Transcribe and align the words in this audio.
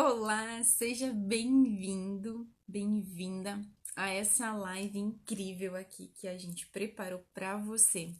Olá, 0.00 0.62
seja 0.62 1.12
bem-vindo, 1.12 2.48
bem-vinda 2.68 3.60
a 3.96 4.08
essa 4.10 4.52
live 4.52 4.96
incrível 4.96 5.74
aqui 5.74 6.12
que 6.14 6.28
a 6.28 6.38
gente 6.38 6.68
preparou 6.68 7.26
para 7.34 7.56
você. 7.56 8.14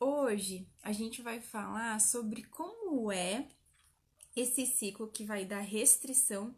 Hoje 0.00 0.68
a 0.82 0.90
gente 0.90 1.22
vai 1.22 1.40
falar 1.40 2.00
sobre 2.00 2.42
como 2.42 3.12
é 3.12 3.46
esse 4.34 4.66
ciclo 4.66 5.06
que 5.06 5.24
vai 5.24 5.44
dar 5.44 5.60
restrição 5.60 6.52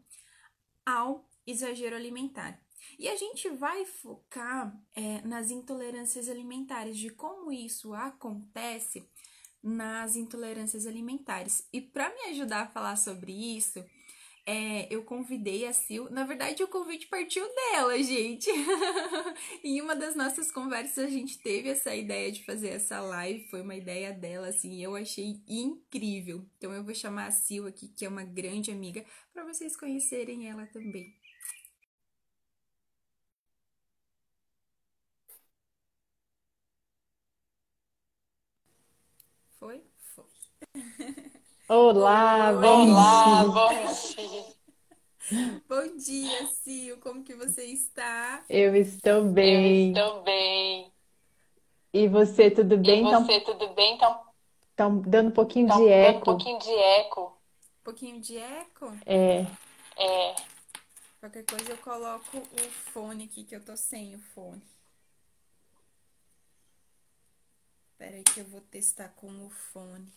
ao 0.83 1.29
exagero 1.45 1.95
alimentar. 1.95 2.59
E 2.97 3.07
a 3.07 3.15
gente 3.15 3.51
vai 3.51 3.85
focar 3.85 4.75
é, 4.95 5.21
nas 5.21 5.51
intolerâncias 5.51 6.27
alimentares, 6.27 6.97
de 6.97 7.11
como 7.11 7.51
isso 7.51 7.93
acontece 7.93 9.07
nas 9.61 10.15
intolerâncias 10.15 10.87
alimentares. 10.87 11.67
E 11.71 11.79
para 11.79 12.09
me 12.09 12.31
ajudar 12.31 12.61
a 12.61 12.67
falar 12.67 12.95
sobre 12.95 13.31
isso, 13.31 13.85
é, 14.47 14.87
eu 14.89 15.03
convidei 15.03 15.67
a 15.67 15.73
Sil. 15.75 16.07
Na 16.09 16.23
verdade, 16.23 16.63
o 16.63 16.69
convite 16.69 17.07
partiu 17.07 17.45
dela, 17.53 18.01
gente. 18.01 18.49
em 19.63 19.81
uma 19.81 19.95
das 19.95 20.15
nossas 20.15 20.49
conversas, 20.51 21.05
a 21.05 21.09
gente 21.09 21.37
teve 21.39 21.69
essa 21.69 21.93
ideia 21.93 22.31
de 22.31 22.45
fazer 22.45 22.69
essa 22.69 23.01
live. 23.01 23.47
Foi 23.49 23.61
uma 23.61 23.75
ideia 23.75 24.13
dela, 24.13 24.47
assim, 24.47 24.81
eu 24.81 24.95
achei 24.95 25.41
incrível. 25.47 26.45
Então, 26.57 26.71
eu 26.73 26.83
vou 26.83 26.95
chamar 26.95 27.27
a 27.27 27.31
Sil 27.35 27.67
aqui, 27.67 27.89
que 27.89 28.05
é 28.05 28.09
uma 28.09 28.23
grande 28.23 28.71
amiga, 28.71 29.03
para 29.33 29.43
vocês 29.43 29.75
conhecerem 29.75 30.49
ela 30.49 30.65
também. 30.67 31.13
Foi? 39.59 39.83
Foi. 40.15 40.25
Olá, 41.69 42.51
bom 42.53 42.85
Olá, 42.89 43.03
dia. 43.03 43.53
bom 43.53 43.85
dia. 43.93 44.45
Bom 45.67 45.95
dia, 45.97 46.45
Sil. 46.49 46.97
Como 46.99 47.23
que 47.23 47.33
você 47.35 47.63
está? 47.65 48.43
Eu 48.49 48.75
estou 48.75 49.23
Eu 49.41 49.63
bem. 49.63 49.93
estou 49.93 50.23
bem. 50.23 50.91
E 51.93 52.07
você, 52.07 52.49
tudo 52.49 52.77
E 52.83 52.91
bem? 52.91 53.03
Então, 53.05 53.27
você, 53.27 53.39
tudo 53.41 53.71
bem? 53.75 53.99
Estão 54.71 55.01
dando 55.01 55.27
um 55.29 55.31
pouquinho 55.33 55.67
tá 55.67 55.75
de 55.75 55.85
dando 55.99 56.19
um 56.19 56.21
eco. 56.21 56.23
pouquinho 56.23 56.57
de 56.59 56.71
eco. 56.71 57.37
Um 57.81 57.83
pouquinho 57.83 58.21
de 58.21 58.37
eco? 58.37 58.91
É, 59.05 59.47
É, 59.97 60.35
Qualquer 61.19 61.45
coisa 61.45 61.71
eu 61.71 61.77
coloco 61.77 62.37
o 62.37 62.71
fone 62.93 63.25
aqui, 63.25 63.43
que 63.43 63.55
eu 63.55 63.63
tô 63.63 63.77
sem 63.77 64.15
o 64.15 64.19
fone. 64.19 64.61
Espera 67.91 68.15
aí 68.15 68.23
que 68.23 68.39
eu 68.39 68.45
vou 68.45 68.61
testar 68.61 69.09
com 69.09 69.45
o 69.45 69.49
fone. 69.49 70.09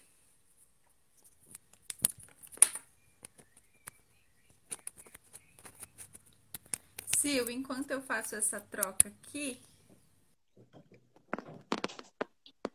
Sil, 7.21 7.51
enquanto 7.51 7.91
eu 7.91 8.01
faço 8.01 8.35
essa 8.35 8.59
troca 8.61 9.09
aqui, 9.09 9.61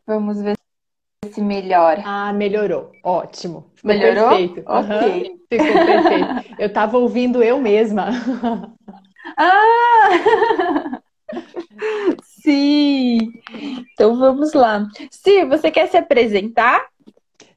Vamos 0.06 0.40
ver 0.42 0.56
se 1.34 1.42
melhora. 1.42 2.04
ah, 2.06 2.32
melhorou. 2.34 2.92
Ótimo. 3.04 3.72
Ficou 3.76 3.94
Melhorou? 3.94 4.30
perfeito. 4.30 4.64
Ok. 4.68 5.38
ficou 5.50 5.76
perfeito. 5.86 6.60
Eu 6.60 6.68
estava 6.68 6.98
ouvindo 6.98 7.44
eu 7.44 7.60
mesma. 7.60 8.10
Ah! 9.38 11.02
Sim! 12.22 13.34
Então 13.94 14.18
vamos 14.18 14.54
lá. 14.54 14.88
Si, 15.12 15.44
você 15.46 15.72
quer 15.72 15.88
se 15.88 15.98
apresentar 15.98 16.88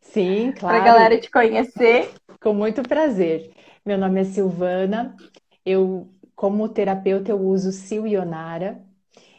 Sim, 0.01 0.53
para 0.53 0.79
a 0.79 0.81
claro. 0.81 0.85
galera 0.85 1.21
te 1.21 1.31
conhecer? 1.31 2.11
Com 2.41 2.55
muito 2.55 2.83
prazer. 2.83 3.51
Meu 3.85 3.99
nome 3.99 4.21
é 4.21 4.25
Silvana. 4.25 5.15
Eu, 5.65 6.09
como 6.39 6.69
terapeuta, 6.69 7.33
eu 7.33 7.41
uso 7.41 7.73
Sil 7.75 8.07
Ionara. 8.07 8.81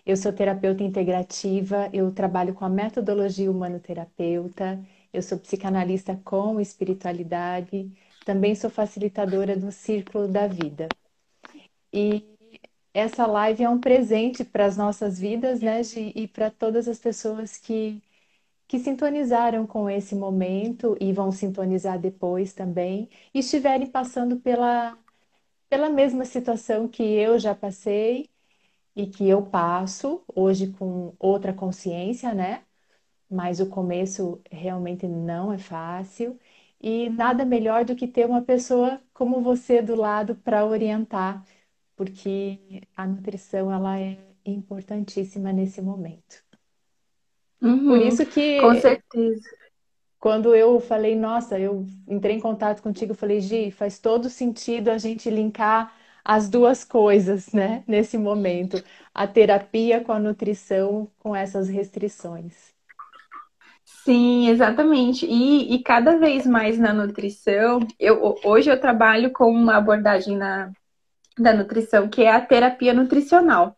Eu 0.06 0.18
sou 0.18 0.34
terapeuta 0.34 0.84
integrativa, 0.84 1.90
eu 1.94 2.12
trabalho 2.14 2.54
com 2.54 2.66
a 2.66 2.70
metodologia 2.70 3.50
humanoterapeuta, 3.50 4.84
eu 5.14 5.22
sou 5.22 5.40
psicanalista 5.40 6.20
com 6.26 6.60
espiritualidade, 6.60 7.90
também 8.26 8.54
sou 8.56 8.70
facilitadora 8.70 9.56
do 9.56 9.72
Círculo 9.72 10.28
da 10.28 10.46
Vida. 10.48 10.90
E 11.94 12.26
essa 12.94 13.26
live 13.28 13.64
é 13.64 13.70
um 13.70 13.80
presente 13.80 14.44
para 14.44 14.66
as 14.66 14.78
nossas 14.78 15.20
vidas, 15.20 15.62
né, 15.62 15.84
Gi, 15.84 16.12
e 16.16 16.28
para 16.28 16.52
todas 16.52 16.88
as 16.88 17.00
pessoas 17.00 17.58
que 17.58 18.02
que 18.68 18.80
sintonizaram 18.80 19.68
com 19.68 19.90
esse 19.90 20.16
momento 20.16 20.98
e 21.02 21.14
vão 21.14 21.32
sintonizar 21.32 22.00
depois 22.00 22.54
também, 22.54 23.10
e 23.34 23.40
estiverem 23.40 23.88
passando 23.88 24.38
pela, 24.40 24.98
pela 25.70 25.90
mesma 25.90 26.26
situação 26.26 26.88
que 26.88 27.04
eu 27.04 27.40
já 27.40 27.56
passei 27.56 28.30
e 28.96 29.08
que 29.08 29.28
eu 29.30 29.46
passo 29.46 30.24
hoje 30.36 30.72
com 30.74 31.16
outra 31.20 31.54
consciência, 31.54 32.34
né? 32.34 32.66
Mas 33.30 33.60
o 33.60 33.70
começo 33.70 34.42
realmente 34.52 35.08
não 35.08 35.54
é 35.54 35.58
fácil, 35.58 36.40
e 36.82 37.10
nada 37.10 37.46
melhor 37.46 37.86
do 37.86 37.96
que 37.96 38.08
ter 38.08 38.26
uma 38.28 38.42
pessoa 38.44 39.02
como 39.14 39.42
você 39.42 39.82
do 39.82 39.96
lado 39.96 40.36
para 40.38 40.66
orientar, 40.66 41.46
porque 41.96 42.82
a 42.96 43.08
nutrição 43.08 43.72
ela 43.74 44.00
é 44.00 44.18
importantíssima 44.46 45.54
nesse 45.54 45.82
momento. 45.82 46.44
Por 47.88 48.02
Uhum, 48.02 48.02
isso 48.02 48.26
com 48.56 48.74
que 48.74 48.76
certeza. 48.76 49.59
Quando 50.20 50.54
eu 50.56 50.80
falei, 50.82 51.16
nossa, 51.16 51.58
eu 51.60 51.86
entrei 52.08 52.36
em 52.36 52.40
contato 52.40 52.82
contigo, 52.82 53.14
falei, 53.14 53.40
Gi, 53.40 53.72
faz 53.72 54.00
todo 54.00 54.30
sentido 54.30 54.90
a 54.90 54.98
gente 54.98 55.30
linkar 55.30 55.94
as 56.24 56.50
duas 56.50 56.84
coisas, 56.84 57.52
né, 57.54 57.84
nesse 57.88 58.18
momento, 58.18 58.84
a 59.14 59.26
terapia 59.28 60.04
com 60.04 60.12
a 60.12 60.20
nutrição, 60.20 61.10
com 61.20 61.36
essas 61.36 61.70
restrições. 61.70 62.74
Sim, 63.86 64.50
exatamente. 64.50 65.26
E, 65.26 65.74
e 65.76 65.84
cada 65.84 66.18
vez 66.18 66.46
mais 66.46 66.78
na 66.78 66.94
nutrição, 66.94 67.80
eu, 68.00 68.36
hoje 68.44 68.70
eu 68.72 68.80
trabalho 68.80 69.32
com 69.32 69.50
uma 69.52 69.78
abordagem 69.78 70.38
na, 70.38 70.72
da 71.38 71.54
nutrição 71.54 72.10
que 72.10 72.24
é 72.24 72.32
a 72.32 72.42
terapia 72.42 72.94
nutricional. 72.94 73.78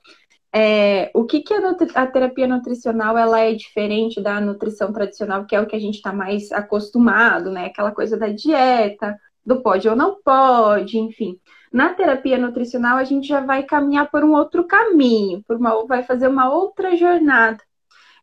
É, 0.54 1.10
o 1.14 1.24
que, 1.26 1.42
que 1.42 1.54
a, 1.54 1.70
a 1.96 2.08
terapia 2.08 2.46
nutricional 2.46 3.18
ela 3.18 3.40
é 3.40 3.54
diferente 3.54 4.20
da 4.22 4.42
nutrição 4.42 4.92
tradicional, 4.92 5.46
que 5.46 5.56
é 5.56 5.62
o 5.62 5.66
que 5.66 5.76
a 5.76 5.80
gente 5.80 5.96
está 5.96 6.12
mais 6.12 6.52
acostumado, 6.52 7.50
né? 7.52 7.68
Aquela 7.68 7.92
coisa 7.92 8.18
da 8.18 8.28
dieta, 8.28 9.18
do 9.46 9.62
pode 9.62 9.88
ou 9.88 9.96
não 9.96 10.22
pode, 10.22 10.98
enfim. 10.98 11.40
Na 11.72 11.94
terapia 11.94 12.38
nutricional, 12.38 12.98
a 12.98 13.04
gente 13.06 13.28
já 13.28 13.40
vai 13.40 13.64
caminhar 13.64 14.12
por 14.12 14.24
um 14.24 14.34
outro 14.34 14.66
caminho, 14.66 15.42
por 15.48 15.56
uma, 15.56 15.86
vai 15.86 16.04
fazer 16.04 16.28
uma 16.28 16.54
outra 16.54 16.98
jornada. 16.98 17.64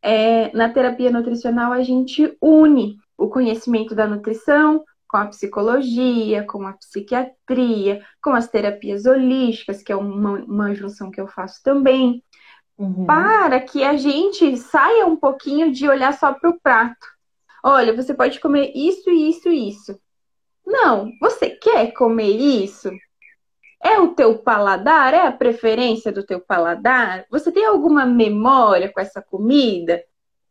É, 0.03 0.55
na 0.55 0.69
terapia 0.69 1.11
nutricional, 1.11 1.73
a 1.73 1.83
gente 1.83 2.37
une 2.41 2.99
o 3.17 3.29
conhecimento 3.29 3.95
da 3.95 4.07
nutrição 4.07 4.85
com 5.09 5.17
a 5.17 5.27
psicologia, 5.27 6.45
com 6.45 6.67
a 6.67 6.75
psiquiatria, 6.75 8.05
com 8.23 8.31
as 8.31 8.49
terapias 8.49 9.07
holísticas, 9.07 9.83
que 9.83 9.91
é 9.91 9.97
uma, 9.97 10.33
uma 10.45 10.75
junção 10.75 11.11
que 11.11 11.21
eu 11.21 11.27
faço 11.27 11.63
também, 11.63 12.23
Uhum. 12.79 13.07
para 13.07 13.61
que 13.61 13.83
a 13.83 13.97
gente 13.97 14.57
saia 14.57 15.05
um 15.05 15.17
pouquinho 15.17 15.73
de 15.73 15.89
olhar 15.89 16.13
só 16.17 16.33
para 16.33 16.49
o 16.49 16.61
prato. 16.61 17.09
Olha, 17.65 17.93
você 17.93 18.15
pode 18.15 18.39
comer 18.39 18.71
isso, 18.73 19.11
isso, 19.11 19.49
isso. 19.49 19.99
Não, 20.65 21.11
você 21.21 21.51
quer 21.51 21.93
comer 21.93 22.31
isso? 22.31 22.89
É 23.83 23.99
o 23.99 24.15
teu 24.15 24.39
paladar? 24.39 25.13
É 25.13 25.27
a 25.27 25.33
preferência 25.33 26.13
do 26.13 26.25
teu 26.25 26.41
paladar? 26.41 27.27
Você 27.31 27.51
tem 27.51 27.65
alguma 27.65 28.07
memória 28.07 28.93
com 28.93 29.01
essa 29.01 29.21
comida? 29.21 30.01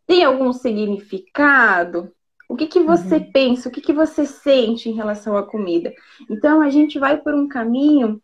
Tem 0.05 0.23
algum 0.23 0.51
significado? 0.51 2.11
O 2.47 2.55
que 2.55 2.67
que 2.67 2.81
você 2.81 3.17
Uhum. 3.17 3.31
pensa? 3.31 3.69
O 3.69 3.71
que 3.71 3.81
que 3.81 3.93
você 3.93 4.25
sente 4.25 4.89
em 4.89 4.93
relação 4.95 5.35
à 5.37 5.43
comida? 5.43 5.93
Então 6.29 6.61
a 6.61 6.69
gente 6.69 6.97
vai 6.99 7.17
por 7.17 7.33
um 7.33 7.47
caminho 7.47 8.21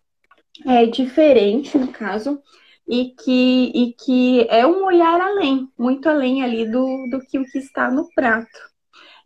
é, 0.66 0.86
diferente, 0.86 1.78
no 1.78 1.88
caso, 1.90 2.42
e 2.88 3.12
que, 3.12 3.72
e 3.74 3.94
que 3.94 4.48
é 4.50 4.66
um 4.68 4.86
olhar 4.86 5.20
além, 5.22 5.70
muito 5.78 6.08
além 6.10 6.44
ali 6.44 6.70
do, 6.70 7.08
do 7.10 7.20
que 7.22 7.40
o 7.40 7.46
que 7.46 7.58
está 7.58 7.90
no 7.92 8.08
prato. 8.14 8.50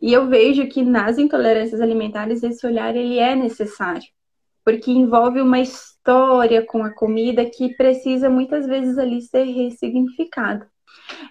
E 0.00 0.12
eu 0.12 0.28
vejo 0.28 0.68
que 0.68 0.82
nas 0.82 1.18
intolerâncias 1.18 1.80
alimentares 1.80 2.42
esse 2.42 2.66
olhar 2.66 2.94
ele 2.96 3.18
é 3.18 3.34
necessário, 3.36 4.08
porque 4.64 4.90
envolve 4.90 5.40
uma 5.40 5.60
história 5.60 6.64
com 6.64 6.82
a 6.84 6.90
comida 6.94 7.44
que 7.48 7.74
precisa 7.76 8.30
muitas 8.30 8.66
vezes 8.66 8.98
ali 8.98 9.22
ser 9.22 9.44
ressignificada. 9.44 10.70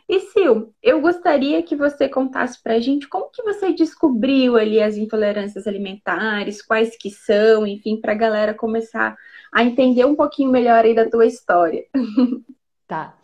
E 0.10 0.20
Sil, 0.32 0.74
eu 0.82 1.02
gostaria 1.02 1.62
que 1.62 1.76
você 1.76 2.10
contasse 2.10 2.62
pra 2.62 2.80
gente 2.80 3.08
como 3.08 3.30
que 3.30 3.44
você 3.44 3.74
descobriu 3.74 4.58
ali 4.58 4.82
as 4.82 4.98
intolerâncias 4.98 5.68
alimentares, 5.68 6.62
quais 6.62 6.98
que 6.98 7.10
são, 7.10 7.68
enfim, 7.68 8.00
para 8.00 8.14
a 8.14 8.16
galera 8.16 8.54
começar 8.54 9.16
a 9.54 9.64
entender 9.64 10.06
um 10.06 10.16
pouquinho 10.16 10.52
melhor 10.52 10.84
aí 10.84 10.94
da 10.94 11.10
tua 11.10 11.26
história. 11.26 11.86
Tá. 12.88 13.18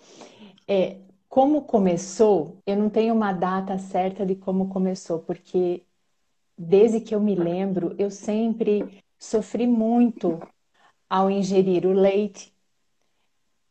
É, 0.67 0.97
como 1.29 1.61
começou, 1.61 2.57
eu 2.67 2.75
não 2.75 2.89
tenho 2.89 3.13
uma 3.13 3.31
data 3.31 3.77
certa 3.77 4.25
de 4.25 4.35
como 4.35 4.67
começou, 4.67 5.19
porque 5.19 5.85
desde 6.57 6.99
que 6.99 7.15
eu 7.15 7.21
me 7.21 7.33
lembro, 7.33 7.95
eu 7.97 8.11
sempre 8.11 9.01
sofri 9.17 9.65
muito 9.65 10.37
ao 11.09 11.31
ingerir 11.31 11.85
o 11.85 11.93
leite, 11.93 12.53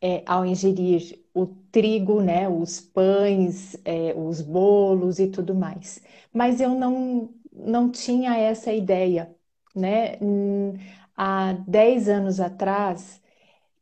é, 0.01 0.23
ao 0.27 0.47
ingerir 0.47 1.22
o 1.35 1.47
trigo, 1.71 2.21
né, 2.23 2.49
os 2.49 2.81
pães, 2.81 3.77
é, 3.85 4.15
os 4.15 4.41
bolos 4.43 5.19
e 5.19 5.29
tudo 5.29 5.55
mais. 5.55 6.03
Mas 6.33 6.61
eu 6.61 6.71
não, 6.75 7.35
não 7.53 7.91
tinha 7.91 8.37
essa 8.37 8.73
ideia, 8.73 9.35
né? 9.75 10.19
Hum, 10.23 10.75
há 11.17 11.53
10 11.67 12.09
anos 12.09 12.41
atrás, 12.41 13.21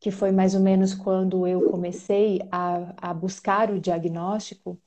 que 0.00 0.11
foi 0.11 0.32
mais 0.32 0.55
ou 0.55 0.61
menos 0.62 0.94
quando 0.94 1.47
eu 1.47 1.62
comecei 1.62 2.41
a, 2.52 3.11
a 3.11 3.14
buscar 3.14 3.70
o 3.73 3.81
diagnóstico, 3.81 4.81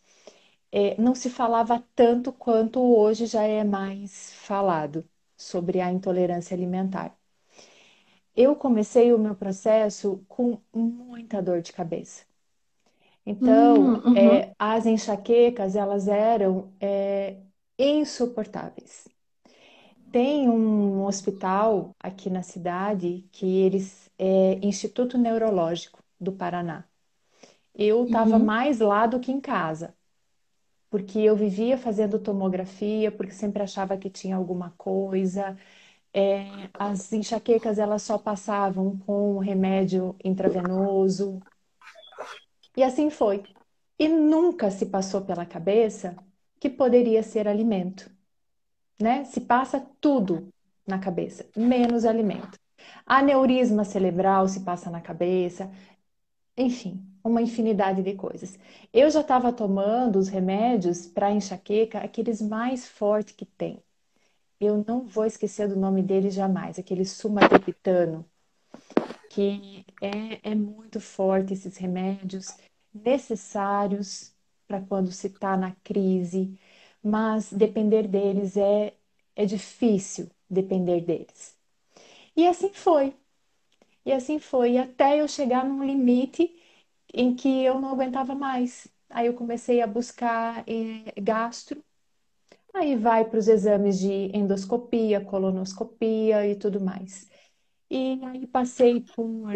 é, 0.72 1.00
não 1.02 1.16
se 1.16 1.30
falava 1.30 1.84
tanto 1.96 2.32
quanto 2.34 2.80
hoje 2.82 3.26
já 3.26 3.44
é 3.44 3.64
mais 3.64 4.34
falado 4.34 5.08
sobre 5.38 5.80
a 5.82 5.92
intolerância 5.92 6.56
alimentar. 6.56 7.18
Eu 8.36 8.56
comecei 8.56 9.12
o 9.14 9.18
meu 9.20 9.36
processo 9.36 10.24
com 10.28 10.60
muita 10.74 11.42
dor 11.42 11.62
de 11.62 11.74
cabeça. 11.74 12.24
Então, 13.26 13.94
Hum, 13.94 14.02
uhum. 14.06 14.42
é, 14.42 14.54
as 14.60 14.86
enxaquecas, 14.86 15.76
elas 15.76 16.08
eram 16.08 16.74
é, 16.82 17.42
insuportáveis. 17.80 19.08
Tem 20.12 20.48
um 20.50 21.04
hospital 21.06 21.96
aqui 22.00 22.30
na 22.30 22.44
cidade 22.44 23.28
que 23.32 23.46
eles 23.46 24.10
é 24.18 24.56
Instituto 24.66 25.18
Neurológico 25.18 26.04
do 26.20 26.32
Paraná. 26.32 26.86
Eu 27.76 28.06
estava 28.06 28.38
Uhum. 28.38 28.40
mais 28.40 28.80
lá 28.80 29.08
do 29.08 29.20
que 29.20 29.32
em 29.32 29.42
casa, 29.42 29.96
porque 30.90 31.20
eu 31.20 31.36
vivia 31.36 31.78
fazendo 31.78 32.20
tomografia, 32.20 33.12
porque 33.12 33.34
sempre 33.34 33.64
achava 33.64 33.98
que 33.98 34.10
tinha 34.10 34.36
alguma 34.38 34.72
coisa. 34.78 35.58
É, 36.14 36.70
as 36.74 37.14
enxaquecas 37.14 37.80
elas 37.80 38.04
só 38.04 38.18
passavam 38.18 38.98
com 39.00 39.40
remédio 39.40 40.16
intravenoso 40.24 41.44
e 42.76 42.84
assim 42.84 43.10
foi. 43.10 43.44
E 44.00 44.08
nunca 44.08 44.72
se 44.72 44.88
passou 44.88 45.22
pela 45.22 45.46
cabeça 45.46 46.16
que 46.60 46.70
poderia 46.70 47.24
ser 47.24 47.48
alimento, 47.48 48.10
né? 49.00 49.26
Se 49.26 49.42
passa 49.42 49.80
tudo 50.02 50.50
na 50.88 51.00
cabeça, 51.00 51.46
menos 51.56 52.06
alimento. 52.06 52.60
Aneurisma 53.06 53.84
cerebral 53.84 54.48
se 54.48 54.62
passa 54.62 54.90
na 54.90 55.02
cabeça, 55.02 55.72
enfim, 56.58 57.06
uma 57.24 57.42
infinidade 57.42 58.04
de 58.04 58.16
coisas. 58.16 58.60
Eu 58.94 59.10
já 59.10 59.22
estava 59.22 59.54
tomando 59.54 60.18
os 60.20 60.28
remédios 60.28 61.08
para 61.08 61.32
enxaqueca, 61.32 62.00
aqueles 62.00 62.42
mais 62.42 62.88
fortes 62.88 63.34
que 63.36 63.46
tem. 63.46 63.84
Eu 64.60 64.84
não 64.88 65.06
vou 65.06 65.26
esquecer 65.26 65.68
do 65.68 65.76
nome 65.76 66.02
dele 66.04 66.30
jamais, 66.30 66.80
aquele 66.80 67.06
sumatriptano, 67.06 68.26
que 69.34 69.86
é, 70.02 70.52
é 70.52 70.56
muito 70.56 71.00
forte 71.00 71.54
esses 71.54 71.78
remédios, 71.78 72.48
necessários 72.94 74.34
para 74.68 74.82
quando 74.82 75.12
se 75.12 75.28
está 75.28 75.58
na 75.58 75.74
crise, 75.84 76.58
mas 77.04 77.52
depender 77.54 78.08
deles 78.08 78.58
é, 78.58 78.94
é 79.36 79.46
difícil 79.46 80.30
depender 80.50 81.02
deles. 81.02 81.58
E 82.36 82.48
assim 82.48 82.72
foi. 82.74 83.16
E 84.06 84.12
assim 84.12 84.40
foi, 84.40 84.78
até 84.78 85.22
eu 85.22 85.28
chegar 85.28 85.66
num 85.66 85.84
limite 85.86 86.54
em 87.14 87.36
que 87.36 87.64
eu 87.64 87.80
não 87.82 87.90
aguentava 87.92 88.36
mais. 88.36 88.88
Aí 89.10 89.28
eu 89.28 89.34
comecei 89.36 89.82
a 89.82 89.88
buscar 89.88 90.64
eh, 90.68 91.14
gastro, 91.22 91.84
aí 92.74 92.96
vai 92.96 93.26
para 93.26 93.40
os 93.40 93.48
exames 93.48 94.00
de 94.00 94.12
endoscopia, 94.38 95.22
colonoscopia 95.22 96.48
e 96.48 96.56
tudo 96.56 96.82
mais. 96.82 97.30
E 97.96 98.20
aí 98.26 98.48
passei 98.48 99.02
por 99.02 99.56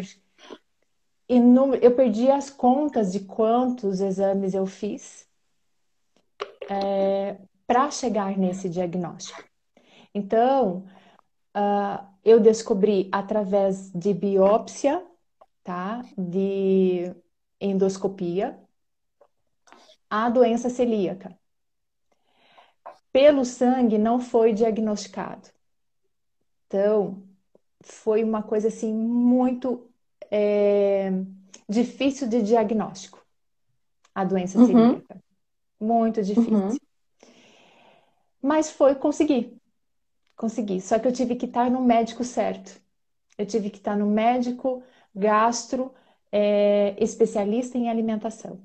inúmeros, 1.28 1.84
eu 1.84 1.96
perdi 1.96 2.30
as 2.30 2.52
contas 2.52 3.12
de 3.12 3.22
quantos 3.22 4.00
exames 4.00 4.54
eu 4.54 4.68
fiz 4.68 5.28
para 7.66 7.90
chegar 7.90 8.38
nesse 8.38 8.70
diagnóstico. 8.70 9.44
Então, 10.14 10.86
ah, 11.52 12.08
eu 12.24 12.40
descobri 12.40 13.10
através 13.12 13.92
de 13.92 14.14
biópsia, 14.14 15.04
tá? 15.64 16.04
De 16.16 17.12
endoscopia, 17.60 18.56
a 20.08 20.30
doença 20.30 20.70
celíaca. 20.70 21.36
Pelo 23.12 23.44
sangue 23.44 23.98
não 23.98 24.20
foi 24.20 24.54
diagnosticado. 24.54 25.50
Então, 26.68 27.27
foi 27.88 28.24
uma 28.24 28.44
coisa 28.44 28.68
assim 28.70 28.94
muito 28.94 29.90
é, 30.32 31.12
difícil 31.70 32.28
de 32.30 32.42
diagnóstico, 32.44 33.26
a 34.16 34.24
doença 34.26 34.58
Uhum, 34.58 34.60
celíaca. 34.60 35.22
Muito 35.80 36.24
uhum. 36.36 36.80
difícil. 36.80 36.82
Mas 38.42 38.70
foi 38.72 38.96
conseguir, 38.96 39.58
consegui. 40.38 40.82
Só 40.82 41.00
que 41.00 41.08
eu 41.08 41.14
tive 41.14 41.36
que 41.36 41.46
estar 41.48 41.70
no 41.72 41.82
médico 41.84 42.24
certo. 42.24 42.82
Eu 43.38 43.46
tive 43.46 43.70
que 43.70 43.78
estar 43.80 43.98
no 43.98 44.08
médico 44.08 44.84
gastro, 45.16 45.94
é, 46.32 46.96
especialista 47.04 47.78
em 47.78 47.90
alimentação. 47.90 48.62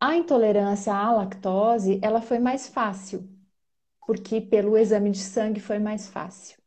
A 0.00 0.16
intolerância 0.16 0.92
à 0.94 1.12
lactose, 1.12 2.00
ela 2.02 2.20
foi 2.20 2.38
mais 2.40 2.66
fácil, 2.68 3.28
porque 4.06 4.40
pelo 4.40 4.76
exame 4.78 5.10
de 5.12 5.18
sangue 5.20 5.60
foi 5.60 5.78
mais 5.80 6.08
fácil. 6.08 6.57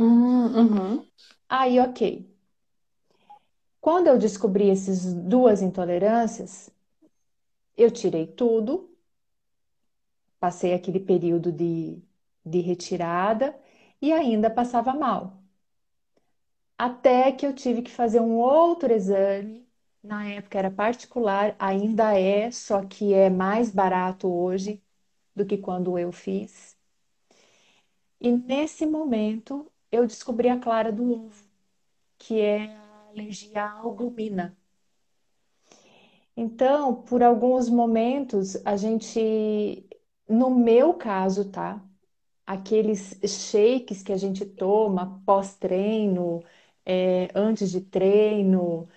Hum, 0.00 0.46
uhum. 0.56 1.06
Aí, 1.48 1.78
ok. 1.80 2.28
Quando 3.78 4.06
eu 4.06 4.16
descobri 4.16 4.70
essas 4.70 5.12
duas 5.14 5.60
intolerâncias, 5.60 6.70
eu 7.76 7.90
tirei 7.90 8.26
tudo, 8.28 8.88
passei 10.40 10.74
aquele 10.74 10.98
período 11.00 11.52
de, 11.52 12.02
de 12.44 12.60
retirada 12.60 13.56
e 14.02 14.12
ainda 14.12 14.50
passava 14.50 14.92
mal. 14.94 15.42
Até 16.78 17.30
que 17.32 17.46
eu 17.46 17.54
tive 17.54 17.80
que 17.82 17.90
fazer 17.92 18.20
um 18.20 18.36
outro 18.38 18.92
exame. 18.92 19.68
Na 20.02 20.26
época 20.28 20.58
era 20.58 20.70
particular, 20.70 21.54
ainda 21.58 22.18
é, 22.18 22.50
só 22.50 22.84
que 22.86 23.12
é 23.14 23.28
mais 23.30 23.70
barato 23.70 24.28
hoje 24.32 24.82
do 25.36 25.44
que 25.46 25.58
quando 25.58 25.98
eu 25.98 26.12
fiz. 26.12 26.78
E 28.20 28.30
nesse 28.32 28.86
momento 28.86 29.70
eu 29.92 30.06
descobri 30.06 30.48
a 30.48 30.58
clara 30.58 30.92
do 30.92 31.26
ovo, 31.26 31.44
que 32.18 32.40
é 32.40 32.66
a 32.76 33.08
alergia 33.10 33.64
à 33.64 33.72
albumina. 33.80 34.56
Então, 36.36 37.02
por 37.02 37.22
alguns 37.22 37.68
momentos, 37.68 38.56
a 38.66 38.76
gente, 38.76 39.86
no 40.28 40.50
meu 40.50 40.94
caso, 40.94 41.50
tá? 41.50 41.84
Aqueles 42.46 43.18
shakes 43.26 44.02
que 44.02 44.12
a 44.12 44.16
gente 44.16 44.44
toma 44.46 45.22
pós-treino, 45.26 46.42
é, 46.86 47.28
antes 47.34 47.70
de 47.70 47.80
treino, 47.82 48.88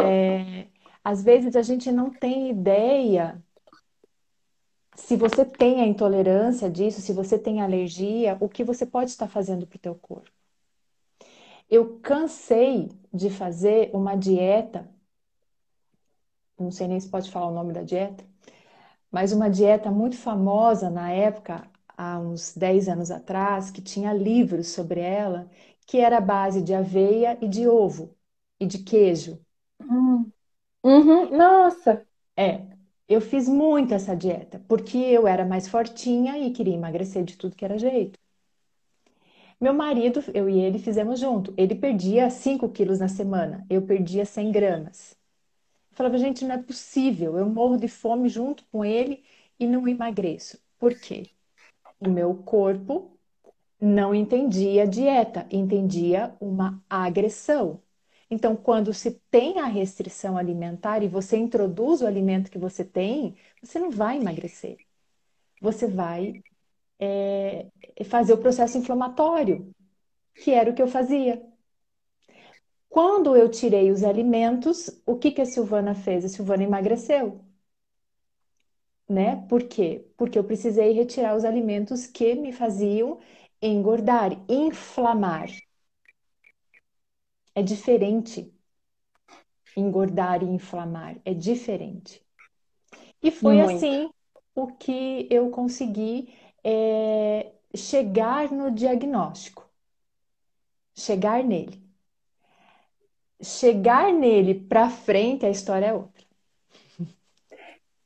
é, 0.00 0.68
às 1.04 1.22
vezes 1.24 1.56
a 1.56 1.62
gente 1.62 1.90
não 1.92 2.10
tem 2.10 2.50
ideia 2.50 3.42
se 4.94 5.16
você 5.16 5.44
tem 5.44 5.80
a 5.80 5.86
intolerância 5.86 6.70
disso, 6.70 7.00
se 7.00 7.12
você 7.12 7.36
tem 7.38 7.60
alergia, 7.60 8.36
o 8.40 8.48
que 8.48 8.62
você 8.64 8.86
pode 8.86 9.10
estar 9.10 9.26
fazendo 9.28 9.66
para 9.66 9.76
o 9.76 9.80
teu 9.80 9.94
corpo. 9.96 10.30
Eu 11.70 11.98
cansei 12.00 12.90
de 13.12 13.30
fazer 13.30 13.90
uma 13.94 14.14
dieta, 14.14 14.86
não 16.58 16.70
sei 16.70 16.86
nem 16.88 17.00
se 17.00 17.08
pode 17.08 17.30
falar 17.30 17.48
o 17.48 17.54
nome 17.54 17.72
da 17.72 17.82
dieta, 17.82 18.24
mas 19.12 19.32
uma 19.32 19.50
dieta 19.50 19.90
muito 19.92 20.16
famosa 20.18 20.90
na 20.90 21.10
época, 21.12 21.68
há 21.96 22.20
uns 22.20 22.54
10 22.56 22.88
anos 22.88 23.10
atrás, 23.12 23.70
que 23.72 23.82
tinha 23.82 24.12
livros 24.14 24.68
sobre 24.70 25.00
ela, 25.00 25.50
que 25.86 25.98
era 26.00 26.18
a 26.18 26.22
base 26.22 26.62
de 26.62 26.74
aveia 26.74 27.38
e 27.42 27.48
de 27.48 27.68
ovo 27.68 28.16
e 28.60 28.66
de 28.66 28.80
queijo. 28.80 29.40
Hum. 29.80 30.32
Uhum. 30.84 31.36
Nossa. 31.38 32.06
É, 32.38 32.66
eu 33.08 33.20
fiz 33.22 33.48
muito 33.48 33.94
essa 33.94 34.16
dieta, 34.16 34.60
porque 34.68 34.98
eu 34.98 35.28
era 35.28 35.46
mais 35.46 35.68
fortinha 35.68 36.38
e 36.38 36.52
queria 36.52 36.74
emagrecer 36.76 37.24
de 37.24 37.38
tudo 37.38 37.56
que 37.56 37.66
era 37.66 37.78
jeito. 37.78 38.19
Meu 39.60 39.74
marido, 39.74 40.22
eu 40.34 40.48
e 40.48 40.58
ele 40.58 40.78
fizemos 40.78 41.20
junto. 41.20 41.52
Ele 41.56 41.74
perdia 41.74 42.30
5 42.30 42.68
quilos 42.70 42.98
na 43.00 43.08
semana, 43.08 43.66
eu 43.68 43.82
perdia 43.82 44.24
100 44.24 44.50
gramas. 44.50 45.12
Eu 45.90 45.96
falava, 45.96 46.18
gente, 46.18 46.44
não 46.44 46.54
é 46.56 46.58
possível, 46.62 47.38
eu 47.38 47.48
morro 47.48 47.76
de 47.78 47.88
fome 47.88 48.28
junto 48.28 48.64
com 48.72 48.84
ele 48.84 49.24
e 49.58 49.66
não 49.66 49.88
emagreço. 49.88 50.60
Por 50.78 50.94
quê? 50.98 51.30
O 52.00 52.10
meu 52.10 52.34
corpo 52.36 53.18
não 53.80 54.14
entendia 54.14 54.86
dieta, 54.88 55.46
entendia 55.50 56.36
uma 56.40 56.82
agressão. 56.90 57.82
Então, 58.30 58.56
quando 58.56 58.94
se 58.94 59.12
tem 59.30 59.60
a 59.60 59.66
restrição 59.66 60.36
alimentar 60.38 61.02
e 61.02 61.08
você 61.08 61.36
introduz 61.38 62.02
o 62.02 62.06
alimento 62.06 62.50
que 62.50 62.58
você 62.58 62.84
tem, 62.84 63.36
você 63.62 63.78
não 63.80 63.90
vai 63.90 64.18
emagrecer. 64.18 64.78
Você 65.60 65.86
vai 65.86 66.42
é, 67.00 67.66
fazer 68.04 68.34
o 68.34 68.38
processo 68.38 68.78
inflamatório, 68.78 69.74
que 70.34 70.52
era 70.52 70.70
o 70.70 70.74
que 70.74 70.82
eu 70.82 70.88
fazia. 70.88 71.42
Quando 72.88 73.36
eu 73.36 73.48
tirei 73.48 73.90
os 73.90 74.02
alimentos, 74.04 74.90
o 75.06 75.16
que 75.16 75.30
que 75.30 75.40
a 75.40 75.46
Silvana 75.46 75.94
fez? 75.94 76.24
A 76.24 76.28
Silvana 76.28 76.64
emagreceu. 76.64 77.40
Né? 79.08 79.36
Por 79.48 79.64
quê? 79.64 80.06
Porque 80.16 80.38
eu 80.38 80.44
precisei 80.44 80.92
retirar 80.92 81.36
os 81.36 81.44
alimentos 81.44 82.06
que 82.06 82.34
me 82.34 82.52
faziam 82.52 83.18
engordar, 83.62 84.32
inflamar. 84.48 85.48
É 87.54 87.62
diferente. 87.62 88.52
Engordar 89.76 90.42
e 90.42 90.46
inflamar 90.46 91.20
é 91.24 91.32
diferente. 91.32 92.24
E 93.22 93.30
foi 93.30 93.60
Muito. 93.60 93.76
assim 93.76 94.10
o 94.54 94.66
que 94.66 95.28
eu 95.30 95.50
consegui 95.50 96.34
é, 96.64 97.52
chegar 97.74 98.50
no 98.50 98.70
diagnóstico, 98.70 99.68
chegar 100.94 101.42
nele. 101.44 101.80
Chegar 103.42 104.12
nele 104.12 104.54
para 104.54 104.90
frente, 104.90 105.46
a 105.46 105.50
história 105.50 105.86
é 105.86 105.94
outra. 105.94 106.24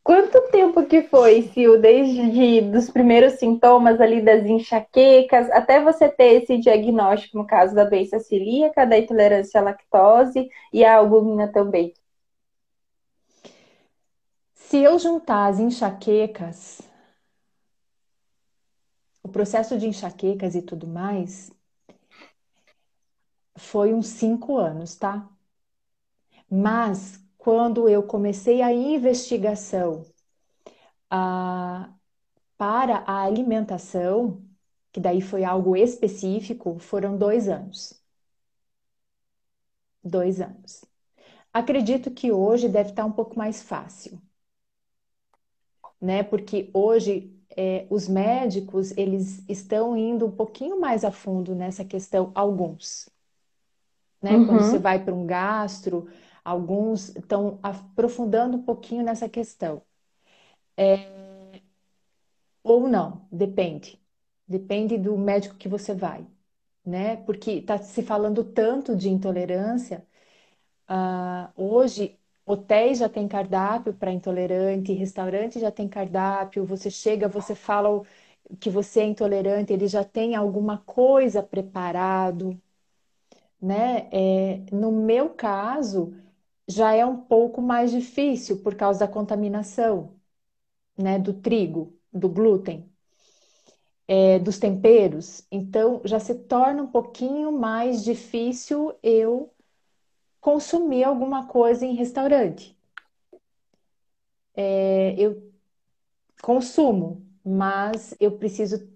Quanto 0.05 0.41
tempo 0.51 0.85
que 0.85 1.03
foi, 1.03 1.43
Sil, 1.51 1.81
desde 1.81 2.61
os 2.77 2.91
primeiros 2.91 3.35
sintomas 3.35 4.01
ali 4.01 4.21
das 4.21 4.45
enxaquecas 4.45 5.51
até 5.51 5.83
você 5.83 6.09
ter 6.09 6.43
esse 6.43 6.59
diagnóstico, 6.59 7.39
no 7.39 7.47
caso 7.47 7.75
da 7.75 7.85
doença 7.85 8.21
celíaca, 8.21 8.87
da 8.87 8.99
intolerância 8.99 9.61
à 9.61 9.65
lactose 9.65 10.49
e 10.73 10.85
à 10.85 10.97
albumina 10.97 11.49
também? 11.49 11.95
Se 14.55 14.79
eu 14.79 14.99
juntar 14.99 15.47
as 15.47 15.59
enxaquecas, 15.59 16.81
processo 19.35 19.77
de 19.77 19.87
enxaquecas 19.89 20.55
e 20.55 20.63
tudo 20.63 20.87
mais, 20.87 21.51
foi 23.57 23.93
uns 23.93 24.07
cinco 24.07 24.57
anos, 24.59 24.95
tá? 24.97 25.29
Mas 26.51 27.23
quando 27.37 27.87
eu 27.89 28.03
comecei 28.03 28.63
a 28.63 28.73
investigação 28.73 30.07
a, 31.11 31.93
para 32.59 32.99
a 33.07 33.23
alimentação, 33.25 34.43
que 34.93 35.01
daí 35.01 35.21
foi 35.23 35.45
algo 35.45 35.77
específico, 35.77 36.79
foram 36.79 37.17
dois 37.19 37.49
anos. 37.49 38.03
Dois 40.05 40.41
anos. 40.41 40.85
Acredito 41.53 42.11
que 42.13 42.33
hoje 42.33 42.69
deve 42.69 42.91
estar 42.91 43.05
um 43.07 43.13
pouco 43.13 43.39
mais 43.39 43.63
fácil, 43.63 44.21
né? 46.01 46.23
Porque 46.23 46.71
hoje 46.75 47.34
é, 47.57 47.87
os 47.91 48.09
médicos 48.09 48.93
eles 48.97 49.45
estão 49.49 49.97
indo 49.97 50.27
um 50.27 50.31
pouquinho 50.31 50.81
mais 50.81 51.05
a 51.05 51.11
fundo 51.13 51.55
nessa 51.55 51.85
questão, 51.85 52.33
alguns, 52.35 53.09
né? 54.23 54.41
Quando 54.41 54.61
Uhum. 54.61 54.63
você 54.63 54.79
vai 54.79 55.03
para 55.05 55.15
um 55.15 55.27
gastro, 55.27 56.09
alguns 56.45 57.15
estão 57.17 57.59
aprofundando 57.63 58.57
um 58.57 58.63
pouquinho 58.63 59.05
nessa 59.05 59.29
questão. 59.29 59.83
Ou 62.63 62.89
não, 62.89 63.27
depende. 63.31 64.01
Depende 64.47 64.99
do 64.99 65.17
médico 65.17 65.57
que 65.57 65.69
você 65.69 65.95
vai, 65.95 66.27
né? 66.85 67.17
Porque 67.19 67.53
está 67.53 67.79
se 67.79 68.03
falando 68.03 68.45
tanto 68.45 68.97
de 68.97 69.09
intolerância. 69.11 70.07
ah, 70.89 71.53
hoje, 71.57 72.19
hotéis 72.47 72.99
já 72.99 73.09
tem 73.09 73.29
cardápio 73.29 73.95
para 73.95 74.13
intolerante, 74.13 74.93
restaurante 74.93 75.59
já 75.61 75.71
tem 75.71 75.89
cardápio. 75.89 76.65
Você 76.67 76.91
chega, 76.91 77.29
você 77.29 77.55
fala 77.55 78.03
que 78.61 78.71
você 78.71 79.01
é 79.01 79.07
intolerante, 79.07 79.73
ele 79.73 79.89
já 79.89 80.05
tem 80.05 80.35
alguma 80.37 80.79
coisa 80.79 81.43
preparado, 81.43 82.61
né? 83.61 84.09
É, 84.13 84.59
no 84.73 84.93
meu 84.93 85.31
caso, 85.31 86.15
já 86.69 86.95
é 86.95 87.05
um 87.07 87.17
pouco 87.23 87.63
mais 87.63 87.91
difícil 87.91 88.63
por 88.63 88.75
causa 88.75 89.01
da 89.01 89.09
contaminação, 89.09 90.17
né? 90.99 91.19
Do 91.21 91.35
trigo, 91.35 91.99
do 92.13 92.29
glúten. 92.31 92.91
é, 94.09 94.39
dos 94.39 94.59
temperos, 94.59 95.47
então 95.51 96.01
já 96.05 96.21
se 96.21 96.35
torna 96.35 96.83
um 96.83 96.87
pouquinho 96.87 97.51
mais 97.53 98.05
difícil 98.05 98.95
eu 99.03 99.51
consumir 100.45 101.03
alguma 101.05 101.47
coisa 101.49 101.85
em 101.87 101.95
restaurante. 101.97 102.77
É, 104.57 105.15
eu 105.19 105.53
consumo, 106.43 107.27
mas 107.45 108.15
eu 108.21 108.33
preciso 108.39 108.89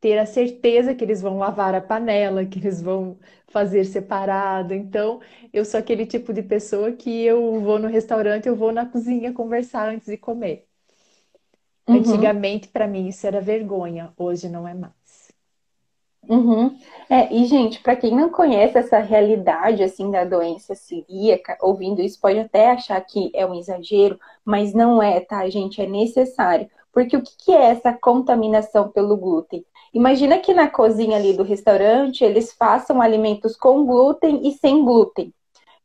ter 0.00 0.18
a 0.18 0.26
certeza 0.26 0.94
que 0.94 1.04
eles 1.04 1.22
vão 1.22 1.38
lavar 1.38 1.74
a 1.74 1.80
panela, 1.82 2.46
que 2.46 2.58
eles 2.60 2.82
vão 2.82 3.18
fazer 3.48 3.84
separado. 3.86 4.74
Então, 4.74 5.20
eu 5.52 5.64
sou 5.64 5.80
aquele 5.80 6.06
tipo 6.06 6.32
de 6.32 6.42
pessoa 6.42 6.92
que 6.92 7.10
eu 7.24 7.60
vou 7.60 7.78
no 7.78 7.88
restaurante, 7.88 8.48
eu 8.48 8.56
vou 8.56 8.72
na 8.72 8.86
cozinha 8.86 9.32
conversar 9.34 9.88
antes 9.90 10.08
de 10.08 10.16
comer. 10.18 10.68
Uhum. 11.88 12.34
Antigamente, 12.34 12.68
para 12.68 12.86
mim, 12.86 13.08
isso 13.08 13.26
era 13.26 13.40
vergonha, 13.40 14.12
hoje 14.18 14.48
não 14.50 14.68
é 14.68 14.74
mais. 14.74 14.92
Uhum. 16.28 16.78
É, 17.10 17.32
e 17.34 17.44
gente, 17.44 17.80
para 17.82 17.96
quem 17.96 18.14
não 18.14 18.30
conhece 18.30 18.78
essa 18.78 18.98
realidade 18.98 19.82
assim 19.82 20.10
da 20.10 20.24
doença 20.24 20.74
celíaca, 20.74 21.56
ouvindo 21.60 22.00
isso 22.00 22.18
pode 22.18 22.38
até 22.38 22.70
achar 22.70 22.98
que 23.02 23.30
é 23.34 23.44
um 23.44 23.54
exagero, 23.54 24.18
mas 24.44 24.72
não 24.72 25.02
é, 25.02 25.20
tá, 25.20 25.48
gente? 25.50 25.82
É 25.82 25.86
necessário. 25.86 26.68
Porque 26.92 27.16
o 27.16 27.22
que 27.22 27.52
é 27.52 27.66
essa 27.66 27.92
contaminação 27.92 28.88
pelo 28.88 29.16
glúten? 29.16 29.64
Imagina 29.92 30.38
que 30.38 30.54
na 30.54 30.68
cozinha 30.68 31.16
ali 31.16 31.36
do 31.36 31.42
restaurante 31.42 32.24
eles 32.24 32.52
façam 32.52 33.02
alimentos 33.02 33.56
com 33.56 33.84
glúten 33.84 34.48
e 34.48 34.52
sem 34.52 34.82
glúten. 34.84 35.32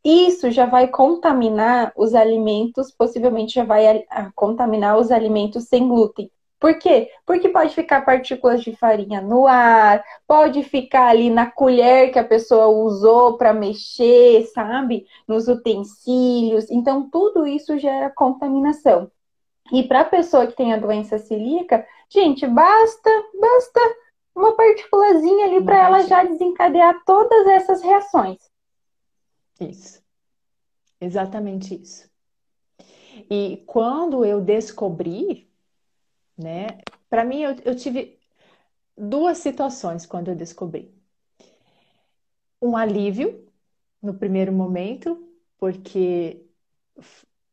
Isso 0.03 0.51
já 0.51 0.65
vai 0.65 0.88
contaminar 0.88 1.93
os 1.98 2.15
alimentos, 2.15 2.91
possivelmente 2.91 3.55
já 3.55 3.65
vai 3.65 4.05
contaminar 4.36 4.98
os 4.98 5.12
alimentos 5.12 5.65
sem 5.65 5.88
glúten. 5.88 6.31
Por 6.60 6.78
quê? 6.78 7.10
Porque 7.25 7.48
pode 7.48 7.74
ficar 7.74 8.04
partículas 8.04 8.62
de 8.62 8.75
farinha 8.75 9.22
no 9.22 9.48
ar, 9.48 10.04
pode 10.28 10.62
ficar 10.63 11.08
ali 11.08 11.30
na 11.30 11.50
colher 11.50 12.12
que 12.12 12.20
a 12.20 12.24
pessoa 12.24 12.68
usou 12.68 13.38
para 13.38 13.54
mexer, 13.54 14.46
sabe? 14.48 15.08
Nos 15.25 15.48
utensílios. 15.48 16.70
Então, 16.70 17.10
tudo 17.10 17.48
isso 17.48 17.80
gera 17.80 18.10
contaminação. 18.10 19.10
E 19.72 19.84
para 19.84 20.01
a 20.01 20.06
pessoa 20.06 20.48
que 20.48 20.56
tem 20.56 20.74
a 20.74 20.78
doença 20.78 21.18
celíaca, 21.18 21.88
gente, 22.10 22.46
basta, 22.46 23.10
basta 23.39 23.80
uma 24.36 24.54
partículazinha 24.54 25.46
ali 25.46 25.63
para 25.63 25.78
ela 25.78 26.00
já 26.08 26.24
desencadear 26.24 27.04
todas 27.06 27.48
essas 27.48 27.82
reações. 27.82 28.38
Isso, 29.62 30.01
exatamente 31.00 31.82
isso. 31.82 32.10
E 33.30 33.63
quando 33.68 34.25
eu 34.25 34.42
descobri, 34.42 35.49
né, 36.39 36.84
para 37.10 37.25
mim 37.25 37.41
eu, 37.43 37.55
eu 37.65 37.75
tive 37.75 38.19
duas 38.98 39.39
situações 39.39 40.05
quando 40.05 40.29
eu 40.29 40.36
descobri. 40.38 40.93
Um 42.62 42.75
alívio 42.77 43.46
no 44.01 44.13
primeiro 44.17 44.51
momento, 44.53 45.29
porque 45.58 46.46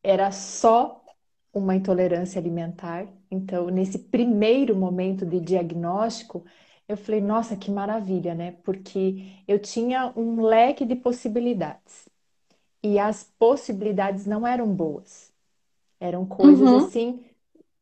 era 0.03 0.31
só 0.33 1.05
uma 1.53 1.75
intolerância 1.75 2.39
alimentar. 2.41 3.09
Então, 3.31 3.69
nesse 3.71 3.99
primeiro 3.99 4.77
momento 4.77 5.25
de 5.27 5.41
diagnóstico, 5.41 6.45
eu 6.89 6.97
falei, 6.97 7.21
nossa, 7.21 7.57
que 7.57 7.71
maravilha, 7.71 8.35
né? 8.35 8.53
Porque 8.65 9.43
eu 9.49 9.59
tinha 9.59 10.13
um 10.17 10.43
leque 10.43 10.85
de 10.85 10.95
possibilidades. 10.97 12.09
E 12.83 12.99
as 12.99 13.25
possibilidades 13.39 14.27
não 14.27 14.47
eram 14.47 14.75
boas. 14.75 15.33
Eram 16.01 16.27
coisas 16.27 16.73
Uhum. 16.73 16.75
assim 16.75 17.25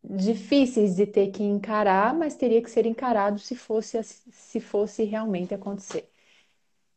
difíceis 0.04 0.96
de 0.96 1.06
ter 1.06 1.30
que 1.32 1.42
encarar, 1.42 2.14
mas 2.14 2.36
teria 2.36 2.62
que 2.62 2.70
ser 2.70 2.86
encarado 2.86 3.38
se 3.38 3.56
fosse 3.56 4.02
se 4.04 4.60
fosse 4.60 5.04
realmente 5.04 5.54
acontecer. 5.54 6.10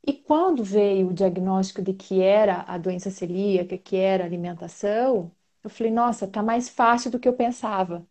E 0.05 0.13
quando 0.13 0.63
veio 0.63 1.09
o 1.09 1.13
diagnóstico 1.13 1.81
de 1.81 1.93
que 1.93 2.21
era 2.21 2.61
a 2.67 2.77
doença 2.77 3.11
celíaca, 3.11 3.77
que 3.77 3.95
era 3.97 4.23
a 4.23 4.27
alimentação, 4.27 5.31
eu 5.63 5.69
falei, 5.69 5.91
nossa, 5.91 6.27
tá 6.27 6.41
mais 6.41 6.69
fácil 6.69 7.11
do 7.11 7.19
que 7.19 7.27
eu 7.27 7.33
pensava. 7.33 8.07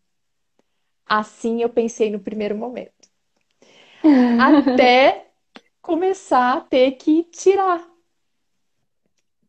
Assim 1.07 1.61
eu 1.61 1.69
pensei 1.69 2.11
no 2.11 2.19
primeiro 2.19 2.55
momento. 2.55 3.09
Até 4.39 5.31
começar 5.81 6.57
a 6.57 6.61
ter 6.61 6.91
que 6.93 7.23
tirar. 7.23 7.87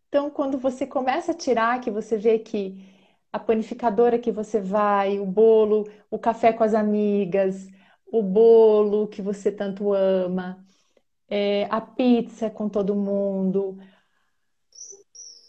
Então, 0.09 0.31
quando 0.31 0.59
você 0.59 0.87
começa 0.87 1.33
a 1.33 1.35
tirar, 1.35 1.81
que 1.81 1.91
você 1.91 2.17
vê 2.17 2.39
que 2.39 2.83
a 3.39 3.41
panificadora 3.41 4.19
que 4.19 4.33
você 4.33 4.61
vai, 4.61 5.19
o 5.21 5.25
bolo, 5.25 5.89
o 6.11 6.19
café 6.19 6.53
com 6.53 6.65
as 6.65 6.75
amigas, 6.75 7.69
o 8.11 8.23
bolo 8.23 9.07
que 9.07 9.23
você 9.23 9.53
tanto 9.53 9.93
ama, 9.93 10.65
é, 11.29 11.67
a 11.71 11.81
pizza 11.81 12.51
com 12.51 12.69
todo 12.69 12.95
mundo, 12.95 13.79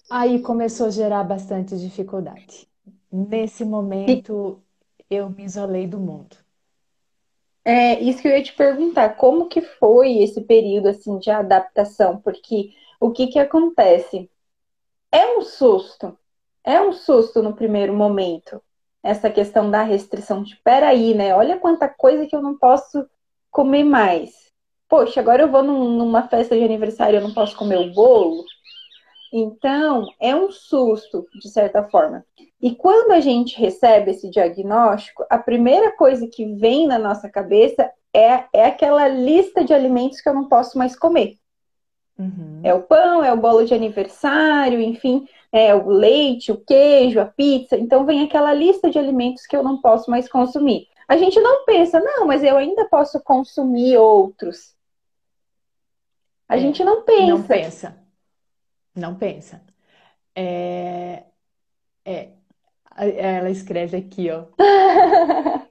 aí 0.09 0.39
começou 0.41 0.87
a 0.87 0.91
gerar 0.91 1.23
bastante 1.23 1.77
dificuldade. 1.77 2.67
Nesse 3.11 3.65
momento, 3.65 4.61
eu 5.09 5.29
me 5.29 5.43
isolei 5.43 5.87
do 5.87 5.99
mundo. 5.99 6.37
É 7.65 7.99
isso 7.99 8.21
que 8.21 8.27
eu 8.27 8.31
ia 8.31 8.43
te 8.43 8.53
perguntar, 8.53 9.15
como 9.15 9.47
que 9.47 9.61
foi 9.61 10.19
esse 10.19 10.41
período 10.41 10.89
assim 10.89 11.17
de 11.19 11.29
adaptação? 11.29 12.19
Porque 12.21 12.71
o 12.99 13.11
que 13.11 13.27
que 13.27 13.39
acontece? 13.39 14.29
É 15.11 15.37
um 15.37 15.41
susto, 15.41 16.17
é 16.69 16.81
um 16.81 16.91
susto 16.91 17.41
no 17.41 17.55
primeiro 17.55 17.93
momento, 17.93 18.61
essa 19.01 19.29
questão 19.29 19.71
da 19.71 19.81
restrição 19.81 20.43
de 20.43 20.55
peraí, 20.57 21.13
né? 21.13 21.35
Olha 21.35 21.57
quanta 21.57 21.87
coisa 21.87 22.25
que 22.27 22.35
eu 22.35 22.41
não 22.41 22.57
posso 22.57 23.05
comer 23.49 23.83
mais. 23.83 24.49
Poxa, 24.87 25.19
agora 25.19 25.43
eu 25.43 25.51
vou 25.51 25.63
num, 25.63 25.97
numa 25.97 26.27
festa 26.27 26.55
de 26.55 26.63
aniversário, 26.63 27.17
eu 27.17 27.23
não 27.23 27.33
posso 27.33 27.55
comer 27.55 27.77
o 27.77 27.93
bolo. 27.93 28.43
Então, 29.31 30.07
é 30.19 30.35
um 30.35 30.51
susto, 30.51 31.25
de 31.39 31.49
certa 31.49 31.83
forma. 31.83 32.25
E 32.61 32.75
quando 32.75 33.11
a 33.11 33.19
gente 33.19 33.59
recebe 33.59 34.11
esse 34.11 34.29
diagnóstico, 34.29 35.25
a 35.29 35.37
primeira 35.37 35.95
coisa 35.95 36.27
que 36.27 36.45
vem 36.55 36.87
na 36.87 36.97
nossa 36.97 37.29
cabeça 37.29 37.89
é, 38.13 38.45
é 38.51 38.65
aquela 38.65 39.07
lista 39.07 39.63
de 39.63 39.73
alimentos 39.73 40.19
que 40.19 40.27
eu 40.27 40.33
não 40.33 40.49
posso 40.49 40.77
mais 40.77 40.97
comer. 40.97 41.37
Uhum. 42.17 42.59
É 42.63 42.73
o 42.73 42.81
pão, 42.81 43.23
é 43.23 43.31
o 43.31 43.37
bolo 43.37 43.63
de 43.63 43.73
aniversário, 43.73 44.81
enfim, 44.81 45.25
é 45.51 45.73
o 45.73 45.89
leite, 45.89 46.51
o 46.51 46.57
queijo, 46.57 47.19
a 47.19 47.25
pizza. 47.25 47.77
Então 47.77 48.05
vem 48.05 48.23
aquela 48.23 48.53
lista 48.53 48.89
de 48.89 48.99
alimentos 48.99 49.45
que 49.45 49.55
eu 49.55 49.63
não 49.63 49.81
posso 49.81 50.09
mais 50.09 50.29
consumir. 50.29 50.87
A 51.07 51.17
gente 51.17 51.39
não 51.39 51.65
pensa, 51.65 51.99
não, 51.99 52.27
mas 52.27 52.43
eu 52.43 52.55
ainda 52.55 52.87
posso 52.87 53.19
consumir 53.21 53.97
outros. 53.97 54.75
A 56.47 56.55
é, 56.55 56.59
gente 56.59 56.83
não 56.83 57.03
pensa. 57.03 57.25
Não 57.25 57.43
pensa. 57.43 57.97
Não 58.95 59.15
pensa. 59.15 59.61
É, 60.35 61.23
é, 62.05 62.29
ela 62.95 63.49
escreve 63.49 63.97
aqui, 63.97 64.29
ó. 64.31 64.45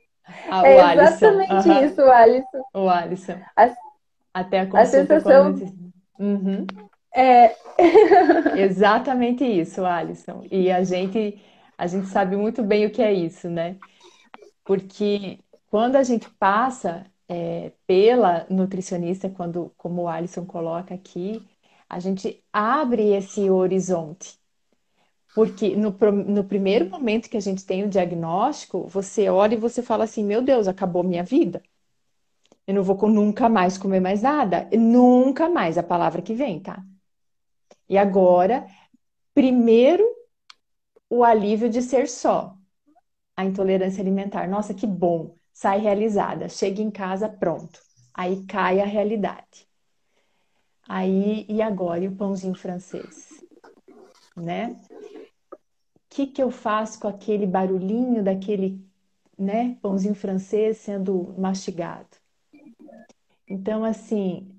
Ah, 0.50 0.66
é 0.66 0.94
exatamente 0.94 1.68
uhum. 1.68 1.84
isso, 1.84 2.02
Alisson. 2.02 2.62
O 2.74 2.88
Alisson. 2.88 3.40
A, 3.56 3.74
Até 4.34 4.60
a 4.60 4.66
consulta 4.66 5.16
a 5.16 5.20
sensação... 5.20 5.54
Uhum. 6.18 6.66
É... 7.14 7.56
exatamente 8.60 9.44
isso, 9.44 9.84
Alisson. 9.84 10.42
E 10.50 10.70
a 10.70 10.82
gente, 10.84 11.40
a 11.76 11.86
gente 11.86 12.08
sabe 12.08 12.36
muito 12.36 12.62
bem 12.62 12.86
o 12.86 12.90
que 12.90 13.02
é 13.02 13.12
isso, 13.12 13.48
né? 13.48 13.76
Porque 14.64 15.40
quando 15.70 15.96
a 15.96 16.02
gente 16.02 16.30
passa 16.32 17.06
é, 17.28 17.72
pela 17.86 18.46
nutricionista, 18.50 19.30
quando, 19.30 19.72
como 19.76 20.02
o 20.02 20.08
Alisson 20.08 20.46
coloca 20.46 20.94
aqui, 20.94 21.46
a 21.88 22.00
gente 22.00 22.42
abre 22.52 23.14
esse 23.14 23.50
horizonte. 23.50 24.38
Porque 25.34 25.76
no, 25.76 25.90
no 26.26 26.44
primeiro 26.44 26.90
momento 26.90 27.28
que 27.30 27.36
a 27.36 27.40
gente 27.40 27.64
tem 27.64 27.84
o 27.84 27.88
diagnóstico, 27.88 28.86
você 28.88 29.28
olha 29.30 29.54
e 29.54 29.58
você 29.58 29.82
fala 29.82 30.04
assim: 30.04 30.24
meu 30.24 30.42
Deus, 30.42 30.68
acabou 30.68 31.02
minha 31.04 31.22
vida. 31.24 31.62
Eu 32.66 32.74
não 32.74 32.82
vou 32.84 33.08
nunca 33.08 33.48
mais 33.48 33.76
comer 33.78 34.00
mais 34.00 34.22
nada. 34.22 34.68
Nunca 34.72 35.48
mais, 35.48 35.76
a 35.78 35.82
palavra 35.82 36.22
que 36.22 36.34
vem, 36.34 36.60
tá? 36.60 36.84
E 37.88 37.96
agora, 37.96 38.66
primeiro, 39.34 40.04
o 41.08 41.24
alívio 41.24 41.70
de 41.70 41.80
ser 41.80 42.08
só. 42.08 42.56
A 43.36 43.44
intolerância 43.44 44.00
alimentar. 44.02 44.48
Nossa, 44.48 44.74
que 44.74 44.86
bom. 44.86 45.36
Sai 45.52 45.80
realizada. 45.80 46.48
Chega 46.48 46.82
em 46.82 46.90
casa, 46.90 47.28
pronto. 47.28 47.80
Aí 48.12 48.44
cai 48.46 48.80
a 48.80 48.84
realidade. 48.84 49.68
Aí, 50.88 51.46
e 51.48 51.62
agora? 51.62 52.02
E 52.02 52.08
o 52.08 52.16
pãozinho 52.16 52.54
francês? 52.54 53.44
Né? 54.36 54.76
O 55.50 55.56
que, 56.08 56.26
que 56.26 56.42
eu 56.42 56.50
faço 56.50 56.98
com 56.98 57.08
aquele 57.08 57.46
barulhinho 57.46 58.22
daquele 58.22 58.84
né, 59.38 59.76
pãozinho 59.80 60.14
francês 60.14 60.78
sendo 60.78 61.34
mastigado? 61.38 62.08
Então, 63.46 63.84
assim, 63.84 64.50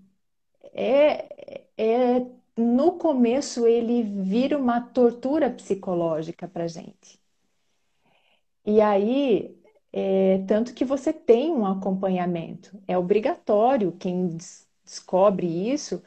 é, 0.74 1.66
é 1.78 2.26
no 2.60 2.94
começo 2.98 3.66
ele 3.68 4.04
vira 4.04 4.58
uma 4.58 4.82
tortura 4.82 5.50
psicológica 5.52 6.48
para 6.48 6.68
gente. 6.68 7.20
E 8.66 8.82
aí, 8.82 9.58
é, 9.92 10.40
tanto 10.48 10.74
que 10.74 10.86
você 10.86 11.12
tem 11.14 11.52
um 11.52 11.66
acompanhamento, 11.66 12.82
é 12.88 12.98
obrigatório 12.98 13.92
quem 13.98 14.38
descobre 14.86 15.48
isso 15.48 16.02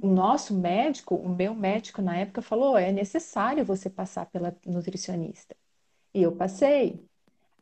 o 0.00 0.06
nosso 0.08 0.54
médico, 0.54 1.14
o 1.16 1.28
meu 1.28 1.54
médico 1.54 2.02
na 2.02 2.16
época 2.18 2.42
falou: 2.42 2.76
é 2.76 2.92
necessário 2.92 3.64
você 3.64 3.88
passar 3.90 4.26
pela 4.26 4.56
nutricionista. 4.66 5.56
E 6.14 6.22
eu 6.22 6.36
passei. 6.36 7.06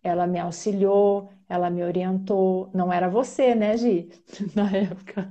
Ela 0.02 0.26
me 0.26 0.38
auxiliou, 0.38 1.30
ela 1.48 1.70
me 1.70 1.82
orientou. 1.84 2.70
Não 2.74 2.92
era 2.92 3.08
você, 3.08 3.54
né, 3.54 3.76
Gi? 3.76 4.08
Na 4.54 4.70
época. 4.76 5.28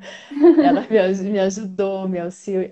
Ela 0.60 0.82
me 0.90 1.40
ajudou, 1.40 2.08
me 2.08 2.20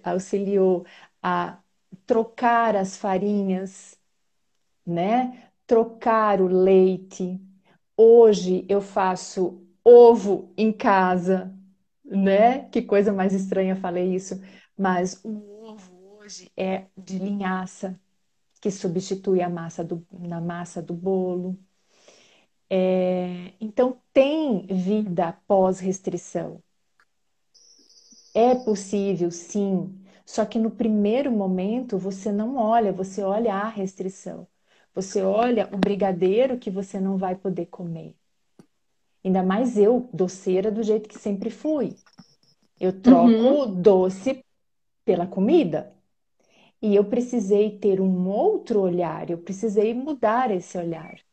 auxiliou 0.04 0.86
a 1.24 1.60
trocar 2.06 2.76
as 2.76 2.98
farinhas, 2.98 4.00
né? 4.86 5.50
Trocar 5.66 6.42
o 6.42 6.48
leite. 6.48 7.40
Hoje 7.98 8.66
eu 8.70 8.82
faço 8.82 9.66
ovo 9.84 10.54
em 10.58 10.72
casa, 10.72 11.54
né? 12.06 12.70
Que 12.70 12.82
coisa 12.82 13.14
mais 13.14 13.34
estranha 13.34 13.76
falei 13.76 14.14
isso. 14.16 14.36
Mas 14.78 15.22
o 15.24 15.64
ovo 15.66 16.18
hoje 16.20 16.52
é 16.58 16.88
de 16.98 17.20
linhaça, 17.20 18.00
que 18.62 18.72
substitui 18.72 19.42
a 19.42 19.50
massa 19.50 19.84
do, 19.84 20.06
na 20.12 20.42
massa 20.42 20.82
do 20.82 20.94
bolo. 20.94 21.60
É, 22.70 23.54
então 23.60 23.98
tem 24.14 24.66
vida 24.68 25.34
pós-restrição. 25.48 26.62
É 28.34 28.54
possível, 28.56 29.32
sim. 29.32 30.00
Só 30.26 30.46
que 30.46 30.60
no 30.60 30.70
primeiro 30.70 31.32
momento 31.32 31.98
você 31.98 32.32
não 32.32 32.58
olha, 32.58 32.92
você 32.92 33.24
olha 33.24 33.54
a 33.56 33.68
restrição. 33.68 34.48
Você 34.94 35.22
olha 35.22 35.70
o 35.74 35.78
brigadeiro 35.78 36.58
que 36.58 36.70
você 36.70 37.00
não 37.00 37.18
vai 37.18 37.36
poder 37.36 37.68
comer. 37.68 38.16
Ainda 39.24 39.44
mais 39.44 39.78
eu, 39.78 40.10
doceira 40.14 40.72
do 40.72 40.84
jeito 40.84 41.08
que 41.10 41.18
sempre 41.18 41.50
fui. 41.50 41.96
Eu 42.80 43.02
troco 43.02 43.32
uhum. 43.32 43.82
doce 43.82 44.44
pela 45.06 45.26
comida. 45.26 45.94
E 46.82 46.96
eu 46.96 47.06
precisei 47.06 47.78
ter 47.78 48.00
um 48.00 48.28
outro 48.28 48.82
olhar, 48.82 49.30
eu 49.30 49.38
precisei 49.38 49.94
mudar 49.94 50.52
esse 50.52 50.78
olhar. 50.78 51.27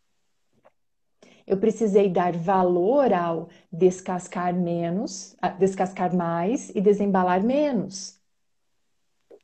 Eu 1.47 1.59
precisei 1.59 2.09
dar 2.09 2.37
valor 2.37 3.13
ao 3.13 3.49
descascar 3.71 4.55
menos, 4.55 5.37
descascar 5.59 6.15
mais 6.15 6.71
e 6.71 6.81
desembalar 6.81 7.43
menos. 7.43 8.19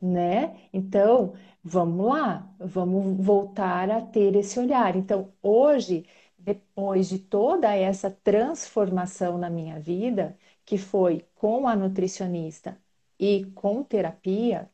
Né? 0.01 0.57
Então, 0.73 1.35
vamos 1.63 2.07
lá, 2.07 2.49
vamos 2.59 3.25
voltar 3.25 3.91
a 3.91 4.01
ter 4.01 4.35
esse 4.35 4.59
olhar. 4.59 4.97
Então, 4.97 5.33
hoje 5.43 6.07
depois 6.41 7.09
de 7.09 7.19
toda 7.19 7.75
essa 7.75 8.11
transformação 8.11 9.39
na 9.39 9.51
minha 9.51 9.79
vida, 9.79 10.37
que 10.65 10.79
foi 10.79 11.27
com 11.35 11.69
a 11.69 11.77
nutricionista 11.77 12.79
e 13.19 13.45
com 13.55 13.83
terapia, 13.85 14.71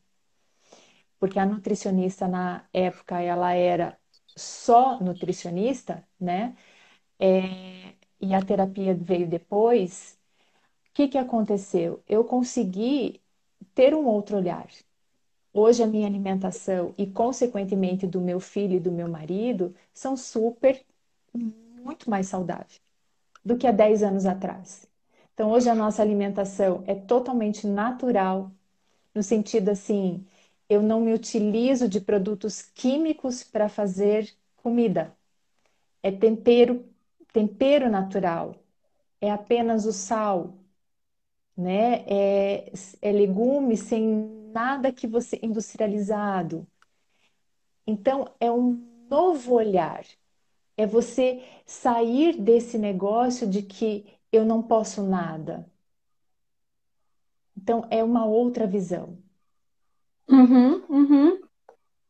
porque 1.19 1.39
a 1.39 1.47
nutricionista 1.47 2.29
na 2.29 2.65
época 2.73 3.21
ela 3.21 3.53
era 3.55 3.99
só 4.37 5.01
nutricionista, 5.01 6.07
né? 6.21 6.55
É, 7.19 7.95
e 8.21 8.35
a 8.35 8.43
terapia 8.45 8.95
veio 8.95 9.29
depois. 9.29 10.19
O 10.91 10.95
que, 10.95 11.09
que 11.09 11.19
aconteceu? 11.19 12.03
Eu 12.09 12.25
consegui 12.25 13.23
ter 13.75 13.95
um 13.95 14.07
outro 14.07 14.37
olhar. 14.39 14.69
Hoje 15.53 15.83
a 15.83 15.87
minha 15.87 16.07
alimentação 16.07 16.95
e, 16.99 17.07
consequentemente, 17.07 18.07
do 18.07 18.21
meu 18.21 18.41
filho 18.41 18.77
e 18.77 18.81
do 18.81 18.93
meu 18.93 19.09
marido 19.09 19.75
são 19.95 20.17
super 20.17 20.85
muito 21.35 22.09
mais 22.11 22.29
saudável 22.29 22.81
do 23.45 23.57
que 23.59 23.67
há 23.67 23.73
10 23.73 24.03
anos 24.03 24.27
atrás. 24.27 24.87
Então, 25.35 25.51
hoje 25.53 25.69
a 25.71 25.75
nossa 25.75 26.03
alimentação 26.03 26.85
é 26.87 26.95
totalmente 26.95 27.67
natural, 27.67 28.51
no 29.15 29.23
sentido 29.23 29.71
assim, 29.71 30.27
eu 30.69 30.83
não 30.83 31.01
me 31.01 31.13
utilizo 31.15 31.89
de 31.89 32.01
produtos 32.01 32.63
químicos 32.63 33.45
para 33.45 33.69
fazer 33.69 34.33
comida. 34.57 35.17
É 36.03 36.11
tempero, 36.13 36.85
tempero 37.37 37.91
natural. 37.91 38.55
É 39.21 39.31
apenas 39.31 39.87
o 39.87 39.93
sal, 39.93 40.55
né? 41.57 42.05
É, 42.07 42.73
é 43.03 43.13
legume 43.13 43.77
sem 43.77 44.51
nada 44.55 44.93
que 44.93 45.07
você 45.07 45.39
industrializado. 45.43 46.67
Então, 47.87 48.27
é 48.41 48.51
um 48.51 48.73
novo 49.09 49.55
olhar 49.55 50.05
é 50.77 50.87
você 50.87 51.43
sair 51.65 52.39
desse 52.39 52.79
negócio 52.79 53.49
de 53.49 53.63
que 53.63 54.07
eu 54.31 54.45
não 54.45 54.63
posso 54.63 55.03
nada. 55.03 55.67
Então, 57.57 57.87
é 57.91 58.05
uma 58.05 58.27
outra 58.27 58.67
visão. 58.67 59.19
Uhum, 60.29 60.85
uhum. 60.89 61.41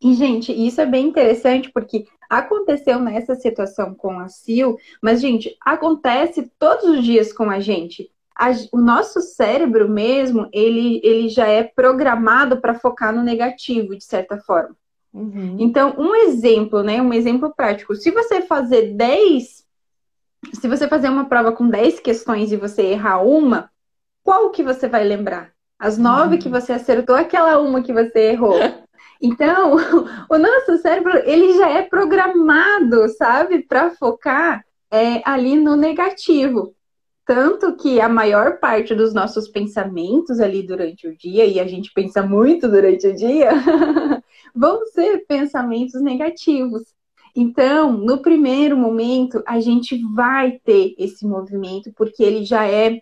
E, 0.01 0.15
gente, 0.15 0.53
isso 0.53 0.81
é 0.81 0.87
bem 0.87 1.07
interessante 1.07 1.71
porque 1.73 2.07
Aconteceu 2.29 2.99
nessa 2.99 3.35
situação 3.35 3.95
com 3.95 4.19
a 4.19 4.29
Sil, 4.29 4.77
mas, 5.03 5.21
gente, 5.21 5.57
acontece 5.61 6.51
todos 6.59 6.85
os 6.85 7.05
dias 7.05 7.33
com 7.33 7.51
a 7.51 7.61
gente. 7.61 8.11
A, 8.35 8.51
o 8.73 8.79
nosso 8.79 9.21
cérebro 9.21 9.89
mesmo, 9.89 10.49
ele, 10.53 11.01
ele 11.03 11.29
já 11.29 11.47
é 11.47 11.63
programado 11.63 12.61
para 12.61 12.75
focar 12.79 13.15
no 13.15 13.23
negativo, 13.23 13.97
de 13.97 14.05
certa 14.05 14.39
forma. 14.39 14.77
Uhum. 15.13 15.57
Então, 15.59 15.95
um 15.97 16.15
exemplo, 16.15 16.83
né? 16.83 17.01
Um 17.01 17.15
exemplo 17.15 17.55
prático. 17.55 17.95
Se 17.95 18.11
você 18.11 18.43
fazer 18.43 18.93
10, 18.95 19.65
se 20.53 20.69
você 20.69 20.87
fazer 20.87 21.09
uma 21.09 21.25
prova 21.25 21.53
com 21.53 21.69
10 21.69 22.01
questões 22.01 22.53
e 22.53 22.57
você 22.57 22.83
errar 22.83 23.23
uma, 23.23 23.71
qual 24.23 24.51
que 24.51 24.63
você 24.63 24.87
vai 24.87 25.05
lembrar? 25.05 25.53
As 25.79 25.97
nove 25.97 26.35
uhum. 26.35 26.41
que 26.41 26.49
você 26.49 26.73
acertou, 26.73 27.17
aquela 27.17 27.59
uma 27.59 27.83
que 27.83 27.93
você 27.93 28.31
errou. 28.31 28.59
Então, 29.21 29.77
o 30.31 30.39
nosso 30.39 30.79
cérebro, 30.79 31.17
ele 31.25 31.55
já 31.55 31.69
é 31.71 31.83
programado, 31.83 33.09
sabe, 33.11 33.63
para 33.63 33.91
focar 33.91 34.65
é, 34.91 35.23
ali 35.25 35.57
no 35.57 35.77
negativo. 35.77 36.75
Tanto 37.27 37.75
que 37.77 38.01
a 38.01 38.09
maior 38.09 38.61
parte 38.61 38.95
dos 38.95 39.13
nossos 39.13 39.49
pensamentos 39.49 40.39
ali 40.39 40.63
durante 40.63 41.09
o 41.09 41.17
dia, 41.17 41.45
e 41.45 41.59
a 41.59 41.67
gente 41.67 41.93
pensa 41.93 42.23
muito 42.23 42.69
durante 42.69 43.09
o 43.09 43.15
dia, 43.15 43.51
vão 44.55 44.87
ser 44.87 45.27
pensamentos 45.27 46.01
negativos. 46.01 46.83
Então, 47.35 47.93
no 47.93 48.23
primeiro 48.23 48.77
momento, 48.77 49.43
a 49.47 49.61
gente 49.61 50.01
vai 50.15 50.53
ter 50.65 50.95
esse 50.97 51.27
movimento, 51.27 51.93
porque 51.95 52.23
ele 52.23 52.45
já 52.45 52.67
é 52.67 53.01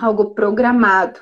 algo 0.00 0.30
programado. 0.34 1.20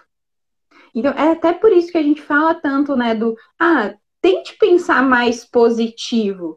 Então, 0.98 1.12
é 1.12 1.32
até 1.32 1.52
por 1.52 1.72
isso 1.72 1.92
que 1.92 1.98
a 1.98 2.02
gente 2.02 2.22
fala 2.22 2.54
tanto, 2.54 2.96
né, 2.96 3.14
do, 3.14 3.36
ah, 3.58 3.94
tente 4.20 4.56
pensar 4.58 5.02
mais 5.02 5.44
positivo. 5.44 6.56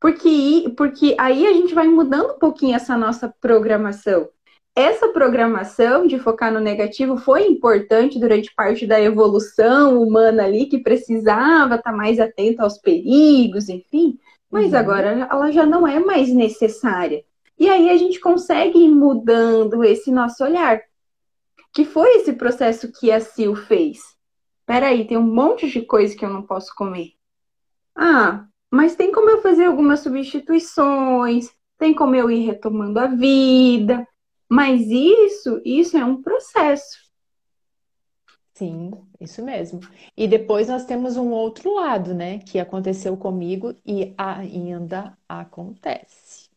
Porque, 0.00 0.72
porque 0.76 1.14
aí 1.18 1.46
a 1.46 1.52
gente 1.52 1.74
vai 1.74 1.86
mudando 1.86 2.32
um 2.32 2.38
pouquinho 2.38 2.74
essa 2.74 2.96
nossa 2.96 3.32
programação 3.40 4.28
essa 4.74 5.08
programação 5.08 6.06
de 6.06 6.18
focar 6.18 6.52
no 6.52 6.58
negativo 6.58 7.18
foi 7.18 7.46
importante 7.46 8.18
durante 8.18 8.54
parte 8.54 8.86
da 8.86 9.00
evolução 9.00 10.02
humana 10.02 10.44
ali, 10.44 10.66
que 10.66 10.78
precisava 10.78 11.74
estar 11.74 11.92
mais 11.92 12.18
atenta 12.18 12.62
aos 12.62 12.78
perigos, 12.78 13.68
enfim, 13.68 14.18
mas 14.50 14.72
uhum. 14.72 14.78
agora 14.78 15.28
ela 15.30 15.50
já 15.50 15.66
não 15.66 15.86
é 15.86 16.00
mais 16.00 16.32
necessária. 16.32 17.22
E 17.58 17.68
aí 17.68 17.90
a 17.90 17.96
gente 17.96 18.18
consegue 18.18 18.78
ir 18.78 18.88
mudando 18.88 19.84
esse 19.84 20.10
nosso 20.10 20.42
olhar. 20.42 20.80
Que 21.72 21.84
foi 21.84 22.16
esse 22.16 22.34
processo 22.34 22.92
que 22.92 23.10
a 23.10 23.20
Sil 23.20 23.54
fez. 23.56 24.00
Peraí, 24.66 25.06
tem 25.06 25.16
um 25.16 25.34
monte 25.34 25.68
de 25.68 25.82
coisa 25.82 26.16
que 26.16 26.24
eu 26.24 26.30
não 26.30 26.42
posso 26.42 26.74
comer. 26.74 27.12
Ah, 27.96 28.46
mas 28.70 28.96
tem 28.96 29.12
como 29.12 29.28
eu 29.28 29.42
fazer 29.42 29.66
algumas 29.66 30.00
substituições, 30.00 31.50
tem 31.78 31.94
como 31.94 32.14
eu 32.14 32.30
ir 32.30 32.46
retomando 32.46 32.98
a 32.98 33.06
vida, 33.06 34.06
mas 34.48 34.82
isso, 34.88 35.60
isso 35.64 35.96
é 35.96 36.04
um 36.04 36.22
processo. 36.22 36.98
Sim, 38.54 38.92
isso 39.20 39.42
mesmo. 39.42 39.80
E 40.16 40.28
depois 40.28 40.68
nós 40.68 40.84
temos 40.84 41.16
um 41.16 41.30
outro 41.30 41.74
lado, 41.74 42.14
né, 42.14 42.38
que 42.38 42.58
aconteceu 42.58 43.16
comigo 43.16 43.74
e 43.84 44.14
ainda 44.16 45.16
acontece. 45.28 46.50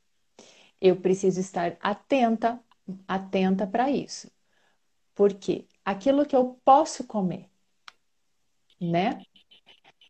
Eu 0.80 0.98
preciso 0.98 1.40
estar 1.40 1.78
atenta, 1.82 2.60
atenta 3.08 3.66
para 3.66 3.90
isso. 3.90 4.30
Porque 5.16 5.66
aquilo 5.84 6.26
que 6.26 6.36
eu 6.36 6.60
posso 6.64 7.06
comer, 7.06 7.50
né? 8.80 9.22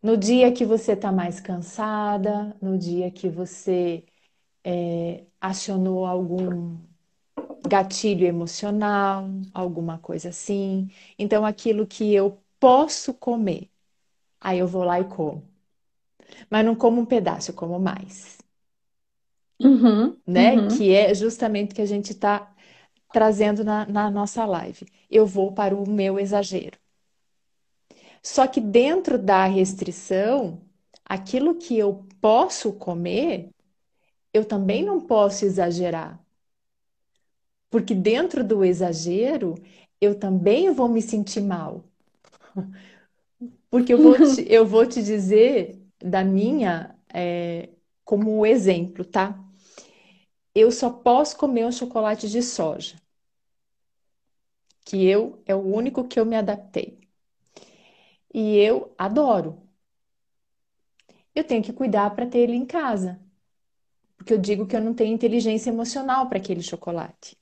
No 0.02 0.18
dia 0.18 0.52
que 0.52 0.66
você 0.66 0.94
está 0.94 1.12
mais 1.12 1.40
cansada, 1.40 2.56
no 2.62 2.78
dia 2.78 3.12
que 3.12 3.30
você 3.30 4.04
é, 4.64 5.24
acionou 5.40 6.06
algum 6.06 6.78
gatilho 7.68 8.26
emocional, 8.26 9.30
alguma 9.54 9.98
coisa 10.00 10.30
assim. 10.30 10.90
Então, 11.18 11.46
aquilo 11.46 11.88
que 11.88 12.14
eu 12.14 12.40
posso 12.60 13.14
comer, 13.14 13.70
aí 14.40 14.60
eu 14.60 14.68
vou 14.68 14.84
lá 14.84 15.00
e 15.00 15.06
como. 15.06 15.44
Mas 16.50 16.66
não 16.66 16.76
como 16.76 17.02
um 17.02 17.06
pedaço, 17.06 17.52
eu 17.52 17.56
como 17.56 17.80
mais. 17.80 18.38
Uhum, 19.60 20.18
né? 20.28 20.56
Uhum. 20.56 20.68
Que 20.68 20.94
é 20.94 21.14
justamente 21.14 21.72
o 21.72 21.76
que 21.76 21.82
a 21.82 21.86
gente 21.86 22.12
está 22.12 22.55
trazendo 23.16 23.64
na, 23.64 23.86
na 23.86 24.12
nossa 24.12 24.46
live. 24.46 24.86
Eu 25.10 25.26
vou 25.26 25.54
para 25.54 25.74
o 25.74 25.90
meu 25.90 26.20
exagero. 26.20 26.78
Só 28.22 28.46
que 28.46 28.60
dentro 28.60 29.18
da 29.18 29.46
restrição, 29.46 30.62
aquilo 31.06 31.56
que 31.56 31.78
eu 31.78 32.06
posso 32.20 32.74
comer, 32.74 33.52
eu 34.34 34.44
também 34.44 34.84
não 34.84 35.00
posso 35.00 35.46
exagerar. 35.46 36.22
Porque 37.70 37.96
dentro 37.96 38.44
do 38.44 38.66
exagero, 38.66 39.56
eu 40.02 40.20
também 40.20 40.74
vou 40.74 40.90
me 40.90 41.02
sentir 41.02 41.40
mal. 41.40 41.86
Porque 43.70 43.94
eu 43.94 43.98
vou 43.98 44.20
te, 44.20 44.46
eu 44.52 44.66
vou 44.66 44.86
te 44.86 45.02
dizer 45.02 45.82
da 46.04 46.22
minha 46.22 46.94
é, 47.14 47.70
como 48.04 48.46
exemplo, 48.46 49.06
tá? 49.06 49.40
Eu 50.56 50.72
só 50.72 50.90
posso 50.90 51.38
comer 51.38 51.66
um 51.66 51.72
chocolate 51.72 52.30
de 52.30 52.42
soja. 52.42 52.96
Que 54.86 55.06
eu 55.06 55.42
é 55.46 55.54
o 55.56 55.60
único 55.60 56.08
que 56.08 56.20
eu 56.20 56.26
me 56.26 56.36
adaptei. 56.38 57.00
E 58.34 58.58
eu 58.58 58.94
adoro. 59.00 59.52
Eu 61.36 61.44
tenho 61.44 61.62
que 61.64 61.72
cuidar 61.72 62.10
para 62.16 62.26
ter 62.26 62.40
ele 62.40 62.56
em 62.56 62.66
casa. 62.66 63.20
Porque 64.18 64.34
eu 64.34 64.38
digo 64.40 64.68
que 64.68 64.76
eu 64.76 64.82
não 64.82 64.94
tenho 64.94 65.14
inteligência 65.14 65.70
emocional 65.70 66.28
para 66.30 66.38
aquele 66.40 66.62
chocolate. 66.62 67.38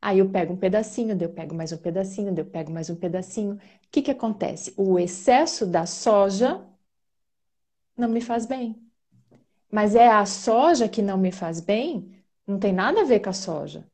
Aí 0.00 0.18
eu 0.18 0.30
pego 0.30 0.52
um 0.52 0.56
pedacinho, 0.56 1.16
eu 1.20 1.30
pego 1.32 1.54
mais 1.54 1.72
um 1.72 1.78
pedacinho, 1.78 2.34
eu 2.36 2.44
pego 2.44 2.70
mais 2.72 2.90
um 2.90 2.96
pedacinho. 2.96 3.54
O 3.54 3.60
que 3.90 4.02
que 4.02 4.10
acontece? 4.10 4.74
O 4.76 4.98
excesso 4.98 5.66
da 5.66 5.86
soja 5.86 6.64
não 7.96 8.08
me 8.08 8.20
faz 8.20 8.46
bem. 8.46 8.80
Mas 9.72 9.94
é 9.94 10.08
a 10.08 10.26
soja 10.26 10.88
que 10.88 11.02
não 11.02 11.18
me 11.18 11.32
faz 11.32 11.60
bem? 11.60 12.24
Não 12.46 12.58
tem 12.58 12.72
nada 12.72 13.02
a 13.02 13.04
ver 13.04 13.20
com 13.20 13.30
a 13.30 13.32
soja. 13.32 13.86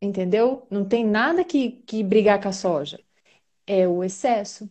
Entendeu? 0.00 0.66
Não 0.70 0.84
tem 0.84 1.04
nada 1.04 1.44
que, 1.44 1.70
que 1.86 2.02
brigar 2.04 2.40
com 2.40 2.48
a 2.48 2.52
soja. 2.52 3.00
É 3.66 3.86
o 3.88 4.04
excesso. 4.04 4.70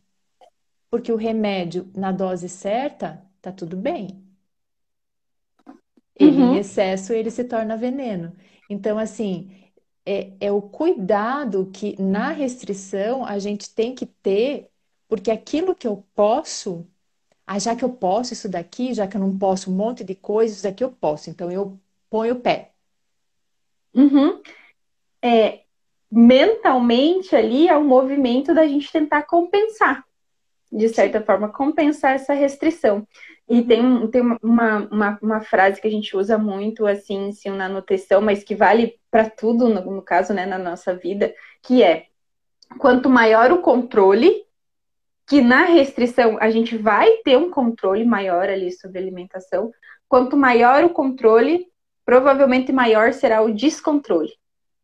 Porque 0.89 1.11
o 1.11 1.17
remédio 1.17 1.91
na 1.95 2.11
dose 2.11 2.47
certa, 2.49 3.21
tá 3.41 3.51
tudo 3.51 3.75
bem. 3.75 4.23
Ele 6.15 6.37
uhum. 6.41 6.55
em 6.55 6.59
excesso, 6.59 7.13
ele 7.13 7.29
se 7.29 7.43
torna 7.43 7.77
veneno. 7.77 8.35
Então, 8.69 8.97
assim, 8.97 9.51
é, 10.05 10.31
é 10.39 10.51
o 10.51 10.61
cuidado 10.61 11.69
que 11.73 12.01
na 12.01 12.31
restrição 12.31 13.25
a 13.25 13.37
gente 13.39 13.69
tem 13.73 13.93
que 13.93 14.05
ter, 14.05 14.69
porque 15.07 15.29
aquilo 15.29 15.75
que 15.75 15.87
eu 15.87 16.03
posso, 16.15 16.87
ah, 17.45 17.59
já 17.59 17.75
que 17.75 17.83
eu 17.83 17.91
posso 17.91 18.33
isso 18.33 18.49
daqui, 18.49 18.93
já 18.93 19.07
que 19.07 19.17
eu 19.17 19.21
não 19.21 19.37
posso 19.37 19.71
um 19.71 19.75
monte 19.75 20.03
de 20.03 20.15
coisas, 20.15 20.57
isso 20.57 20.63
daqui 20.63 20.83
eu 20.83 20.91
posso, 20.91 21.29
então 21.29 21.51
eu 21.51 21.79
ponho 22.09 22.35
o 22.35 22.39
pé. 22.39 22.73
Uhum. 23.93 24.41
É, 25.27 25.61
mentalmente 26.11 27.35
ali 27.35 27.67
é 27.67 27.77
um 27.77 27.83
movimento 27.83 28.53
da 28.53 28.65
gente 28.65 28.91
tentar 28.91 29.23
compensar, 29.23 30.03
de 30.71 30.87
certa 30.89 31.21
forma, 31.21 31.49
compensar 31.49 32.15
essa 32.15 32.33
restrição. 32.33 33.05
E 33.49 33.61
tem, 33.61 34.07
tem 34.07 34.21
uma, 34.21 34.87
uma, 34.91 35.19
uma, 35.21 35.41
frase 35.41 35.79
que 35.79 35.87
a 35.87 35.91
gente 35.91 36.15
usa 36.15 36.37
muito 36.37 36.85
assim, 36.85 37.29
assim 37.29 37.49
na 37.49 37.69
nutrição, 37.69 38.21
mas 38.21 38.43
que 38.43 38.53
vale 38.53 38.99
para 39.09 39.29
tudo, 39.29 39.69
no, 39.69 39.81
no 39.95 40.01
caso, 40.01 40.33
né, 40.33 40.45
na 40.45 40.57
nossa 40.57 40.93
vida, 40.93 41.33
que 41.61 41.81
é 41.81 42.07
quanto 42.77 43.09
maior 43.09 43.51
o 43.51 43.61
controle, 43.61 44.45
que 45.25 45.41
na 45.41 45.63
restrição 45.63 46.37
a 46.39 46.49
gente 46.49 46.77
vai 46.77 47.09
ter 47.23 47.37
um 47.37 47.49
controle 47.49 48.05
maior 48.05 48.49
ali 48.49 48.71
sobre 48.71 48.97
a 48.97 49.01
alimentação, 49.01 49.71
quanto 50.09 50.35
maior 50.35 50.83
o 50.83 50.89
controle, 50.89 51.67
provavelmente 52.05 52.71
maior 52.71 53.13
será 53.13 53.41
o 53.41 53.53
descontrole. 53.53 54.31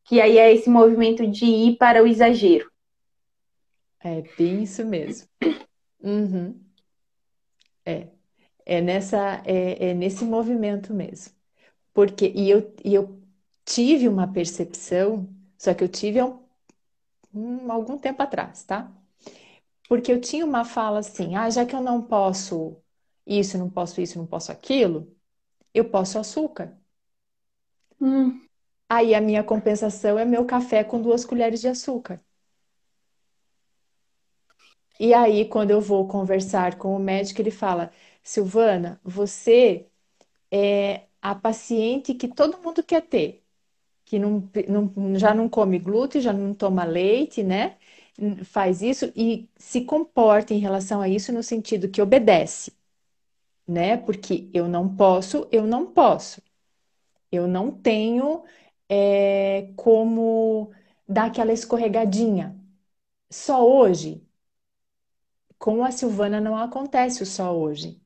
Que 0.05 0.21
aí 0.21 0.37
é 0.37 0.53
esse 0.53 0.69
movimento 0.69 1.27
de 1.27 1.45
ir 1.45 1.77
para 1.77 2.03
o 2.03 2.07
exagero. 2.07 2.69
É 3.99 4.21
bem 4.37 4.63
isso 4.63 4.85
mesmo. 4.85 5.27
Uhum. 6.01 6.59
É. 7.85 8.07
É 8.65 8.81
nessa, 8.81 9.43
é, 9.45 9.91
é 9.91 9.93
nesse 9.93 10.25
movimento 10.25 10.93
mesmo. 10.93 11.33
Porque, 11.93 12.31
e 12.35 12.49
eu, 12.49 12.73
e 12.85 12.93
eu 12.95 13.21
tive 13.65 14.07
uma 14.09 14.31
percepção, 14.31 15.29
só 15.57 15.73
que 15.73 15.83
eu 15.83 15.89
tive 15.89 16.19
há 16.19 16.25
um, 16.27 16.39
um, 17.33 17.71
algum 17.71 17.97
tempo 17.97 18.21
atrás, 18.23 18.63
tá? 18.63 18.91
Porque 19.89 20.11
eu 20.11 20.21
tinha 20.21 20.45
uma 20.45 20.65
fala 20.65 20.99
assim, 20.99 21.35
ah, 21.35 21.49
já 21.49 21.65
que 21.65 21.75
eu 21.75 21.81
não 21.81 22.01
posso 22.01 22.77
isso, 23.27 23.57
não 23.57 23.69
posso 23.69 24.01
isso, 24.01 24.17
não 24.19 24.27
posso 24.27 24.51
aquilo, 24.51 25.15
eu 25.73 25.85
posso 25.89 26.19
açúcar. 26.19 26.77
Hum. 27.99 28.42
Aí 28.95 29.15
a 29.15 29.21
minha 29.21 29.43
compensação 29.43 30.19
é 30.19 30.25
meu 30.25 30.45
café 30.45 30.84
com 30.84 31.01
duas 31.01 31.25
colheres 31.25 31.60
de 31.62 31.67
açúcar. 31.67 32.21
E 34.99 35.13
aí, 35.13 35.45
quando 35.49 35.71
eu 35.71 35.82
vou 35.82 36.08
conversar 36.08 36.77
com 36.77 36.95
o 36.95 36.99
médico, 36.99 37.41
ele 37.41 37.51
fala: 37.51 37.91
Silvana, 38.23 38.99
você 39.03 39.88
é 40.51 41.03
a 41.21 41.36
paciente 41.36 42.13
que 42.15 42.27
todo 42.27 42.60
mundo 42.62 42.84
quer 42.84 43.01
ter, 43.03 43.43
que 44.06 44.19
não, 44.19 44.49
não, 44.69 45.19
já 45.19 45.34
não 45.34 45.49
come 45.49 45.79
glúten, 45.79 46.21
já 46.21 46.34
não 46.34 46.53
toma 46.53 46.84
leite, 46.86 47.43
né? 47.43 47.77
Faz 48.45 48.82
isso 48.82 49.12
e 49.15 49.49
se 49.58 49.82
comporta 49.86 50.53
em 50.53 50.60
relação 50.60 51.01
a 51.01 51.10
isso 51.10 51.34
no 51.34 51.43
sentido 51.43 51.89
que 51.89 52.01
obedece, 52.01 52.73
né? 53.67 53.97
Porque 53.97 54.49
eu 54.53 54.67
não 54.67 54.95
posso, 54.95 55.47
eu 55.51 55.65
não 55.65 55.86
posso. 55.88 56.41
Eu 57.32 57.47
não 57.47 57.71
tenho 57.71 58.43
é, 58.89 59.73
como 59.75 60.71
dar 61.07 61.25
aquela 61.27 61.53
escorregadinha. 61.53 62.55
Só 63.31 63.65
hoje, 63.67 64.25
com 65.57 65.83
a 65.83 65.89
Silvana 65.91 66.39
não 66.39 66.55
acontece 66.55 67.23
o 67.23 67.25
só 67.25 67.57
hoje. 67.57 67.99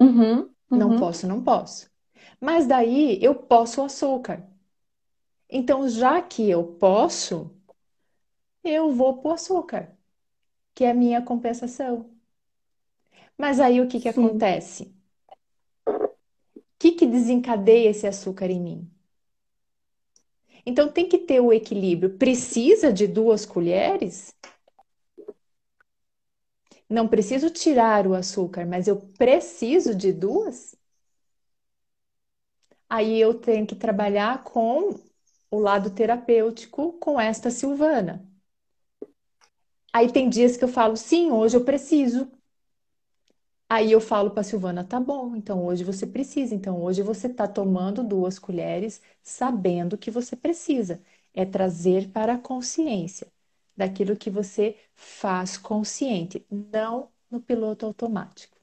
Uhum, 0.00 0.54
Não 0.74 0.92
uhum. 0.92 0.94
posso, 0.94 1.26
não 1.26 1.42
posso. 1.42 1.90
Mas 2.40 2.66
daí 2.66 3.18
eu 3.22 3.34
posso 3.34 3.80
o 3.82 3.84
açúcar. 3.84 4.46
Então, 5.48 5.88
já 5.88 6.20
que 6.20 6.50
eu 6.50 6.64
posso, 6.64 7.48
eu 8.64 8.90
vou 8.92 9.18
pro 9.22 9.30
açúcar, 9.32 9.96
que 10.74 10.84
é 10.84 10.90
a 10.92 10.94
minha 10.94 11.22
compensação. 11.22 12.10
Mas 13.36 13.60
aí 13.60 13.78
o 13.80 13.88
que 13.88 14.00
que 14.00 14.08
Sim. 14.08 14.18
acontece? 14.20 14.84
O 16.56 16.62
que 16.78 16.92
que 16.92 17.06
desencadeia 17.06 17.88
esse 17.90 18.06
açúcar 18.06 18.50
em 18.50 18.60
mim? 18.60 18.91
Então 20.66 20.90
tem 20.90 21.08
que 21.08 21.18
ter 21.18 21.40
o 21.40 21.52
equilíbrio. 21.52 22.16
Precisa 22.18 22.92
de 22.92 23.06
duas 23.06 23.44
colheres? 23.46 24.34
Não 26.88 27.08
preciso 27.08 27.50
tirar 27.50 28.06
o 28.06 28.14
açúcar, 28.14 28.64
mas 28.66 28.86
eu 28.86 28.96
preciso 29.18 29.94
de 29.96 30.12
duas? 30.12 30.76
Aí 32.88 33.18
eu 33.20 33.34
tenho 33.34 33.66
que 33.66 33.74
trabalhar 33.74 34.44
com 34.44 34.94
o 35.50 35.58
lado 35.58 35.90
terapêutico 35.90 36.92
com 37.00 37.20
esta 37.20 37.50
Silvana. 37.50 38.24
Aí 39.92 40.10
tem 40.12 40.28
dias 40.28 40.56
que 40.56 40.64
eu 40.64 40.68
falo, 40.68 40.96
sim, 40.96 41.30
hoje 41.30 41.56
eu 41.56 41.64
preciso. 41.64 42.30
Aí 43.74 43.90
eu 43.92 44.02
falo 44.02 44.30
para 44.30 44.42
Silvana, 44.42 44.84
tá 44.84 45.00
bom, 45.00 45.34
então 45.34 45.64
hoje 45.64 45.82
você 45.82 46.06
precisa. 46.06 46.54
Então 46.54 46.82
hoje 46.82 47.02
você 47.02 47.26
está 47.26 47.48
tomando 47.48 48.04
duas 48.04 48.38
colheres 48.38 49.00
sabendo 49.22 49.96
que 49.96 50.10
você 50.10 50.36
precisa. 50.36 51.00
É 51.32 51.46
trazer 51.46 52.10
para 52.10 52.34
a 52.34 52.38
consciência 52.38 53.26
daquilo 53.74 54.14
que 54.16 54.28
você 54.28 54.76
faz 54.94 55.56
consciente, 55.56 56.44
não 56.50 57.08
no 57.30 57.40
piloto 57.40 57.86
automático. 57.86 58.54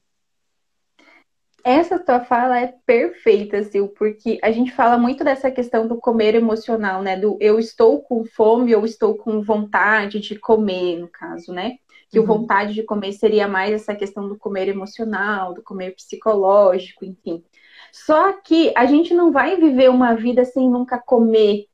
Essa 1.64 1.98
tua 1.98 2.20
fala 2.24 2.60
é 2.60 2.68
perfeita, 2.86 3.62
Sil, 3.66 3.88
porque 3.98 4.38
a 4.42 4.52
gente 4.52 4.70
fala 4.72 4.96
muito 4.96 5.24
dessa 5.24 5.50
questão 5.50 5.88
do 5.88 5.98
comer 5.98 6.34
emocional, 6.36 7.02
né? 7.02 7.16
Do 7.16 7.36
eu 7.40 7.58
estou 7.58 8.00
com 8.02 8.24
fome, 8.24 8.70
eu 8.70 8.84
estou 8.84 9.16
com 9.16 9.42
vontade 9.42 10.20
de 10.20 10.38
comer, 10.38 10.98
no 11.00 11.08
caso, 11.08 11.52
né? 11.52 11.78
Que 12.10 12.18
o 12.18 12.22
Uhum. 12.22 12.28
vontade 12.28 12.74
de 12.74 12.82
comer 12.82 13.12
seria 13.12 13.46
mais 13.46 13.72
essa 13.72 13.94
questão 13.94 14.28
do 14.28 14.36
comer 14.36 14.68
emocional, 14.68 15.54
do 15.54 15.62
comer 15.62 15.94
psicológico, 15.94 17.04
enfim. 17.04 17.44
Só 17.92 18.32
que 18.32 18.72
a 18.76 18.84
gente 18.86 19.14
não 19.14 19.30
vai 19.32 19.56
viver 19.56 19.90
uma 19.90 20.14
vida 20.14 20.44
sem 20.44 20.68
nunca 20.68 20.98
comer 20.98 21.66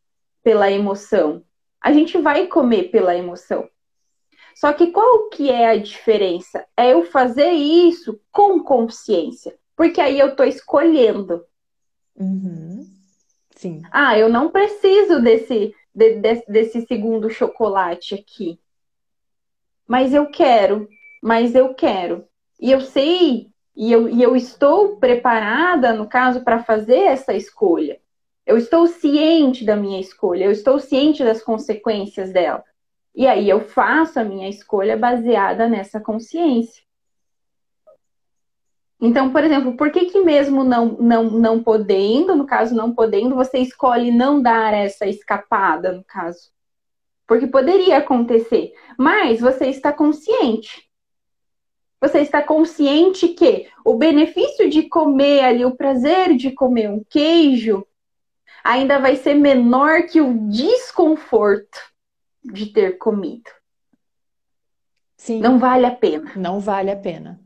pela 0.43 0.71
emoção. 0.71 1.43
A 1.81 1.93
gente 1.93 2.19
vai 2.19 2.47
comer 2.47 2.91
pela 2.91 3.17
emoção. 3.17 3.69
Só 4.55 4.73
que 4.73 4.89
qual 4.89 5.29
que 5.29 5.51
é 5.51 5.69
a 5.69 5.77
diferença? 5.77 6.65
É 6.77 6.93
eu 6.93 7.05
fazer 7.05 7.51
isso 7.53 8.19
com 8.33 8.63
consciência. 8.63 9.55
Porque 9.77 10.01
aí 10.01 10.19
eu 10.19 10.35
tô 10.35 10.45
escolhendo. 10.45 11.45
Uhum. 12.19 12.87
Sim. 13.55 13.83
Ah, 13.91 14.19
eu 14.19 14.29
não 14.29 14.51
preciso 14.51 15.21
desse, 15.21 15.75
de- 15.95 16.15
de- 16.21 16.45
desse 16.49 16.87
segundo 16.87 17.29
chocolate 17.31 18.15
aqui. 18.15 18.59
Mas 19.87 20.13
eu 20.13 20.27
quero. 20.27 20.89
Mas 21.23 21.55
eu 21.55 21.75
quero. 21.75 22.27
E 22.61 22.71
eu 22.71 22.81
sei, 22.81 23.51
e 23.77 23.93
eu, 23.93 24.09
e 24.09 24.23
eu 24.23 24.35
estou 24.35 24.97
preparada, 24.97 25.93
no 25.93 26.09
caso, 26.09 26.43
para 26.43 26.63
fazer 26.63 27.01
essa 27.01 27.35
escolha. 27.35 28.01
Eu 28.47 28.57
estou 28.57 28.87
ciente 28.87 29.65
da 29.65 29.77
minha 29.77 30.01
escolha, 30.01 30.45
eu 30.45 30.53
estou 30.53 30.79
ciente 30.79 31.25
das 31.25 31.43
consequências 31.43 32.33
dela. 32.33 32.65
E 33.15 33.27
aí 33.27 33.49
eu 33.49 33.61
faço 33.61 34.21
a 34.21 34.25
minha 34.25 34.49
escolha 34.49 34.97
baseada 34.97 35.69
nessa 35.69 36.01
consciência. 36.01 36.85
Então, 39.01 39.31
por 39.31 39.45
exemplo, 39.45 39.77
por 39.77 39.91
que 39.91 40.07
que 40.07 40.23
mesmo 40.23 40.65
não, 40.65 40.87
não, 40.99 41.25
não 41.25 41.63
podendo, 41.63 42.35
no 42.35 42.47
caso 42.47 42.75
não 42.75 42.95
podendo, 42.95 43.35
você 43.35 43.59
escolhe 43.59 44.11
não 44.11 44.41
dar 44.41 44.73
essa 44.73 45.07
escapada, 45.07 45.93
no 45.93 46.05
caso? 46.05 46.51
Porque 47.27 47.47
poderia 47.47 47.99
acontecer, 47.99 48.73
mas 48.97 49.41
você 49.41 49.67
está 49.67 49.93
consciente. 49.93 50.87
Você 52.01 52.21
está 52.21 52.43
consciente 52.43 53.29
que 53.29 53.69
o 53.85 53.95
benefício 53.95 54.69
de 54.69 54.89
comer 54.89 55.41
ali, 55.43 55.65
o 55.65 55.77
prazer 55.77 56.37
de 56.37 56.53
comer 56.53 56.91
um 56.91 57.03
queijo, 57.03 57.87
ainda 58.63 58.99
vai 58.99 59.17
ser 59.17 59.35
menor 59.35 60.03
que 60.03 60.21
o 60.21 60.49
desconforto 60.49 61.79
de 62.45 62.67
ter 62.67 62.99
comido. 62.99 63.51
Sim. 65.17 65.41
Não 65.41 65.59
vale 65.59 65.87
a 65.87 65.95
pena. 65.95 66.33
Não 66.37 66.61
vale 66.61 66.91
a 66.91 66.97
pena. 66.97 67.41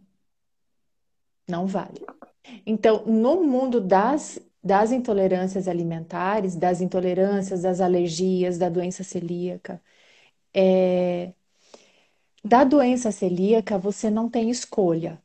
Não 1.49 1.67
vale. 1.67 2.05
Então, 2.67 3.05
no 3.07 3.43
mundo 3.43 3.81
das, 3.81 4.39
das 4.63 4.93
intolerâncias 4.93 5.69
alimentares, 5.69 6.57
das 6.57 6.81
intolerâncias, 6.81 7.63
das 7.63 7.81
alergias, 7.81 8.59
da 8.59 8.69
doença 8.69 9.03
celíaca, 9.05 9.83
é, 10.55 11.33
da 12.45 12.65
doença 12.65 13.11
celíaca 13.13 13.79
você 13.79 14.11
não 14.11 14.29
tem 14.29 14.51
escolha, 14.51 15.23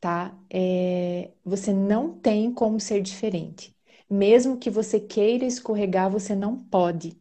tá? 0.00 0.36
É, 0.50 1.30
você 1.44 1.72
não 1.72 2.18
tem 2.18 2.52
como 2.52 2.80
ser 2.80 3.00
diferente. 3.02 3.74
Mesmo 4.10 4.58
que 4.58 4.70
você 4.70 5.00
queira 5.00 5.44
escorregar, 5.44 6.10
você 6.10 6.34
não 6.34 6.58
pode. 6.58 7.16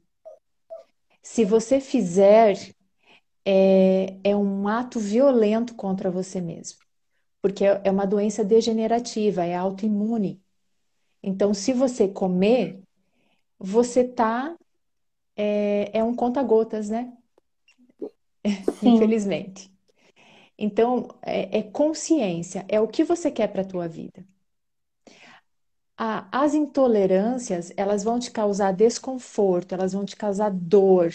Se 1.24 1.46
você 1.46 1.80
fizer, 1.80 2.56
é, 3.46 4.18
é 4.24 4.36
um 4.36 4.68
ato 4.68 5.00
violento 5.00 5.76
contra 5.76 6.12
você 6.12 6.42
mesmo 6.42 6.80
porque 7.42 7.66
é 7.66 7.92
uma 7.92 8.06
doença 8.08 8.44
degenerativa, 8.44 9.46
é 9.46 9.56
autoimune. 9.56 10.42
Então, 11.24 11.54
se 11.54 11.74
você 11.74 12.08
comer, 12.08 12.82
você 13.60 14.04
tá 14.08 14.58
é, 15.36 15.92
é 16.00 16.04
um 16.04 16.16
conta-gotas, 16.16 16.90
né? 16.90 17.14
Sim. 18.64 19.22
Infelizmente. 19.22 19.72
Então, 20.58 21.08
é, 21.24 21.60
é 21.60 21.64
consciência, 21.64 22.66
é 22.70 22.80
o 22.82 22.88
que 22.90 23.04
você 23.04 23.32
quer 23.32 23.50
para 23.50 23.62
a 23.64 23.66
tua 23.66 23.88
vida. 23.90 24.26
A- 25.98 26.28
as 26.44 26.54
intolerâncias, 26.54 27.72
elas 27.78 28.04
vão 28.04 28.20
te 28.20 28.30
causar 28.32 28.74
desconforto, 28.74 29.74
elas 29.74 29.94
vão 29.94 30.04
te 30.06 30.16
causar 30.18 30.50
dor, 30.52 31.12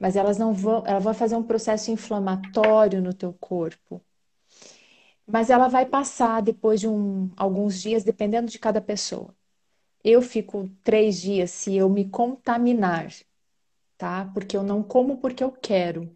mas 0.00 0.16
elas 0.16 0.38
não 0.38 0.52
vão, 0.54 0.84
ela 0.86 1.00
vai 1.00 1.14
fazer 1.14 1.36
um 1.36 1.44
processo 1.44 1.90
inflamatório 1.92 3.02
no 3.02 3.14
teu 3.14 3.34
corpo. 3.34 4.02
Mas 5.26 5.50
ela 5.50 5.68
vai 5.68 5.86
passar 5.86 6.40
depois 6.42 6.80
de 6.80 6.88
um, 6.88 7.30
alguns 7.36 7.80
dias, 7.80 8.04
dependendo 8.04 8.50
de 8.50 8.58
cada 8.58 8.80
pessoa. 8.80 9.34
Eu 10.04 10.22
fico 10.22 10.68
três 10.84 11.20
dias 11.20 11.50
se 11.52 11.76
eu 11.76 11.88
me 11.90 12.08
contaminar, 12.08 13.12
tá? 13.98 14.26
Porque 14.34 14.56
eu 14.56 14.62
não 14.64 14.82
como 14.82 15.18
porque 15.18 15.44
eu 15.44 15.52
quero. 15.52 16.10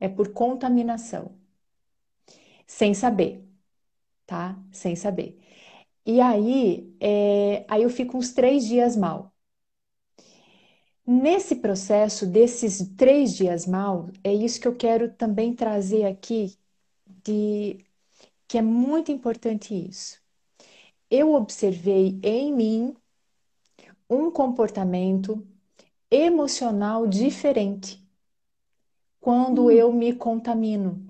É 0.00 0.08
por 0.08 0.32
contaminação. 0.32 1.32
Sem 2.66 2.94
saber, 2.94 3.44
tá? 4.26 4.58
Sem 4.72 4.96
saber. 4.96 5.38
E 6.06 6.20
aí, 6.20 6.94
é, 7.00 7.66
aí 7.68 7.82
eu 7.84 7.90
fico 7.90 8.18
uns 8.18 8.32
três 8.34 8.66
dias 8.66 8.96
mal. 8.96 9.32
Nesse 11.06 11.56
processo 11.56 12.26
desses 12.26 12.78
três 12.96 13.34
dias 13.36 13.64
mal, 13.66 14.08
é 14.24 14.34
isso 14.34 14.60
que 14.60 14.66
eu 14.66 14.74
quero 14.76 15.12
também 15.14 15.54
trazer 15.54 16.04
aqui, 16.04 16.58
de 17.24 17.85
que 18.48 18.58
é 18.58 18.62
muito 18.62 19.10
importante 19.10 19.74
isso. 19.74 20.20
Eu 21.10 21.34
observei 21.34 22.18
em 22.22 22.52
mim 22.52 22.96
um 24.08 24.30
comportamento 24.30 25.46
emocional 26.10 27.06
diferente 27.06 28.04
quando 29.20 29.70
eu 29.70 29.92
me 29.92 30.14
contamino. 30.14 31.04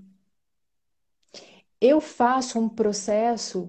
Eu 1.80 2.00
faço 2.00 2.58
um 2.58 2.68
processo 2.68 3.68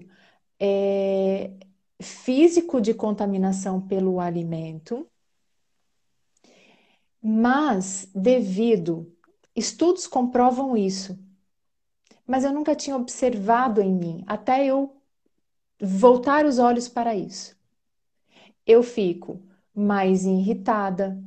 é, 0.58 1.52
físico 2.00 2.80
de 2.80 2.94
contaminação 2.94 3.80
pelo 3.80 4.20
alimento, 4.20 5.06
mas 7.20 8.08
devido, 8.14 9.14
estudos 9.54 10.06
comprovam 10.06 10.76
isso, 10.76 11.18
mas 12.28 12.44
eu 12.44 12.52
nunca 12.52 12.76
tinha 12.76 12.94
observado 12.96 13.80
em 13.80 13.92
mim, 13.92 14.24
até 14.26 14.66
eu 14.66 14.94
voltar 15.80 16.44
os 16.46 16.58
olhos 16.58 16.88
para 16.88 17.14
isso. 17.16 17.56
Eu 18.66 18.82
fico 18.82 19.42
mais 19.74 20.24
irritada, 20.26 21.18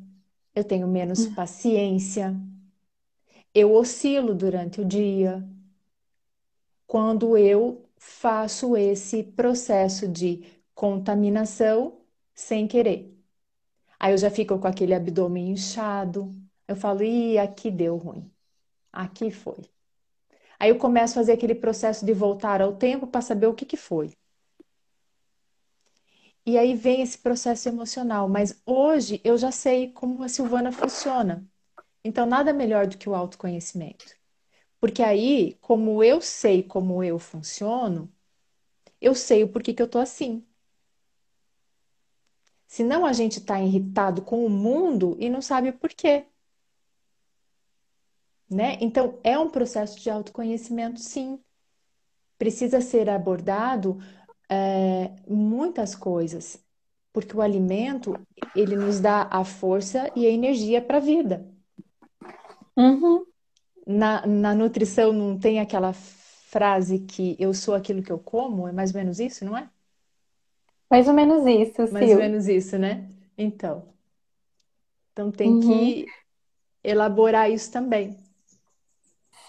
eu 0.56 0.64
tenho 0.64 0.88
menos 0.88 1.26
hum. 1.26 1.34
paciência, 1.36 2.36
eu 3.54 3.74
oscilo 3.74 4.36
durante 4.36 4.82
o 4.82 4.86
dia. 4.86 5.44
Quando 6.86 7.38
eu 7.38 7.90
faço 7.98 8.76
esse 8.78 9.24
processo 9.24 10.08
de 10.08 10.44
contaminação 10.76 12.02
sem 12.34 12.68
querer. 12.68 13.16
Aí 14.00 14.14
eu 14.14 14.18
já 14.18 14.32
fico 14.32 14.58
com 14.60 14.68
aquele 14.68 14.94
abdômen 14.94 15.52
inchado. 15.52 16.36
Eu 16.68 16.76
falo, 16.76 17.04
ih, 17.04 17.38
aqui 17.38 17.72
deu 17.72 17.98
ruim. 17.98 18.32
Aqui 18.92 19.32
foi. 19.32 19.62
Aí 20.62 20.70
eu 20.70 20.78
começo 20.78 21.14
a 21.14 21.22
fazer 21.22 21.32
aquele 21.32 21.56
processo 21.56 22.06
de 22.06 22.14
voltar 22.14 22.62
ao 22.62 22.76
tempo 22.76 23.08
para 23.08 23.20
saber 23.20 23.48
o 23.48 23.54
que, 23.56 23.66
que 23.66 23.76
foi. 23.76 24.12
E 26.46 26.56
aí 26.56 26.76
vem 26.76 27.02
esse 27.02 27.18
processo 27.18 27.68
emocional. 27.68 28.30
Mas 28.30 28.62
hoje 28.64 29.20
eu 29.24 29.36
já 29.40 29.52
sei 29.52 29.92
como 29.92 30.22
a 30.22 30.30
Silvana 30.30 30.72
funciona. 30.72 31.44
Então, 32.04 32.28
nada 32.28 32.54
melhor 32.54 32.88
do 32.88 32.98
que 32.98 33.10
o 33.10 33.16
autoconhecimento. 33.16 34.06
Porque 34.80 35.04
aí, 35.04 35.56
como 35.62 36.04
eu 36.04 36.22
sei 36.22 36.64
como 36.64 37.04
eu 37.04 37.20
funciono, 37.20 38.12
eu 39.02 39.16
sei 39.16 39.44
o 39.44 39.50
porquê 39.50 39.74
que 39.74 39.82
eu 39.84 39.90
tô 39.90 40.00
assim. 40.00 40.46
Senão 42.68 43.06
a 43.06 43.14
gente 43.14 43.38
está 43.38 43.62
irritado 43.62 44.24
com 44.24 44.44
o 44.44 44.50
mundo 44.50 45.16
e 45.20 45.30
não 45.30 45.44
sabe 45.44 45.70
o 45.70 45.74
porquê. 45.78 46.26
Né? 48.52 48.78
Então, 48.82 49.18
é 49.24 49.40
um 49.40 49.50
processo 49.50 49.98
de 49.98 50.10
autoconhecimento, 50.10 51.00
sim. 51.00 51.40
Precisa 52.38 52.82
ser 52.82 53.10
abordado 53.10 53.98
é, 54.50 55.10
muitas 55.26 55.96
coisas, 55.96 56.62
porque 57.14 57.36
o 57.36 57.42
alimento, 57.42 58.14
ele 58.54 58.76
nos 58.76 59.00
dá 59.00 59.30
a 59.32 59.46
força 59.46 60.12
e 60.18 60.28
a 60.28 60.30
energia 60.30 60.82
para 60.82 60.98
a 60.98 61.00
vida. 61.00 61.48
Uhum. 62.76 63.26
Na, 63.88 64.28
na 64.28 64.54
nutrição 64.54 65.14
não 65.14 65.40
tem 65.40 65.62
aquela 65.62 65.94
frase 65.94 67.00
que 67.00 67.38
eu 67.40 67.54
sou 67.54 67.74
aquilo 67.74 68.04
que 68.04 68.12
eu 68.12 68.20
como? 68.20 68.68
É 68.68 68.74
mais 68.74 68.94
ou 68.94 69.00
menos 69.00 69.20
isso, 69.20 69.46
não 69.46 69.58
é? 69.58 69.70
Mais 70.90 71.08
ou 71.08 71.14
menos 71.14 71.46
isso, 71.46 71.94
Mais 71.94 72.12
ou 72.12 72.18
menos 72.18 72.48
isso, 72.50 72.78
né? 72.78 73.08
Então. 73.38 73.88
Então 75.14 75.32
tem 75.32 75.54
uhum. 75.54 75.60
que 75.62 76.06
elaborar 76.84 77.50
isso 77.50 77.72
também. 77.72 78.21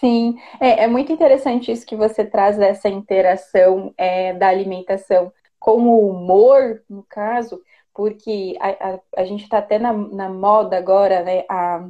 Sim, 0.03 0.37
é, 0.61 0.85
é, 0.85 0.87
muito 0.89 1.13
interessante 1.13 1.71
isso 1.71 1.87
que 1.87 1.95
você 1.95 2.25
traz 2.25 2.57
dessa 2.59 2.89
interação 2.89 3.95
é, 3.97 4.33
da 4.35 4.49
alimentação 4.49 5.33
com 5.61 5.81
o 5.87 6.09
humor, 6.11 6.83
no 6.91 7.05
caso, 7.05 7.61
porque 7.95 8.57
a, 8.61 8.95
a, 8.97 9.01
a 9.19 9.25
gente 9.25 9.45
está 9.45 9.59
até 9.59 9.79
na, 9.79 9.93
na 9.93 10.29
moda 10.29 10.77
agora, 10.77 11.23
né? 11.23 11.45
A, 11.49 11.89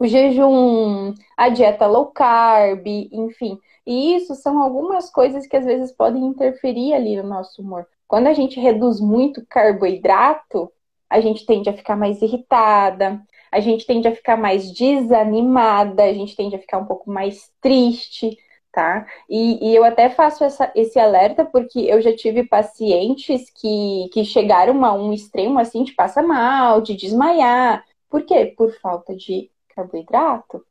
o 0.00 0.06
jejum, 0.06 1.14
a 1.36 1.48
dieta 1.50 1.86
low 1.86 2.06
carb, 2.12 2.86
enfim. 3.12 3.58
E 3.86 4.16
isso 4.16 4.34
são 4.36 4.62
algumas 4.62 5.10
coisas 5.10 5.46
que 5.46 5.56
às 5.56 5.64
vezes 5.66 5.92
podem 5.92 6.24
interferir 6.26 6.94
ali 6.94 7.16
no 7.16 7.28
nosso 7.28 7.62
humor. 7.62 7.86
Quando 8.08 8.28
a 8.28 8.34
gente 8.34 8.60
reduz 8.60 9.00
muito 9.00 9.44
carboidrato, 9.48 10.72
a 11.10 11.20
gente 11.20 11.46
tende 11.46 11.70
a 11.70 11.74
ficar 11.74 11.96
mais 11.96 12.22
irritada, 12.22 13.22
a 13.50 13.60
gente 13.60 13.86
tende 13.86 14.08
a 14.08 14.14
ficar 14.14 14.36
mais 14.36 14.70
desanimada, 14.72 16.04
a 16.04 16.12
gente 16.12 16.36
tende 16.36 16.56
a 16.56 16.58
ficar 16.58 16.78
um 16.78 16.86
pouco 16.86 17.10
mais 17.10 17.50
triste, 17.60 18.36
tá? 18.72 19.06
E, 19.28 19.70
e 19.70 19.74
eu 19.74 19.84
até 19.84 20.08
faço 20.08 20.44
essa, 20.44 20.70
esse 20.74 20.98
alerta 20.98 21.44
porque 21.44 21.80
eu 21.80 22.00
já 22.00 22.14
tive 22.14 22.44
pacientes 22.44 23.50
que, 23.50 24.08
que 24.12 24.24
chegaram 24.24 24.84
a 24.84 24.92
um 24.92 25.12
extremo 25.12 25.58
assim 25.58 25.84
de 25.84 25.92
passar 25.92 26.22
mal, 26.22 26.80
de 26.80 26.94
desmaiar. 26.94 27.84
Por 28.08 28.22
quê? 28.22 28.54
Por 28.56 28.72
falta 28.80 29.14
de 29.16 29.50
carboidrato. 29.74 30.64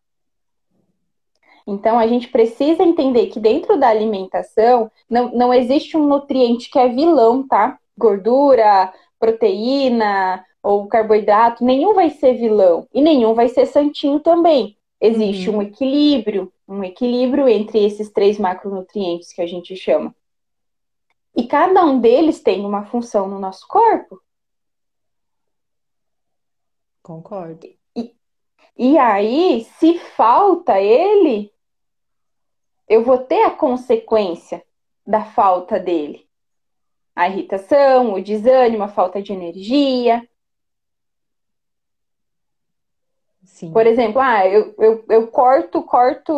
Então, 1.65 1.99
a 1.99 2.07
gente 2.07 2.29
precisa 2.29 2.81
entender 2.81 3.27
que 3.27 3.41
dentro 3.41 3.77
da 3.77 3.89
alimentação 3.89 4.89
não, 5.09 5.31
não 5.33 5.53
existe 5.53 5.97
um 5.97 6.07
nutriente 6.07 6.69
que 6.69 6.79
é 6.79 6.87
vilão, 6.87 7.45
tá? 7.45 7.77
Gordura, 7.97 8.93
proteína 9.19 10.45
ou 10.67 10.85
carboidrato, 10.85 11.63
nenhum 11.63 11.93
vai 11.93 12.09
ser 12.09 12.33
vilão 12.33 12.89
e 12.93 13.01
nenhum 13.01 13.33
vai 13.33 13.47
ser 13.47 13.65
santinho 13.67 14.19
também. 14.19 14.77
Existe 14.99 15.49
uhum. 15.49 15.59
um 15.59 15.61
equilíbrio, 15.61 16.51
um 16.67 16.83
equilíbrio 16.83 17.47
entre 17.47 17.85
esses 17.85 18.11
três 18.11 18.37
macronutrientes 18.37 19.31
que 19.31 19.41
a 19.41 19.47
gente 19.47 19.77
chama. 19.77 20.13
E 21.33 21.47
cada 21.47 21.85
um 21.85 22.01
deles 22.01 22.41
tem 22.41 22.65
uma 22.65 22.83
função 22.83 23.29
no 23.29 23.39
nosso 23.39 23.65
corpo. 23.65 24.21
Concordo. 27.01 27.65
E, 27.95 28.13
e 28.77 28.97
aí, 28.97 29.65
se 29.79 29.97
falta 29.99 30.81
ele, 30.81 31.49
eu 32.89 33.05
vou 33.05 33.19
ter 33.19 33.43
a 33.43 33.51
consequência 33.51 34.61
da 35.05 35.23
falta 35.23 35.79
dele. 35.79 36.27
A 37.15 37.29
irritação, 37.29 38.15
o 38.15 38.21
desânimo, 38.21 38.83
a 38.83 38.89
falta 38.89 39.21
de 39.21 39.31
energia. 39.31 40.27
Sim. 43.47 43.71
Por 43.71 43.87
exemplo, 43.87 44.21
ah, 44.21 44.45
eu, 44.45 44.75
eu, 44.77 45.05
eu 45.09 45.27
corto, 45.27 45.81
corto 45.81 46.33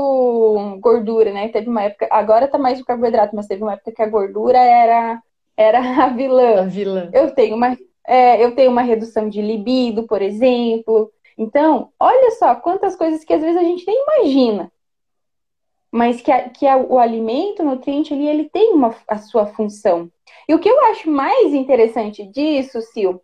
gordura, 0.80 1.34
né? 1.34 1.50
Teve 1.50 1.68
uma 1.68 1.84
época, 1.84 2.08
agora 2.10 2.48
tá 2.48 2.58
mais 2.58 2.80
o 2.80 2.86
carboidrato, 2.86 3.36
mas 3.36 3.48
teve 3.48 3.64
uma 3.64 3.74
época 3.74 3.92
que 3.92 4.02
a 4.02 4.08
gordura 4.08 4.58
era, 4.58 5.22
era 5.58 5.80
a 6.06 6.10
vilã. 6.10 6.62
A 6.62 6.66
vilã. 6.66 7.10
Eu 7.12 7.32
tenho 7.32 7.56
uma, 7.56 7.78
é, 8.08 8.44
eu 8.44 8.56
tenho 8.56 8.72
uma 8.72 8.84
redução 8.84 9.28
de 9.28 9.42
libido, 9.42 10.04
por 10.04 10.22
exemplo. 10.22 11.12
Então, 11.38 11.90
olha 12.00 12.32
só 12.32 12.56
quantas 12.56 12.96
coisas 12.96 13.24
que 13.24 13.34
às 13.34 13.42
vezes 13.42 13.58
a 13.58 13.64
gente 13.64 13.86
nem 13.86 14.04
imagina 14.04 14.72
mas 15.92 16.22
que, 16.22 16.32
a, 16.32 16.50
que 16.50 16.68
a, 16.68 16.78
o 16.78 17.00
alimento, 17.00 17.62
o 17.62 17.66
nutriente 17.66 18.14
ali, 18.14 18.28
ele 18.28 18.50
tem 18.50 18.74
uma, 18.74 18.96
a 19.08 19.18
sua 19.18 19.48
função. 19.48 20.10
E 20.48 20.54
o 20.54 20.60
que 20.60 20.70
eu 20.70 20.80
acho 20.86 21.10
mais 21.10 21.54
interessante 21.54 22.24
disso, 22.28 22.80
Sil, 22.94 23.18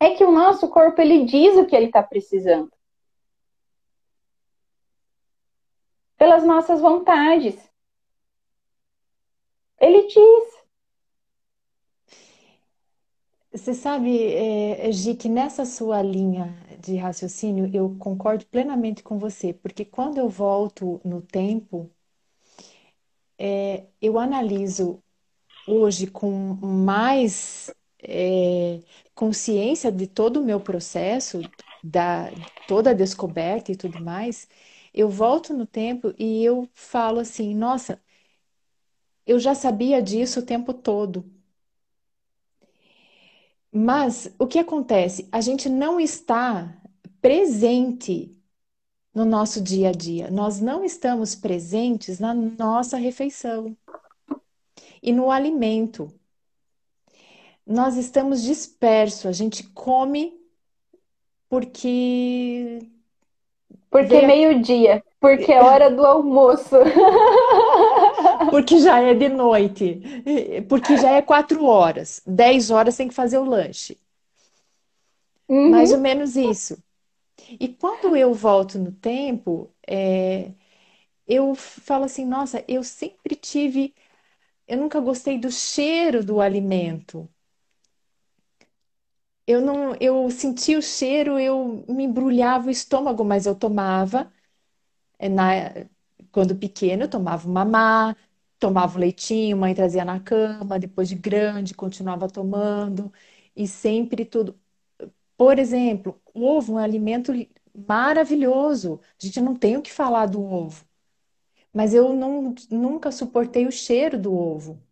é 0.00 0.10
que 0.10 0.24
o 0.24 0.32
nosso 0.32 0.68
corpo, 0.68 1.00
ele 1.00 1.24
diz 1.24 1.56
o 1.56 1.66
que 1.66 1.74
ele 1.74 1.86
está 1.86 2.02
precisando. 2.02 2.70
Pelas 6.16 6.44
nossas 6.44 6.80
vontades. 6.80 7.56
Ele 9.80 10.06
diz. 10.06 10.54
Você 13.52 13.72
sabe, 13.72 14.32
é, 14.34 14.90
Gi, 14.90 15.14
que 15.14 15.28
nessa 15.28 15.64
sua 15.64 16.02
linha 16.02 16.52
de 16.80 16.96
raciocínio 16.96 17.70
eu 17.72 17.96
concordo 17.98 18.44
plenamente 18.46 19.02
com 19.02 19.18
você, 19.18 19.52
porque 19.54 19.84
quando 19.84 20.18
eu 20.18 20.28
volto 20.28 21.00
no 21.04 21.22
tempo, 21.22 21.90
é, 23.38 23.86
eu 24.00 24.18
analiso 24.18 25.02
hoje 25.66 26.06
com 26.08 26.30
mais 26.30 27.72
é, 28.02 28.80
consciência 29.14 29.90
de 29.92 30.06
todo 30.06 30.40
o 30.40 30.44
meu 30.44 30.60
processo, 30.60 31.40
da 31.82 32.30
toda 32.68 32.90
a 32.90 32.94
descoberta 32.94 33.72
e 33.72 33.76
tudo 33.76 34.02
mais, 34.02 34.48
eu 34.94 35.08
volto 35.10 35.52
no 35.52 35.66
tempo 35.66 36.14
e 36.18 36.44
eu 36.44 36.68
falo 36.74 37.20
assim, 37.20 37.54
nossa, 37.54 38.00
eu 39.26 39.38
já 39.40 39.54
sabia 39.54 40.02
disso 40.02 40.40
o 40.40 40.46
tempo 40.46 40.72
todo. 40.72 41.24
Mas 43.72 44.32
o 44.38 44.46
que 44.46 44.58
acontece? 44.58 45.28
A 45.32 45.40
gente 45.40 45.68
não 45.68 45.98
está 45.98 46.80
presente 47.20 48.34
no 49.12 49.24
nosso 49.24 49.60
dia 49.60 49.88
a 49.88 49.92
dia. 49.92 50.30
Nós 50.30 50.60
não 50.60 50.84
estamos 50.84 51.34
presentes 51.34 52.20
na 52.20 52.32
nossa 52.32 52.96
refeição 52.96 53.76
e 55.02 55.12
no 55.12 55.30
alimento. 55.30 56.12
Nós 57.66 57.96
estamos 57.96 58.42
dispersos, 58.42 59.26
a 59.26 59.32
gente 59.32 59.64
come 59.70 60.38
porque. 61.48 62.93
Porque 63.94 64.16
é 64.16 64.26
meio-dia, 64.26 65.04
porque 65.20 65.52
é 65.52 65.62
hora 65.62 65.88
do 65.88 66.04
almoço. 66.04 66.74
porque 68.50 68.80
já 68.80 69.00
é 69.00 69.14
de 69.14 69.28
noite, 69.28 70.02
porque 70.68 70.96
já 70.96 71.12
é 71.12 71.22
quatro 71.22 71.64
horas, 71.64 72.20
dez 72.26 72.72
horas 72.72 72.96
tem 72.96 73.06
que 73.06 73.14
fazer 73.14 73.38
o 73.38 73.44
lanche. 73.44 73.96
Uhum. 75.48 75.70
Mais 75.70 75.92
ou 75.92 75.98
menos 75.98 76.34
isso. 76.34 76.76
E 77.60 77.68
quando 77.68 78.16
eu 78.16 78.34
volto 78.34 78.80
no 78.80 78.90
tempo, 78.90 79.70
é, 79.86 80.50
eu 81.26 81.54
falo 81.54 82.04
assim, 82.04 82.24
nossa, 82.24 82.64
eu 82.66 82.82
sempre 82.82 83.36
tive, 83.36 83.94
eu 84.66 84.76
nunca 84.76 84.98
gostei 84.98 85.38
do 85.38 85.52
cheiro 85.52 86.24
do 86.24 86.40
alimento. 86.40 87.28
Eu 89.46 89.60
não, 89.60 89.94
eu 90.00 90.30
sentia 90.30 90.78
o 90.78 90.82
cheiro, 90.82 91.38
eu 91.38 91.84
me 91.88 92.04
embrulhava 92.04 92.68
o 92.68 92.70
estômago, 92.70 93.24
mas 93.24 93.44
eu 93.46 93.54
tomava 93.54 94.32
é, 95.18 95.28
na, 95.28 95.52
quando 96.32 96.56
pequeno, 96.56 97.04
eu 97.04 97.10
tomava 97.10 97.48
mamá, 97.48 98.16
tomava 98.58 98.96
o 98.96 99.00
leitinho, 99.00 99.56
mãe 99.56 99.74
trazia 99.74 100.04
na 100.04 100.20
cama, 100.20 100.78
depois 100.78 101.08
de 101.08 101.14
grande, 101.16 101.74
continuava 101.74 102.28
tomando, 102.28 103.12
e 103.56 103.66
sempre 103.68 104.24
tudo. 104.24 104.58
Por 105.36 105.58
exemplo, 105.58 106.20
o 106.34 106.44
ovo 106.46 106.72
é 106.74 106.76
um 106.76 106.78
alimento 106.78 107.32
maravilhoso. 107.88 109.00
A 109.22 109.26
gente 109.26 109.40
não 109.40 109.56
tem 109.56 109.76
o 109.76 109.82
que 109.82 109.92
falar 109.92 110.26
do 110.26 110.42
ovo. 110.42 110.86
Mas 111.72 111.94
eu 111.94 112.14
não, 112.14 112.54
nunca 112.70 113.12
suportei 113.12 113.66
o 113.66 113.72
cheiro 113.72 114.18
do 114.20 114.34
ovo. 114.34 114.82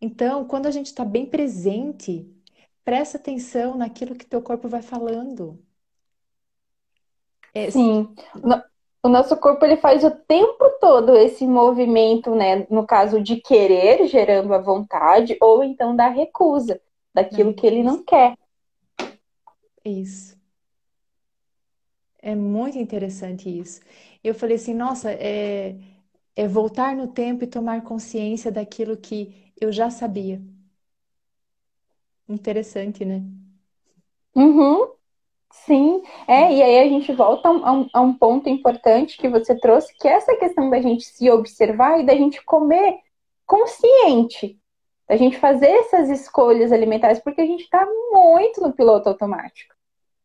Então, 0.00 0.46
quando 0.46 0.66
a 0.66 0.70
gente 0.70 0.86
está 0.86 1.04
bem 1.04 1.26
presente, 1.26 2.26
presta 2.84 3.18
atenção 3.18 3.76
naquilo 3.76 4.14
que 4.14 4.26
teu 4.26 4.42
corpo 4.42 4.68
vai 4.68 4.82
falando. 4.82 5.58
É, 7.54 7.70
Sim. 7.70 8.14
O 9.02 9.08
nosso 9.08 9.34
corpo 9.36 9.64
ele 9.64 9.78
faz 9.78 10.04
o 10.04 10.10
tempo 10.10 10.68
todo 10.78 11.16
esse 11.16 11.46
movimento, 11.46 12.34
né? 12.34 12.66
No 12.70 12.86
caso 12.86 13.20
de 13.20 13.36
querer, 13.36 14.06
gerando 14.06 14.52
a 14.52 14.58
vontade, 14.58 15.38
ou 15.40 15.64
então 15.64 15.96
da 15.96 16.08
recusa, 16.08 16.78
daquilo 17.14 17.54
que 17.54 17.66
ele 17.66 17.82
não 17.82 18.04
quer. 18.04 18.36
Isso. 19.82 20.38
É 22.22 22.34
muito 22.34 22.78
interessante 22.78 23.48
isso. 23.48 23.80
Eu 24.22 24.34
falei 24.34 24.56
assim, 24.56 24.74
nossa, 24.74 25.10
é, 25.10 25.74
é 26.36 26.46
voltar 26.46 26.94
no 26.94 27.08
tempo 27.08 27.42
e 27.44 27.46
tomar 27.46 27.82
consciência 27.82 28.52
daquilo 28.52 28.98
que 28.98 29.50
eu 29.58 29.72
já 29.72 29.88
sabia. 29.88 30.42
Interessante, 32.30 33.04
né? 33.04 33.22
Uhum. 34.34 34.92
Sim, 35.52 36.02
é, 36.28 36.52
e 36.54 36.62
aí 36.62 36.78
a 36.78 36.88
gente 36.88 37.12
volta 37.12 37.48
a 37.48 37.72
um, 37.72 37.88
a 37.92 38.00
um 38.00 38.14
ponto 38.14 38.48
importante 38.48 39.18
que 39.18 39.28
você 39.28 39.58
trouxe, 39.58 39.92
que 39.98 40.06
é 40.06 40.12
essa 40.12 40.36
questão 40.36 40.70
da 40.70 40.80
gente 40.80 41.04
se 41.04 41.28
observar 41.28 41.98
e 41.98 42.06
da 42.06 42.14
gente 42.14 42.42
comer 42.44 43.00
consciente, 43.44 44.56
da 45.08 45.16
gente 45.16 45.38
fazer 45.38 45.66
essas 45.66 46.08
escolhas 46.08 46.70
alimentares, 46.70 47.18
porque 47.18 47.40
a 47.40 47.46
gente 47.46 47.64
está 47.64 47.84
muito 48.12 48.60
no 48.60 48.72
piloto 48.72 49.08
automático. 49.08 49.74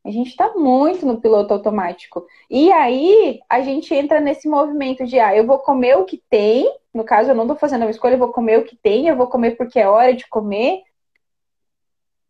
A 0.05 0.11
gente 0.11 0.29
está 0.29 0.53
muito 0.53 1.03
no 1.07 1.19
piloto 1.19 1.51
automático. 1.51 2.27
E 2.47 2.71
aí 2.71 3.39
a 3.49 3.61
gente 3.61 3.91
entra 3.95 4.19
nesse 4.19 4.47
movimento 4.47 5.03
de 5.07 5.19
ah, 5.19 5.35
eu 5.35 5.47
vou 5.47 5.57
comer 5.57 5.97
o 5.97 6.05
que 6.05 6.21
tem. 6.29 6.71
No 6.93 7.03
caso, 7.03 7.31
eu 7.31 7.35
não 7.35 7.45
estou 7.45 7.57
fazendo 7.57 7.81
uma 7.81 7.89
escolha, 7.89 8.13
eu 8.13 8.19
vou 8.19 8.31
comer 8.31 8.59
o 8.59 8.63
que 8.63 8.75
tem, 8.75 9.07
eu 9.07 9.15
vou 9.15 9.25
comer 9.25 9.57
porque 9.57 9.79
é 9.79 9.87
hora 9.89 10.13
de 10.13 10.27
comer. 10.29 10.83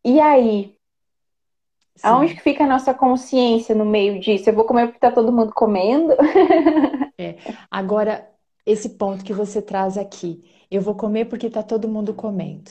E 0.05 0.19
aí, 0.19 0.75
Sim. 1.95 2.07
Aonde 2.07 2.35
que 2.35 2.41
fica 2.41 2.65
a 2.65 2.67
nossa 2.67 2.93
consciência 2.93 3.73
no 3.73 3.85
meio 3.85 4.19
disso? 4.19 4.49
Eu 4.49 4.53
vou 4.53 4.65
comer 4.65 4.87
porque 4.87 4.97
está 4.97 5.11
todo 5.11 5.31
mundo 5.31 5.53
comendo? 5.53 6.13
é. 7.17 7.37
Agora, 7.71 8.29
esse 8.65 8.89
ponto 8.89 9.23
que 9.23 9.33
você 9.33 9.61
traz 9.61 9.97
aqui, 9.97 10.43
eu 10.69 10.81
vou 10.81 10.93
comer 10.93 11.25
porque 11.25 11.47
está 11.47 11.63
todo 11.63 11.87
mundo 11.87 12.13
comendo. 12.13 12.69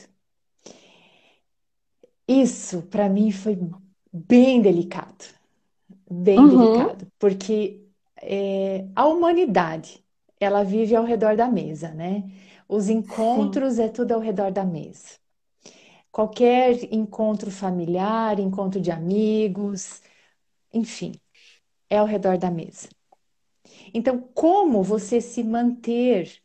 Isso, 2.29 2.83
para 2.83 3.09
mim, 3.09 3.31
foi 3.31 3.59
bem 4.13 4.61
delicado. 4.61 5.25
Bem 6.11 6.39
uhum. 6.39 6.73
delicado, 6.73 7.07
porque 7.19 7.81
é, 8.21 8.87
a 8.95 9.07
humanidade, 9.07 10.05
ela 10.39 10.63
vive 10.63 10.95
ao 10.95 11.05
redor 11.05 11.35
da 11.35 11.49
mesa, 11.49 11.89
né? 11.89 12.31
Os 12.69 12.91
encontros 12.91 13.75
Sim. 13.75 13.85
é 13.85 13.89
tudo 13.89 14.13
ao 14.13 14.21
redor 14.21 14.53
da 14.53 14.65
mesa 14.65 15.24
qualquer 16.15 16.95
encontro 16.95 17.51
familiar, 17.51 18.39
encontro 18.39 18.81
de 18.81 18.93
amigos, 18.93 20.01
enfim, 20.73 21.13
é 21.91 21.99
ao 21.99 22.07
redor 22.07 22.39
da 22.39 22.51
mesa. 22.53 22.89
Então, 23.93 24.21
como 24.35 24.83
você 24.83 25.21
se 25.21 25.43
manter 25.43 26.41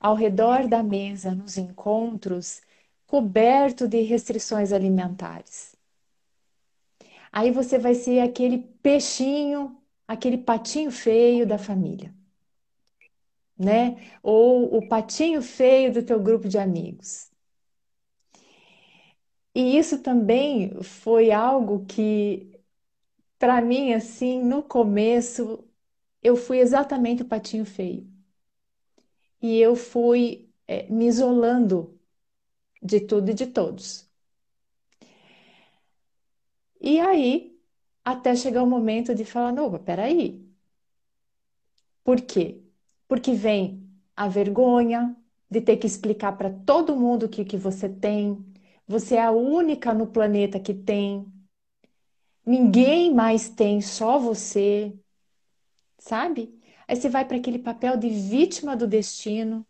ao 0.00 0.14
redor 0.14 0.68
da 0.68 0.82
mesa 0.82 1.34
nos 1.34 1.56
encontros 1.56 2.60
coberto 3.06 3.88
de 3.88 4.02
restrições 4.02 4.72
alimentares? 4.72 5.74
Aí 7.32 7.50
você 7.50 7.78
vai 7.78 7.94
ser 7.94 8.20
aquele 8.20 8.58
peixinho, 8.82 9.80
aquele 10.06 10.36
patinho 10.38 10.90
feio 10.90 11.46
da 11.46 11.56
família, 11.58 12.14
né? 13.58 13.96
Ou 14.22 14.76
o 14.76 14.82
patinho 14.88 15.42
feio 15.42 15.92
do 15.92 16.02
teu 16.02 16.20
grupo 16.20 16.48
de 16.48 16.58
amigos. 16.58 17.27
E 19.54 19.76
isso 19.78 20.02
também 20.02 20.82
foi 20.82 21.30
algo 21.30 21.84
que, 21.86 22.50
para 23.38 23.60
mim, 23.62 23.92
assim, 23.94 24.42
no 24.42 24.62
começo, 24.62 25.64
eu 26.22 26.36
fui 26.36 26.58
exatamente 26.60 27.22
o 27.22 27.26
patinho 27.28 27.64
feio. 27.66 28.08
E 29.42 29.58
eu 29.58 29.74
fui 29.76 30.48
é, 30.66 30.88
me 30.90 31.06
isolando 31.06 31.98
de 32.82 33.00
tudo 33.00 33.30
e 33.30 33.34
de 33.34 33.46
todos. 33.48 34.08
E 36.80 36.98
aí, 37.00 37.56
até 38.04 38.34
chegar 38.36 38.62
o 38.62 38.66
momento 38.66 39.14
de 39.14 39.24
falar: 39.24 39.52
não, 39.52 39.70
peraí. 39.78 40.44
Por 42.04 42.20
quê? 42.22 42.62
Porque 43.06 43.32
vem 43.34 43.88
a 44.16 44.28
vergonha 44.28 45.16
de 45.50 45.60
ter 45.60 45.76
que 45.76 45.86
explicar 45.86 46.32
para 46.36 46.50
todo 46.50 46.96
mundo 46.96 47.24
o 47.26 47.28
que, 47.28 47.44
que 47.44 47.56
você 47.56 47.88
tem, 47.88 48.44
você 48.88 49.16
é 49.16 49.22
a 49.22 49.30
única 49.30 49.92
no 49.92 50.06
planeta 50.06 50.58
que 50.58 50.72
tem. 50.72 51.30
Ninguém 52.44 53.14
mais 53.14 53.50
tem, 53.50 53.82
só 53.82 54.18
você. 54.18 54.98
Sabe? 55.98 56.58
Aí 56.88 56.96
você 56.96 57.08
vai 57.10 57.24
para 57.26 57.36
aquele 57.36 57.58
papel 57.58 57.98
de 57.98 58.08
vítima 58.08 58.74
do 58.74 58.86
destino. 58.86 59.66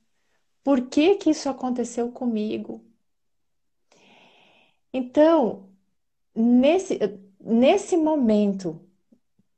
Por 0.63 0.89
que 0.89 1.17
que 1.17 1.31
isso 1.31 1.49
aconteceu 1.49 2.13
comigo? 2.13 2.85
Então, 4.93 5.69
nesse, 6.35 6.99
nesse 7.41 7.97
momento 7.97 8.81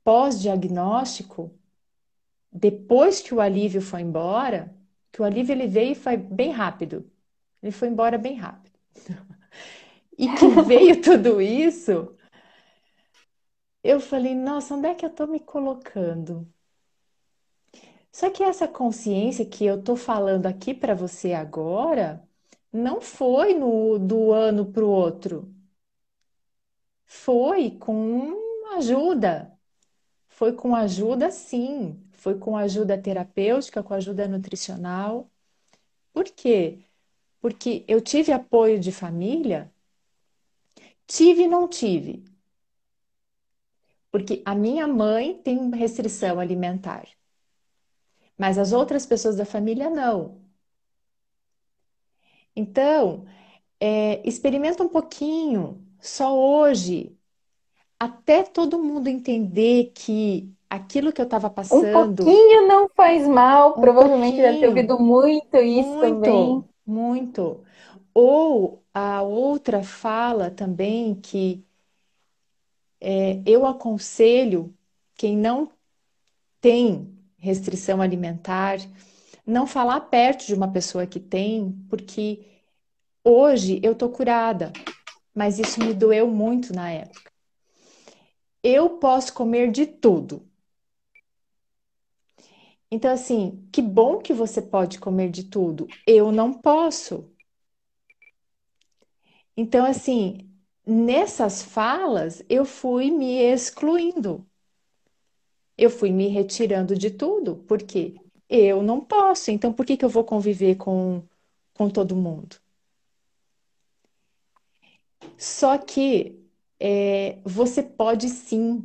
pós-diagnóstico, 0.03 1.51
depois 2.51 3.21
que 3.21 3.33
o 3.33 3.39
alívio 3.41 3.81
foi 3.81 4.01
embora, 4.01 4.75
que 5.11 5.21
o 5.21 5.25
alívio 5.25 5.53
ele 5.53 5.67
veio 5.67 5.91
e 5.91 5.95
foi 5.95 6.17
bem 6.17 6.51
rápido. 6.51 7.09
Ele 7.61 7.71
foi 7.71 7.89
embora 7.89 8.17
bem 8.17 8.35
rápido. 8.35 8.71
E 10.21 10.27
que 10.35 10.47
veio 10.63 11.01
tudo 11.01 11.41
isso, 11.41 12.15
eu 13.83 13.99
falei, 13.99 14.33
nossa, 14.35 14.73
onde 14.75 14.87
é 14.87 14.95
que 14.95 15.05
eu 15.05 15.09
tô 15.13 15.27
me 15.27 15.39
colocando? 15.39 16.51
Só 18.11 18.29
que 18.29 18.43
essa 18.43 18.67
consciência 18.67 19.45
que 19.45 19.65
eu 19.65 19.81
tô 19.81 19.95
falando 19.95 20.45
aqui 20.45 20.73
para 20.73 20.93
você 20.95 21.33
agora 21.33 22.23
não 22.71 23.01
foi 23.01 23.53
no, 23.53 23.97
do 23.99 24.31
ano 24.31 24.65
para 24.71 24.83
o 24.85 24.89
outro. 24.89 25.53
Foi 27.05 27.71
com 27.77 28.33
ajuda. 28.77 29.57
Foi 30.29 30.53
com 30.53 30.75
ajuda, 30.75 31.31
sim. 31.31 32.01
Foi 32.13 32.37
com 32.39 32.57
ajuda 32.57 32.97
terapêutica, 33.01 33.83
com 33.83 33.93
ajuda 33.93 34.27
nutricional. 34.27 35.29
Por 36.13 36.25
quê? 36.25 36.79
Porque 37.41 37.85
eu 37.87 38.01
tive 38.01 38.31
apoio 38.33 38.79
de 38.79 38.91
família 38.91 39.71
Tive 41.11 41.43
e 41.43 41.47
não 41.47 41.67
tive. 41.67 42.23
Porque 44.09 44.41
a 44.45 44.55
minha 44.55 44.87
mãe 44.87 45.41
tem 45.43 45.69
restrição 45.71 46.39
alimentar, 46.39 47.05
mas 48.37 48.57
as 48.57 48.71
outras 48.71 49.05
pessoas 49.05 49.35
da 49.35 49.43
família 49.43 49.89
não. 49.89 50.39
Então, 52.55 53.25
é, 53.77 54.25
experimenta 54.25 54.83
um 54.83 54.87
pouquinho, 54.87 55.85
só 55.99 56.33
hoje, 56.33 57.13
até 57.99 58.43
todo 58.43 58.81
mundo 58.81 59.09
entender 59.09 59.91
que 59.93 60.49
aquilo 60.69 61.11
que 61.11 61.19
eu 61.19 61.25
estava 61.25 61.49
passando. 61.49 61.87
Um 61.87 62.15
pouquinho 62.15 62.67
não 62.69 62.87
faz 62.87 63.27
mal, 63.27 63.77
um 63.77 63.81
provavelmente 63.81 64.37
deve 64.37 64.59
ter 64.61 64.67
ouvido 64.69 64.97
muito 64.97 65.57
isso 65.57 65.89
muito, 65.89 65.99
também. 65.99 66.63
Muito. 66.85 67.65
Ou 68.13 68.80
a 68.93 69.21
outra 69.21 69.83
fala 69.83 70.51
também 70.51 71.15
que 71.15 71.65
é, 72.99 73.41
eu 73.45 73.65
aconselho 73.65 74.73
quem 75.15 75.37
não 75.37 75.71
tem 76.59 77.17
restrição 77.37 78.01
alimentar 78.01 78.77
não 79.45 79.65
falar 79.65 79.99
perto 80.01 80.45
de 80.45 80.53
uma 80.53 80.71
pessoa 80.71 81.05
que 81.07 81.19
tem, 81.19 81.71
porque 81.89 82.45
hoje 83.23 83.79
eu 83.83 83.95
tô 83.95 84.09
curada, 84.09 84.71
mas 85.33 85.59
isso 85.59 85.79
me 85.83 85.93
doeu 85.93 86.27
muito 86.27 86.73
na 86.73 86.91
época. 86.91 87.31
Eu 88.63 88.97
posso 88.99 89.33
comer 89.33 89.71
de 89.71 89.85
tudo. 89.87 90.47
Então, 92.89 93.11
assim, 93.11 93.67
que 93.71 93.81
bom 93.81 94.19
que 94.19 94.33
você 94.33 94.61
pode 94.61 94.99
comer 94.99 95.29
de 95.31 95.45
tudo. 95.45 95.87
Eu 96.05 96.31
não 96.31 96.53
posso. 96.53 97.30
Então, 99.61 99.85
assim, 99.85 100.49
nessas 100.83 101.61
falas, 101.61 102.41
eu 102.49 102.65
fui 102.65 103.11
me 103.11 103.35
excluindo. 103.35 104.43
Eu 105.77 105.91
fui 105.91 106.11
me 106.11 106.27
retirando 106.29 106.95
de 106.97 107.11
tudo, 107.11 107.57
porque 107.67 108.15
eu 108.49 108.81
não 108.81 108.99
posso. 109.05 109.51
Então, 109.51 109.71
por 109.71 109.85
que 109.85 109.95
que 109.97 110.03
eu 110.03 110.09
vou 110.09 110.23
conviver 110.23 110.77
com, 110.77 111.21
com 111.75 111.89
todo 111.91 112.15
mundo? 112.15 112.55
Só 115.37 115.77
que 115.77 116.39
é, 116.79 117.39
você 117.43 117.83
pode 117.83 118.29
sim 118.29 118.83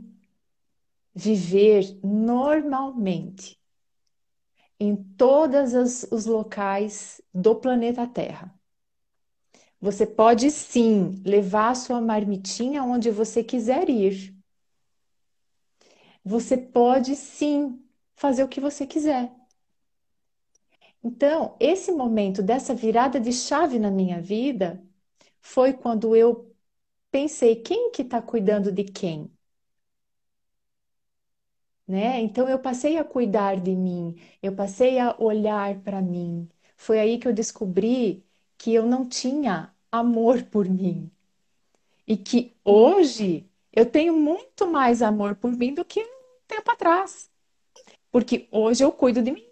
viver 1.14 1.98
normalmente 2.04 3.58
em 4.80 4.96
todos 5.16 5.72
os 6.10 6.26
locais 6.26 7.20
do 7.32 7.54
planeta 7.56 8.06
Terra. 8.06 8.55
Você 9.86 10.04
pode 10.04 10.50
sim 10.50 11.22
levar 11.24 11.70
a 11.70 11.74
sua 11.76 12.00
marmitinha 12.00 12.82
onde 12.82 13.08
você 13.08 13.44
quiser 13.44 13.88
ir. 13.88 14.34
Você 16.24 16.56
pode 16.58 17.16
sim 17.16 17.82
fazer 18.16 18.42
o 18.44 18.48
que 18.48 18.60
você 18.60 18.86
quiser. 18.86 19.32
Então, 21.02 21.56
esse 21.60 21.90
momento 21.92 22.42
dessa 22.42 22.74
virada 22.74 23.18
de 23.20 23.32
chave 23.32 23.78
na 23.78 23.90
minha 23.90 24.20
vida 24.20 24.82
foi 25.40 25.72
quando 25.72 26.16
eu 26.16 26.54
pensei 27.10 27.56
quem 27.56 27.90
que 27.92 28.02
está 28.02 28.22
cuidando 28.22 28.72
de 28.72 28.84
quem, 28.84 29.30
né? 31.86 32.20
Então 32.20 32.48
eu 32.48 32.58
passei 32.58 32.96
a 32.98 33.04
cuidar 33.04 33.60
de 33.60 33.74
mim, 33.74 34.16
eu 34.42 34.54
passei 34.54 34.98
a 34.98 35.16
olhar 35.20 35.80
para 35.82 36.00
mim. 36.02 36.48
Foi 36.76 36.98
aí 37.00 37.18
que 37.18 37.28
eu 37.28 37.32
descobri 37.32 38.24
que 38.58 38.72
eu 38.74 38.86
não 38.86 39.08
tinha 39.08 39.74
amor 39.98 40.42
por 40.44 40.68
mim. 40.68 41.10
E 42.06 42.16
que 42.16 42.54
hoje 42.64 43.48
eu 43.72 43.86
tenho 43.86 44.16
muito 44.16 44.66
mais 44.66 45.02
amor 45.02 45.36
por 45.36 45.52
mim 45.52 45.74
do 45.74 45.84
que 45.84 46.00
um 46.00 46.40
tempo 46.46 46.70
atrás. 46.70 47.30
Porque 48.10 48.48
hoje 48.50 48.84
eu 48.84 48.92
cuido 48.92 49.22
de 49.22 49.32
mim. 49.32 49.46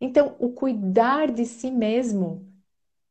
Então, 0.00 0.36
o 0.38 0.50
cuidar 0.52 1.30
de 1.30 1.44
si 1.44 1.70
mesmo, 1.70 2.46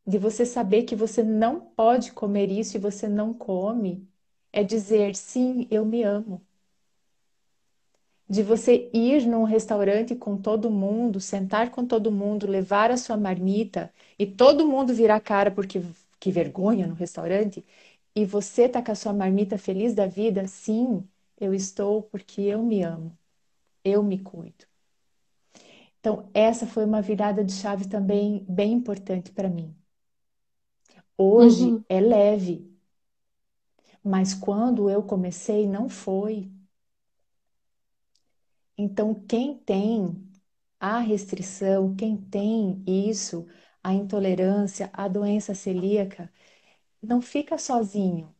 de 0.05 0.17
você 0.17 0.45
saber 0.45 0.83
que 0.83 0.95
você 0.95 1.23
não 1.23 1.59
pode 1.59 2.11
comer 2.11 2.51
isso 2.51 2.77
e 2.77 2.79
você 2.79 3.07
não 3.07 3.33
come, 3.33 4.07
é 4.51 4.63
dizer 4.63 5.15
sim, 5.15 5.67
eu 5.69 5.85
me 5.85 6.03
amo 6.03 6.45
de 8.29 8.43
você 8.43 8.89
ir 8.93 9.25
num 9.27 9.43
restaurante 9.43 10.15
com 10.15 10.37
todo 10.37 10.69
mundo, 10.71 11.19
sentar 11.19 11.71
com 11.71 11.85
todo 11.85 12.11
mundo, 12.11 12.47
levar 12.47 12.91
a 12.91 12.97
sua 12.97 13.17
marmita 13.17 13.91
e 14.19 14.25
todo 14.25 14.67
mundo 14.67 14.93
virar 14.93 15.19
cara 15.21 15.51
porque 15.51 15.81
que 16.19 16.31
vergonha 16.31 16.85
no 16.87 16.93
restaurante 16.93 17.65
e 18.15 18.25
você 18.25 18.67
tá 18.69 18.81
com 18.83 18.91
a 18.91 18.95
sua 18.95 19.13
marmita 19.13 19.57
feliz 19.57 19.93
da 19.95 20.05
vida, 20.07 20.45
sim, 20.47 21.07
eu 21.39 21.53
estou 21.53 22.03
porque 22.03 22.41
eu 22.41 22.61
me 22.63 22.83
amo. 22.83 23.17
Eu 23.83 24.03
me 24.03 24.19
cuido. 24.19 24.65
Então, 25.99 26.29
essa 26.33 26.65
foi 26.67 26.83
uma 26.85 27.01
virada 27.01 27.43
de 27.43 27.53
chave 27.53 27.87
também 27.87 28.45
bem 28.49 28.73
importante 28.73 29.31
para 29.31 29.49
mim. 29.49 29.73
Hoje 31.17 31.77
uhum. 31.77 31.83
é 31.87 31.99
leve, 31.99 32.67
mas 34.03 34.33
quando 34.33 34.89
eu 34.89 35.03
comecei, 35.03 35.67
não 35.67 35.87
foi. 35.89 36.49
Então, 38.81 39.13
quem 39.13 39.57
tem 39.57 40.15
a 40.79 40.99
restrição, 40.99 41.95
quem 41.95 42.15
tem 42.17 42.81
isso, 42.87 43.45
a 43.83 43.93
intolerância, 43.93 44.89
a 44.93 45.07
doença 45.09 45.53
celíaca, 45.53 46.31
não 47.01 47.21
fica 47.21 47.57
sozinho 47.57 48.33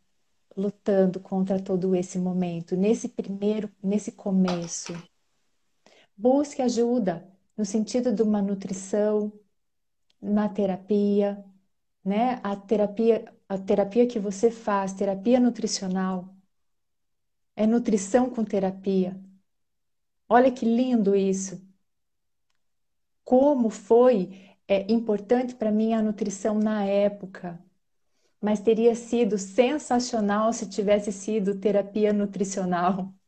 lutando 0.58 1.20
contra 1.20 1.62
todo 1.64 1.96
esse 1.96 2.20
momento, 2.20 2.76
nesse 2.78 3.10
primeiro, 3.10 3.72
nesse 3.84 4.12
começo. 4.14 4.94
Busque 6.18 6.62
ajuda 6.62 7.28
no 7.58 7.66
sentido 7.66 8.14
de 8.14 8.22
uma 8.22 8.42
nutrição, 8.42 9.32
na 10.22 10.50
terapia, 10.50 11.44
né? 12.06 12.40
A 12.44 12.56
terapia, 12.56 13.34
a 13.50 13.58
terapia 13.58 14.08
que 14.08 14.20
você 14.20 14.52
faz, 14.52 14.94
terapia 14.94 15.40
nutricional, 15.40 16.36
é 17.56 17.68
nutrição 17.68 18.28
com 18.32 18.44
terapia. 18.44 19.16
Olha 20.30 20.52
que 20.52 20.64
lindo 20.64 21.16
isso. 21.16 21.60
Como 23.26 23.72
foi 23.72 24.56
é, 24.68 24.92
importante 24.92 25.56
para 25.56 25.72
mim 25.72 25.94
a 25.94 26.02
nutrição 26.02 26.60
na 26.60 26.86
época. 26.86 27.60
Mas 28.40 28.62
teria 28.62 28.94
sido 28.96 29.38
sensacional 29.38 30.54
se 30.54 30.70
tivesse 30.70 31.12
sido 31.12 31.60
terapia 31.60 32.14
nutricional. 32.14 33.12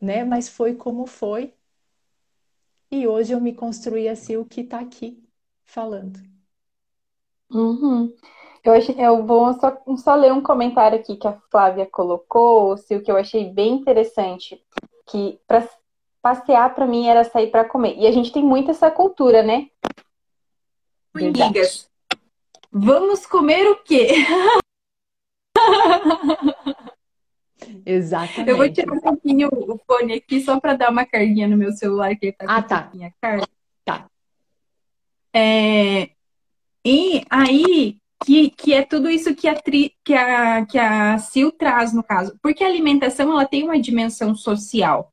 Né? 0.00 0.24
Mas 0.24 0.48
foi 0.48 0.74
como 0.74 1.06
foi. 1.06 1.54
E 2.90 3.06
hoje 3.06 3.32
eu 3.32 3.40
me 3.40 3.54
construí 3.54 4.08
assim 4.08 4.36
o 4.36 4.44
que 4.44 4.62
está 4.62 4.80
aqui 4.80 5.22
falando. 5.62 6.18
Uhum. 7.48 8.12
Eu, 8.64 8.72
achei, 8.72 8.96
eu 8.98 9.24
vou 9.24 9.54
só, 9.54 9.80
só 9.96 10.16
ler 10.16 10.32
um 10.32 10.42
comentário 10.42 10.98
aqui 10.98 11.16
que 11.16 11.28
a 11.28 11.40
Flávia 11.52 11.86
colocou, 11.86 12.74
o 12.74 12.76
que 13.00 13.12
eu 13.12 13.16
achei 13.16 13.48
bem 13.48 13.74
interessante 13.74 14.60
que 15.06 15.38
para 15.46 15.68
passear 16.20 16.74
para 16.74 16.86
mim 16.86 17.08
era 17.08 17.24
sair 17.24 17.50
para 17.50 17.64
comer. 17.64 17.96
E 17.98 18.06
a 18.06 18.12
gente 18.12 18.32
tem 18.32 18.42
muito 18.42 18.70
essa 18.70 18.90
cultura, 18.90 19.42
né? 19.42 19.68
Amigas, 21.14 21.90
vamos 22.70 23.26
comer 23.26 23.68
o 23.68 23.76
quê? 23.82 24.08
Exatamente. 27.84 28.50
Eu 28.50 28.56
vou 28.56 28.72
tirar 28.72 28.92
um 28.92 29.00
pouquinho 29.00 29.48
o 29.52 29.78
fone 29.86 30.14
aqui 30.14 30.40
só 30.40 30.58
para 30.58 30.74
dar 30.74 30.90
uma 30.90 31.04
carguinha 31.04 31.46
no 31.46 31.56
meu 31.56 31.72
celular 31.72 32.16
que 32.16 32.32
tá 32.32 32.46
com 32.46 32.50
ah, 32.50 32.62
tá. 32.62 32.90
a 32.94 33.10
carga. 33.20 33.46
Tá. 33.84 34.06
É... 35.34 36.10
E 36.84 37.24
aí, 37.30 38.00
que, 38.24 38.50
que 38.50 38.72
é 38.72 38.82
tudo 38.82 39.08
isso 39.08 39.34
que 39.34 39.48
a, 39.48 39.54
tri, 39.54 39.94
que, 40.04 40.14
a, 40.14 40.64
que 40.66 40.78
a 40.78 41.18
Sil 41.18 41.50
traz 41.52 41.92
no 41.92 42.02
caso. 42.02 42.38
Porque 42.42 42.62
a 42.62 42.66
alimentação 42.66 43.30
ela 43.32 43.44
tem 43.44 43.64
uma 43.64 43.80
dimensão 43.80 44.34
social. 44.34 45.12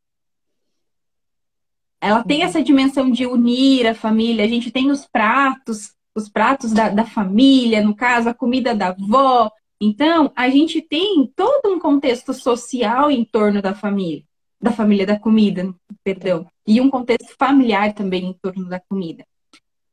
Ela 2.01 2.23
tem 2.23 2.39
uhum. 2.39 2.45
essa 2.45 2.63
dimensão 2.63 3.11
de 3.11 3.25
unir 3.25 3.87
a 3.87 3.93
família. 3.93 4.45
A 4.45 4.47
gente 4.47 4.71
tem 4.71 4.89
os 4.89 5.05
pratos, 5.05 5.93
os 6.15 6.29
pratos 6.29 6.71
da, 6.71 6.89
da 6.89 7.05
família, 7.05 7.81
no 7.81 7.95
caso, 7.95 8.29
a 8.29 8.33
comida 8.33 8.73
da 8.73 8.89
avó. 8.89 9.51
Então, 9.81 10.31
a 10.35 10.49
gente 10.49 10.81
tem 10.81 11.31
todo 11.35 11.73
um 11.73 11.79
contexto 11.79 12.33
social 12.33 13.11
em 13.11 13.23
torno 13.23 13.61
da 13.61 13.73
família, 13.73 14.23
da 14.61 14.71
família 14.71 15.05
da 15.05 15.19
comida, 15.19 15.73
perdão, 16.03 16.45
e 16.67 16.81
um 16.81 16.89
contexto 16.89 17.33
familiar 17.37 17.93
também 17.93 18.25
em 18.25 18.33
torno 18.33 18.67
da 18.67 18.79
comida. 18.79 19.25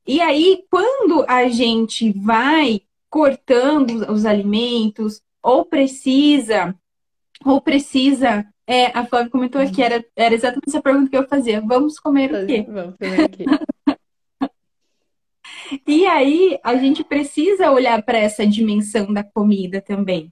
E 0.06 0.20
aí, 0.20 0.64
quando 0.70 1.24
a 1.28 1.48
gente 1.48 2.12
vai 2.12 2.82
cortando 3.16 4.12
os 4.12 4.26
alimentos, 4.26 5.22
ou 5.42 5.64
precisa, 5.64 6.78
ou 7.42 7.62
precisa. 7.62 8.46
É, 8.66 8.88
a 8.88 9.06
Flávia 9.06 9.30
comentou 9.30 9.58
aqui, 9.58 9.80
era, 9.80 10.04
era 10.14 10.34
exatamente 10.34 10.68
essa 10.68 10.82
pergunta 10.82 11.08
que 11.08 11.16
eu 11.16 11.26
fazia. 11.26 11.62
Vamos 11.62 11.98
comer 11.98 12.34
o 12.34 12.46
quê? 12.46 12.66
Vamos 12.68 12.94
comer 12.98 13.24
o 13.24 13.28
quê? 13.30 13.44
e 15.88 16.06
aí, 16.06 16.60
a 16.62 16.76
gente 16.76 17.02
precisa 17.02 17.70
olhar 17.70 18.02
para 18.02 18.18
essa 18.18 18.46
dimensão 18.46 19.10
da 19.10 19.24
comida 19.24 19.80
também. 19.80 20.30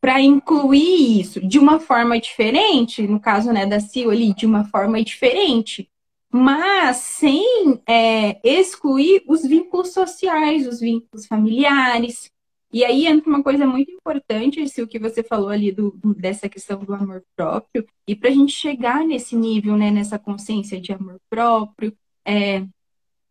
Para 0.00 0.22
incluir 0.22 1.20
isso 1.20 1.46
de 1.46 1.58
uma 1.58 1.78
forma 1.78 2.18
diferente, 2.18 3.06
no 3.06 3.20
caso 3.20 3.52
né, 3.52 3.66
da 3.66 3.78
Sil 3.78 4.08
ali, 4.08 4.32
de 4.32 4.46
uma 4.46 4.64
forma 4.64 5.04
diferente 5.04 5.86
mas 6.36 6.98
sem 6.98 7.80
é, 7.88 8.38
excluir 8.46 9.24
os 9.26 9.42
vínculos 9.42 9.94
sociais, 9.94 10.66
os 10.66 10.80
vínculos 10.80 11.26
familiares. 11.26 12.30
E 12.70 12.84
aí 12.84 13.06
entra 13.06 13.30
uma 13.30 13.42
coisa 13.42 13.66
muito 13.66 13.90
importante, 13.90 14.60
esse 14.60 14.82
o 14.82 14.86
que 14.86 14.98
você 14.98 15.22
falou 15.22 15.48
ali 15.48 15.72
do, 15.72 15.92
dessa 16.14 16.46
questão 16.46 16.78
do 16.84 16.92
amor 16.92 17.24
próprio. 17.34 17.86
E 18.06 18.14
para 18.14 18.28
a 18.28 18.32
gente 18.32 18.52
chegar 18.52 19.02
nesse 19.02 19.34
nível, 19.34 19.78
né, 19.78 19.90
nessa 19.90 20.18
consciência 20.18 20.78
de 20.78 20.92
amor 20.92 21.18
próprio, 21.30 21.96
é, 22.22 22.66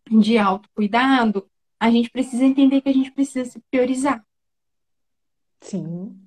de 0.10 0.39
autocuidado, 0.39 1.47
a 1.80 1.91
gente 1.91 2.10
precisa 2.10 2.43
entender 2.43 2.82
que 2.82 2.89
a 2.89 2.93
gente 2.93 3.12
precisa 3.12 3.45
se 3.45 3.60
priorizar. 3.70 4.26
Sim. 5.62 6.20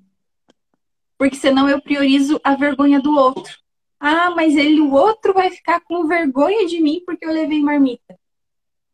Porque 1.19 1.35
senão 1.35 1.69
eu 1.69 1.83
priorizo 1.83 2.41
a 2.45 2.55
vergonha 2.55 3.01
do 3.01 3.17
outro. 3.17 3.59
Ah, 4.01 4.31
mas 4.31 4.57
ele, 4.57 4.81
o 4.81 4.93
outro 4.93 5.33
vai 5.35 5.51
ficar 5.51 5.81
com 5.81 6.07
vergonha 6.07 6.67
de 6.67 6.81
mim 6.81 7.01
porque 7.07 7.25
eu 7.25 7.33
levei 7.33 7.61
marmita. 7.63 8.19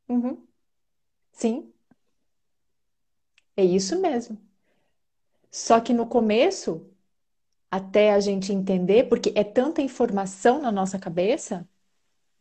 Uhum. 0.08 0.46
Sim. 1.32 1.72
É 3.56 3.64
isso 3.64 4.00
mesmo. 4.00 4.38
Só 5.50 5.80
que 5.80 5.92
no 5.92 6.06
começo, 6.06 6.86
até 7.70 8.12
a 8.12 8.20
gente 8.20 8.52
entender, 8.52 9.08
porque 9.08 9.32
é 9.36 9.44
tanta 9.44 9.82
informação 9.82 10.60
na 10.62 10.72
nossa 10.72 10.98
cabeça, 10.98 11.68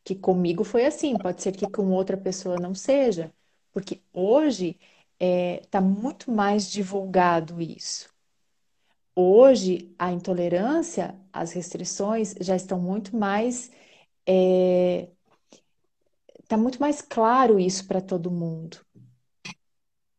que 0.05 0.15
comigo 0.15 0.63
foi 0.65 0.85
assim, 0.85 1.17
pode 1.17 1.41
ser 1.43 1.53
que 1.53 1.67
com 1.69 1.91
outra 1.91 2.17
pessoa 2.17 2.57
não 2.59 2.75
seja, 2.75 3.33
porque 3.73 4.01
hoje 4.13 4.79
está 5.19 5.25
é, 5.27 5.57
tá 5.71 5.81
muito 5.81 6.31
mais 6.31 6.71
divulgado 6.71 7.61
isso. 7.61 8.12
Hoje, 9.15 9.93
a 9.99 10.11
intolerância, 10.11 11.15
as 11.31 11.51
restrições 11.53 12.33
já 12.41 12.55
estão 12.55 12.79
muito 12.79 13.15
mais 13.15 13.71
é, 14.27 15.09
tá 16.47 16.55
muito 16.57 16.79
mais 16.79 17.01
claro 17.01 17.59
isso 17.59 17.85
para 17.87 17.99
todo 18.01 18.31
mundo, 18.31 18.77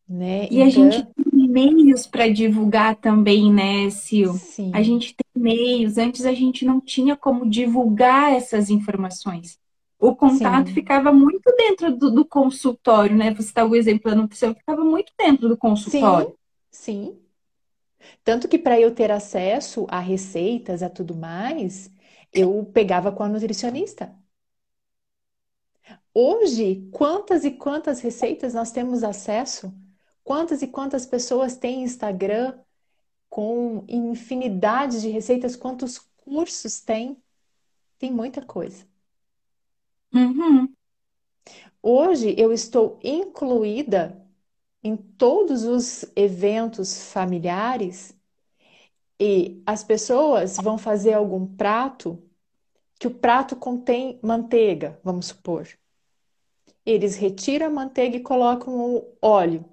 né? 0.08 0.46
E 0.50 0.62
a 0.62 0.68
gente 0.70 1.04
tem 1.04 1.48
meios 1.48 2.06
para 2.06 2.28
divulgar 2.28 2.96
também, 2.96 3.52
né, 3.52 3.88
Sil? 3.90 4.40
sim, 4.40 4.72
A 4.72 4.82
gente 4.82 5.14
tem 5.14 5.42
meios. 5.42 5.98
Antes 5.98 6.24
a 6.26 6.32
gente 6.32 6.64
não 6.64 6.80
tinha 6.80 7.16
como 7.16 7.48
divulgar 7.48 8.32
essas 8.32 8.70
informações. 8.70 9.58
O 9.98 10.14
contato 10.14 10.68
sim, 10.68 10.72
ficava 10.72 11.12
muito 11.12 11.42
dentro 11.56 11.96
do, 11.96 12.10
do 12.10 12.24
consultório, 12.24 13.16
né? 13.16 13.32
Você 13.34 13.48
está 13.48 13.64
o 13.64 13.74
exemplo 13.76 14.10
da 14.10 14.16
nutrição, 14.16 14.54
ficava 14.54 14.84
muito 14.84 15.12
dentro 15.18 15.48
do 15.48 15.56
sim, 15.76 16.26
consultório. 16.26 16.34
sim. 16.70 17.23
Tanto 18.22 18.48
que 18.48 18.58
para 18.58 18.80
eu 18.80 18.94
ter 18.94 19.10
acesso 19.10 19.86
a 19.88 20.00
receitas, 20.00 20.82
a 20.82 20.90
tudo 20.90 21.14
mais, 21.14 21.90
eu 22.32 22.64
pegava 22.72 23.12
com 23.12 23.22
a 23.22 23.28
nutricionista. 23.28 24.14
Hoje, 26.12 26.88
quantas 26.92 27.44
e 27.44 27.50
quantas 27.50 28.00
receitas 28.00 28.54
nós 28.54 28.70
temos 28.70 29.02
acesso? 29.04 29.74
Quantas 30.22 30.62
e 30.62 30.66
quantas 30.68 31.04
pessoas 31.04 31.56
têm 31.56 31.82
Instagram 31.82 32.58
com 33.28 33.84
infinidade 33.88 35.00
de 35.00 35.08
receitas? 35.08 35.56
Quantos 35.56 35.98
cursos 35.98 36.80
tem? 36.80 37.22
Tem 37.98 38.10
muita 38.10 38.40
coisa. 38.42 38.86
Uhum. 40.14 40.72
Hoje 41.82 42.34
eu 42.38 42.52
estou 42.52 42.98
incluída 43.02 44.23
em 44.84 44.96
todos 44.96 45.64
os 45.64 46.04
eventos 46.14 47.10
familiares 47.10 48.14
e 49.18 49.62
as 49.66 49.82
pessoas 49.82 50.58
vão 50.58 50.76
fazer 50.76 51.14
algum 51.14 51.46
prato 51.46 52.22
que 52.98 53.06
o 53.06 53.14
prato 53.14 53.56
contém 53.56 54.20
manteiga, 54.22 55.00
vamos 55.02 55.26
supor. 55.26 55.66
Eles 56.84 57.16
retiram 57.16 57.66
a 57.66 57.70
manteiga 57.70 58.16
e 58.18 58.22
colocam 58.22 58.78
o 58.78 59.16
óleo 59.22 59.64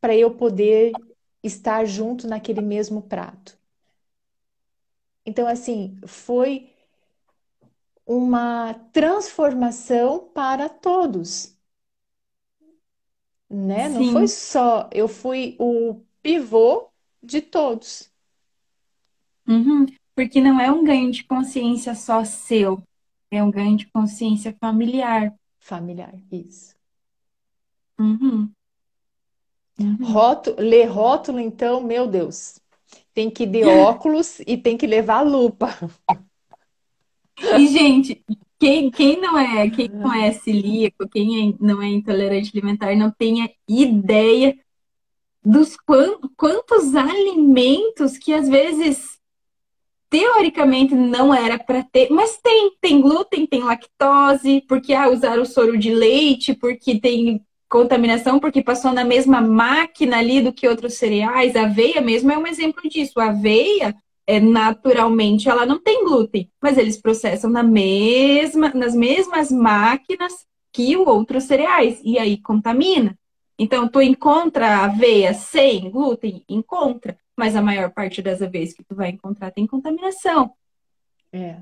para 0.00 0.16
eu 0.16 0.34
poder 0.34 0.92
estar 1.44 1.84
junto 1.84 2.26
naquele 2.26 2.60
mesmo 2.60 3.02
prato. 3.02 3.56
Então, 5.24 5.46
assim, 5.46 5.96
foi 6.06 6.72
uma 8.06 8.74
transformação 8.92 10.28
para 10.34 10.68
todos, 10.68 11.51
né? 13.52 13.88
Não 13.88 14.12
foi 14.12 14.26
só, 14.26 14.88
eu 14.90 15.06
fui 15.06 15.54
o 15.58 16.00
pivô 16.22 16.88
de 17.22 17.42
todos. 17.42 18.10
Uhum. 19.46 19.86
Porque 20.14 20.40
não 20.40 20.58
é 20.58 20.70
um 20.70 20.82
ganho 20.82 21.10
de 21.10 21.22
consciência 21.24 21.94
só 21.94 22.24
seu, 22.24 22.82
é 23.30 23.42
um 23.42 23.50
ganho 23.50 23.76
de 23.76 23.86
consciência 23.86 24.56
familiar. 24.58 25.34
Familiar, 25.58 26.14
isso. 26.30 26.74
Uhum. 27.98 28.50
Uhum. 29.78 29.96
Rótulo, 30.00 30.56
ler 30.58 30.86
rótulo, 30.86 31.38
então, 31.38 31.82
meu 31.82 32.06
Deus, 32.06 32.58
tem 33.12 33.30
que 33.30 33.44
ir 33.44 33.46
de 33.48 33.64
óculos 33.64 34.40
e 34.46 34.56
tem 34.56 34.76
que 34.76 34.86
levar 34.86 35.22
lupa. 35.22 35.68
E, 37.58 37.66
gente, 37.66 38.22
quem, 38.62 38.92
quem 38.92 39.20
não 39.20 39.36
é, 39.36 39.68
quem 39.68 39.88
não 39.88 40.14
é 40.14 40.30
celíaco, 40.30 41.08
quem 41.08 41.50
é- 41.50 41.54
não 41.58 41.82
é 41.82 41.88
intolerante 41.88 42.52
alimentar, 42.54 42.94
não 42.94 43.10
tem 43.10 43.52
ideia 43.68 44.56
dos 45.44 45.76
quan- 45.76 46.20
quantos 46.36 46.94
alimentos 46.94 48.16
que 48.16 48.32
às 48.32 48.48
vezes 48.48 49.18
teoricamente 50.08 50.94
não 50.94 51.34
era 51.34 51.58
para 51.58 51.82
ter, 51.82 52.08
mas 52.10 52.38
tem, 52.40 52.70
tem 52.80 53.00
glúten, 53.00 53.48
tem 53.48 53.64
lactose, 53.64 54.60
porque 54.68 54.94
ah, 54.94 55.08
usaram 55.08 55.44
soro 55.44 55.76
de 55.76 55.92
leite, 55.92 56.54
porque 56.54 57.00
tem 57.00 57.44
contaminação, 57.68 58.38
porque 58.38 58.62
passou 58.62 58.92
na 58.92 59.04
mesma 59.04 59.40
máquina 59.40 60.18
ali 60.18 60.40
do 60.40 60.52
que 60.52 60.68
outros 60.68 60.94
cereais. 60.94 61.56
A 61.56 61.62
aveia 61.62 62.00
mesmo 62.00 62.30
é 62.30 62.38
um 62.38 62.46
exemplo 62.46 62.88
disso. 62.88 63.18
A 63.18 63.30
aveia, 63.30 63.92
naturalmente, 64.40 65.48
ela 65.48 65.66
não 65.66 65.80
tem 65.80 66.04
glúten, 66.04 66.50
mas 66.60 66.78
eles 66.78 67.00
processam 67.00 67.50
na 67.50 67.62
mesma, 67.62 68.70
nas 68.70 68.94
mesmas 68.94 69.50
máquinas 69.50 70.32
que 70.72 70.96
os 70.96 71.06
outros 71.06 71.44
cereais, 71.44 72.00
e 72.04 72.18
aí 72.18 72.40
contamina. 72.40 73.18
Então, 73.58 73.88
tu 73.88 74.00
encontra 74.00 74.84
aveia 74.84 75.34
sem 75.34 75.90
glúten? 75.90 76.44
Encontra 76.48 77.18
mas 77.36 77.56
a 77.56 77.62
maior 77.62 77.90
parte 77.92 78.22
das 78.22 78.40
vezes 78.40 78.74
que 78.74 78.84
tu 78.84 78.94
vai 78.94 79.10
encontrar 79.10 79.50
tem 79.50 79.66
contaminação. 79.66 80.54
É, 81.32 81.56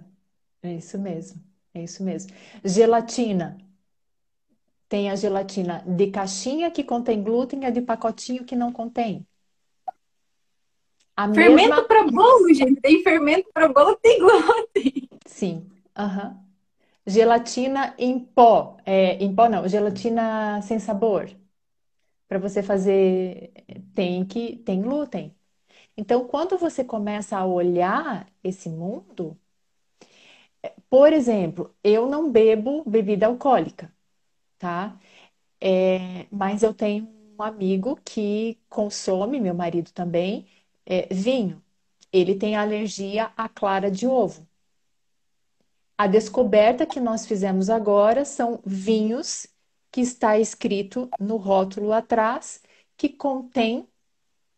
é 0.62 0.74
isso 0.74 0.98
mesmo. 0.98 1.40
É 1.72 1.82
isso 1.82 2.02
mesmo. 2.02 2.32
Gelatina. 2.64 3.56
Tem 4.88 5.08
a 5.08 5.14
gelatina 5.14 5.84
de 5.86 6.08
caixinha 6.08 6.70
que 6.70 6.82
contém 6.82 7.22
glúten 7.22 7.62
e 7.62 7.66
a 7.66 7.70
de 7.70 7.80
pacotinho 7.80 8.44
que 8.44 8.56
não 8.56 8.72
contém. 8.72 9.24
A 11.20 11.26
Fermento 11.34 11.84
mesma. 11.86 11.86
para 11.86 12.04
bolo, 12.04 12.52
gente. 12.54 12.80
Tem 12.80 13.02
fermento 13.02 13.48
para 13.52 13.68
bolo 13.68 13.96
tem 13.96 14.18
glúten. 14.18 15.08
Sim. 15.26 15.70
aham. 15.96 16.44
Gelatina 17.06 17.94
em 17.98 18.18
pó. 18.20 18.78
É, 18.86 19.14
em 19.24 19.34
pó 19.34 19.48
não, 19.48 19.68
gelatina 19.68 20.60
sem 20.62 20.78
sabor. 20.78 21.30
Para 22.28 22.38
você 22.38 22.62
fazer, 22.62 23.52
tem 23.94 24.24
que 24.26 24.58
tem 24.58 24.82
glúten. 24.82 25.36
Então, 25.96 26.26
quando 26.28 26.58
você 26.58 26.84
começa 26.84 27.38
a 27.38 27.46
olhar 27.46 28.28
esse 28.44 28.68
mundo, 28.70 29.38
por 30.88 31.12
exemplo, 31.12 31.74
eu 31.82 32.08
não 32.08 32.30
bebo 32.30 32.84
bebida 32.88 33.26
alcoólica, 33.26 33.92
tá? 34.58 34.98
É, 35.60 36.26
mas 36.32 36.62
eu 36.62 36.74
tenho 36.74 37.08
um 37.38 37.42
amigo 37.42 37.96
que 38.04 38.60
consome, 38.68 39.40
meu 39.40 39.54
marido 39.54 39.92
também, 39.92 40.46
é, 40.86 41.12
vinho. 41.12 41.62
Ele 42.12 42.34
tem 42.34 42.56
alergia 42.56 43.32
à 43.36 43.48
clara 43.48 43.90
de 43.90 44.06
ovo. 44.06 44.46
A 45.96 46.06
descoberta 46.06 46.86
que 46.86 46.98
nós 46.98 47.26
fizemos 47.26 47.68
agora 47.68 48.24
são 48.24 48.60
vinhos 48.64 49.46
que 49.92 50.00
está 50.00 50.38
escrito 50.38 51.10
no 51.18 51.36
rótulo 51.36 51.92
atrás 51.92 52.62
que 52.96 53.08
contém 53.08 53.86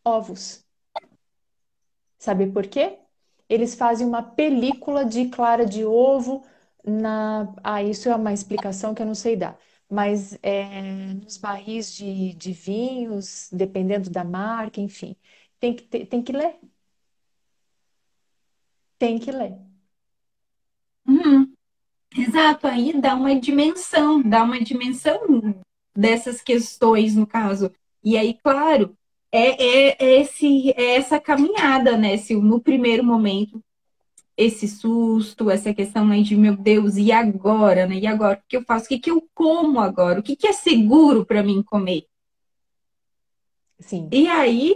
ovos. 0.04 0.64
Sabe 2.18 2.46
por 2.46 2.66
quê? 2.66 2.98
Eles 3.48 3.74
fazem 3.74 4.06
uma 4.06 4.22
película 4.22 5.04
de 5.04 5.28
clara 5.28 5.66
de 5.66 5.84
ovo 5.84 6.44
na. 6.84 7.52
Ah, 7.62 7.82
isso 7.82 8.08
é 8.08 8.14
uma 8.14 8.32
explicação 8.32 8.94
que 8.94 9.02
eu 9.02 9.06
não 9.06 9.14
sei 9.14 9.36
dar. 9.36 9.58
Mas 9.88 10.38
é, 10.42 10.82
nos 11.14 11.36
barris 11.36 11.92
de, 11.92 12.32
de 12.34 12.52
vinhos, 12.52 13.48
dependendo 13.52 14.08
da 14.10 14.24
marca, 14.24 14.80
enfim. 14.80 15.16
Tem 15.62 15.74
que, 15.76 15.84
ter- 15.84 16.06
tem 16.06 16.22
que 16.22 16.32
ler. 16.32 16.54
Tem 18.98 19.18
que 19.18 19.30
ler. 19.30 19.54
Uhum. 21.06 21.52
Exato, 22.16 22.66
aí 22.66 23.00
dá 23.00 23.14
uma 23.14 23.38
dimensão, 23.38 24.22
dá 24.22 24.42
uma 24.44 24.60
dimensão 24.60 25.20
dessas 25.96 26.42
questões, 26.42 27.16
no 27.16 27.26
caso. 27.26 27.72
E 28.04 28.16
aí, 28.18 28.34
claro, 28.34 28.96
é, 29.32 29.90
é, 29.90 29.96
é 30.00 30.20
esse, 30.22 30.72
é 30.72 30.96
essa 30.96 31.20
caminhada, 31.20 31.96
né, 31.96 32.16
Sil? 32.18 32.42
No 32.42 32.60
primeiro 32.60 33.04
momento, 33.04 33.62
esse 34.36 34.68
susto, 34.68 35.50
essa 35.50 35.74
questão 35.74 36.10
aí 36.10 36.22
de, 36.22 36.36
meu 36.36 36.56
Deus, 36.56 36.96
e 36.96 37.12
agora, 37.12 37.86
né? 37.86 37.96
E 37.98 38.06
agora? 38.06 38.38
O 38.38 38.48
que 38.48 38.56
eu 38.58 38.64
faço? 38.64 38.86
O 38.86 38.88
que 38.88 38.98
que 39.00 39.10
eu 39.10 39.28
como 39.34 39.80
agora? 39.80 40.20
O 40.20 40.22
que 40.24 40.36
que 40.36 40.46
é 40.48 40.52
seguro 40.52 41.26
para 41.26 41.42
mim 41.42 41.62
comer? 41.62 42.06
Sim, 43.80 44.08
E 44.12 44.28
aí 44.28 44.72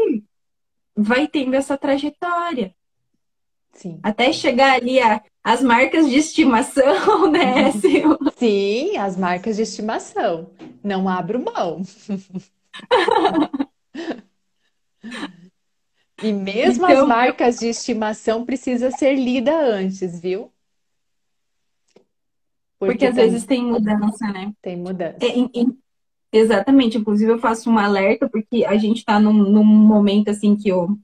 vai 0.96 1.28
tendo 1.28 1.54
essa 1.54 1.76
trajetória, 1.78 2.74
sim. 3.72 4.02
até 4.02 4.32
chegar 4.32 4.74
ali 4.74 5.00
a, 5.00 5.22
as 5.44 5.62
marcas 5.62 6.08
de 6.08 6.16
estimação, 6.16 7.30
né, 7.30 7.70
Sil? 7.74 8.16
Sim, 8.38 8.96
as 8.98 9.16
marcas 9.16 9.56
de 9.56 9.62
estimação. 9.62 10.50
Não 10.84 11.08
abro 11.08 11.38
mão. 11.42 11.82
E 16.20 16.30
mesmo 16.30 16.84
as 16.86 17.02
Então, 17.02 17.02
marcas 17.02 17.58
de 17.58 17.68
estimação 17.68 18.44
precisa 18.44 18.90
ser 18.90 19.14
lida 19.14 19.56
antes, 19.58 20.20
viu? 20.20 20.52
porque 22.78 22.96
Porque 22.96 23.04
às 23.06 23.16
também 23.16 23.16
vezes 23.16 23.44
tem 23.44 23.64
mudança, 23.64 24.26
né? 24.32 24.52
tem 24.62 24.76
É, 25.20 25.26
mudança. 25.26 25.28
em- 25.28 25.50
em- 25.54 25.78
exatamente, 26.38 26.98
inclusive 26.98 27.32
eu 27.32 27.38
faço 27.38 27.70
um 27.70 27.78
alerta, 27.78 28.28
porque 28.28 28.64
a 28.64 28.76
gente 28.76 28.98
está 28.98 29.18
num, 29.18 29.32
num 29.32 29.64
momento 29.64 30.30
assim 30.30 30.56
que 30.56 30.72
o 30.72 30.96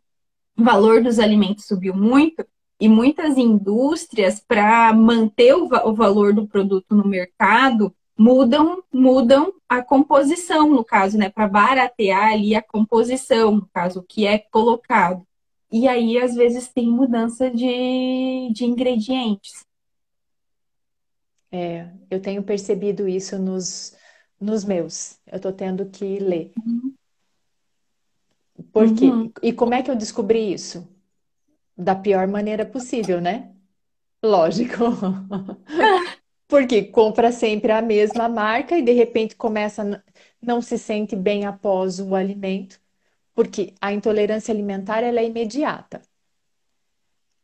valor 0.56 1.02
dos 1.02 1.18
alimentos 1.18 1.66
subiu 1.66 1.94
muito, 1.94 2.44
e 2.80 2.88
muitas 2.88 3.38
indústrias, 3.38 4.40
para 4.40 4.92
manter 4.92 5.54
o, 5.54 5.66
o 5.66 5.94
valor 5.94 6.34
do 6.34 6.48
produto 6.48 6.96
no 6.96 7.06
mercado, 7.06 7.94
mudam, 8.18 8.82
mudam 8.92 9.52
a 9.68 9.80
composição, 9.82 10.68
no 10.68 10.84
caso, 10.84 11.16
né? 11.16 11.30
Para 11.30 11.46
baratear 11.46 12.32
ali 12.32 12.54
a 12.56 12.62
composição, 12.62 13.52
no 13.52 13.68
caso, 13.72 14.00
o 14.00 14.02
que 14.02 14.26
é 14.26 14.38
colocado. 14.38 15.24
E 15.70 15.86
aí, 15.86 16.18
às 16.18 16.34
vezes, 16.34 16.68
tem 16.68 16.88
mudança 16.88 17.48
de, 17.50 18.50
de 18.52 18.64
ingredientes. 18.64 19.64
É, 21.52 21.88
eu 22.10 22.20
tenho 22.20 22.42
percebido 22.42 23.06
isso 23.06 23.38
nos, 23.38 23.94
nos 24.42 24.64
meus. 24.64 25.18
Eu 25.26 25.40
tô 25.40 25.52
tendo 25.52 25.86
que 25.86 26.18
ler. 26.18 26.52
Por 28.72 28.94
quê? 28.94 29.06
Uhum. 29.06 29.32
E 29.42 29.52
como 29.52 29.74
é 29.74 29.82
que 29.82 29.90
eu 29.90 29.96
descobri 29.96 30.52
isso? 30.52 30.86
Da 31.76 31.94
pior 31.94 32.26
maneira 32.26 32.66
possível, 32.66 33.20
né? 33.20 33.52
Lógico. 34.22 34.76
Porque 36.48 36.82
compra 36.84 37.32
sempre 37.32 37.72
a 37.72 37.80
mesma 37.80 38.28
marca 38.28 38.76
e 38.76 38.82
de 38.82 38.92
repente 38.92 39.34
começa 39.34 39.82
a 39.82 40.02
não 40.42 40.60
se 40.60 40.76
sente 40.76 41.16
bem 41.16 41.46
após 41.46 42.00
o 42.00 42.14
alimento, 42.14 42.80
porque 43.34 43.74
a 43.80 43.92
intolerância 43.92 44.52
alimentar 44.52 45.02
ela 45.02 45.20
é 45.20 45.24
imediata, 45.26 46.02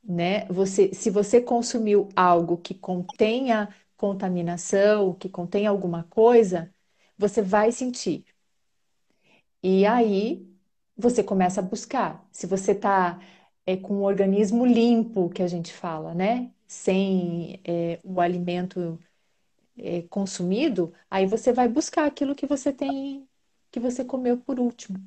né? 0.02 0.46
Você, 0.46 0.92
se 0.94 1.10
você 1.10 1.40
consumiu 1.40 2.08
algo 2.16 2.56
que 2.58 2.74
contenha 2.74 3.68
contaminação, 3.96 5.14
que 5.14 5.28
contenha 5.28 5.70
alguma 5.70 6.04
coisa, 6.04 6.72
você 7.18 7.42
vai 7.42 7.72
sentir. 7.72 8.24
E 9.62 9.86
aí 9.86 10.46
você 10.96 11.22
começa 11.22 11.60
a 11.60 11.62
buscar. 11.62 12.26
Se 12.32 12.46
você 12.46 12.72
está 12.72 13.20
com 13.82 13.96
o 13.96 14.02
organismo 14.04 14.64
limpo, 14.66 15.28
que 15.30 15.42
a 15.42 15.46
gente 15.48 15.72
fala, 15.72 16.14
né? 16.14 16.50
Sem 16.66 17.60
é, 17.64 18.00
o 18.04 18.20
alimento 18.20 18.98
é, 19.78 20.02
consumido, 20.02 20.92
aí 21.10 21.26
você 21.26 21.52
vai 21.52 21.68
buscar 21.68 22.06
aquilo 22.06 22.34
que 22.34 22.46
você 22.46 22.72
tem, 22.72 23.28
que 23.70 23.80
você 23.80 24.04
comeu 24.04 24.38
por 24.38 24.60
último. 24.60 24.98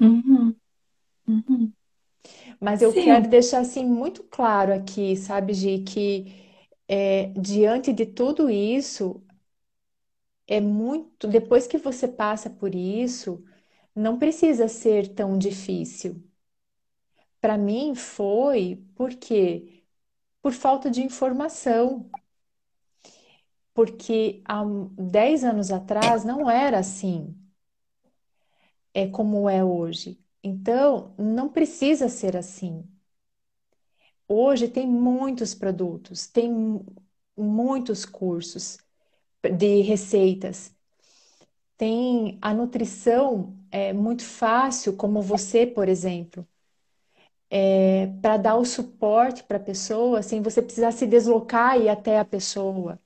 Uhum. 0.00 0.54
Uhum. 1.28 1.72
Mas 2.60 2.82
eu 2.82 2.92
quero 2.92 3.24
Sim. 3.24 3.30
deixar 3.30 3.60
assim 3.60 3.84
muito 3.84 4.22
claro 4.24 4.72
aqui, 4.72 5.16
sabe, 5.16 5.54
Gi, 5.54 5.80
que 5.80 6.34
é, 6.88 7.26
diante 7.38 7.92
de 7.92 8.06
tudo 8.06 8.50
isso, 8.50 9.22
é 10.50 10.60
muito. 10.60 11.28
Depois 11.28 11.66
que 11.66 11.78
você 11.78 12.08
passa 12.08 12.50
por 12.50 12.74
isso, 12.74 13.42
não 13.94 14.18
precisa 14.18 14.68
ser 14.68 15.08
tão 15.14 15.38
difícil. 15.38 16.22
Para 17.40 17.56
mim 17.58 17.94
foi 17.94 18.82
porque 18.94 19.82
por 20.42 20.52
falta 20.52 20.90
de 20.90 21.02
informação, 21.02 22.10
porque 23.74 24.42
há 24.44 24.62
10 24.96 25.42
anos 25.44 25.70
atrás 25.72 26.24
não 26.24 26.48
era 26.50 26.78
assim, 26.78 27.34
é 28.94 29.06
como 29.08 29.48
é 29.48 29.64
hoje. 29.64 30.20
Então, 30.42 31.14
não 31.18 31.48
precisa 31.50 32.08
ser 32.08 32.36
assim. 32.36 32.84
Hoje 34.28 34.68
tem 34.68 34.86
muitos 34.86 35.54
produtos, 35.54 36.26
tem 36.26 36.50
muitos 37.36 38.04
cursos 38.06 38.78
de 39.48 39.82
receitas. 39.82 40.74
Tem 41.76 42.38
a 42.40 42.54
nutrição 42.54 43.56
é 43.72 43.92
muito 43.92 44.22
fácil, 44.24 44.96
como 44.96 45.20
você, 45.22 45.66
por 45.66 45.88
exemplo, 45.88 46.46
é, 47.72 48.06
para 48.22 48.36
dar 48.36 48.56
o 48.56 48.64
suporte 48.64 49.42
para 49.44 49.56
a 49.56 49.60
pessoa, 49.60 50.22
sem 50.22 50.42
você 50.42 50.60
precisar 50.62 50.92
se 50.92 51.06
deslocar 51.06 51.78
e 51.78 51.84
ir 51.84 51.88
até 51.88 52.18
a 52.18 52.24
pessoa, 52.24 52.98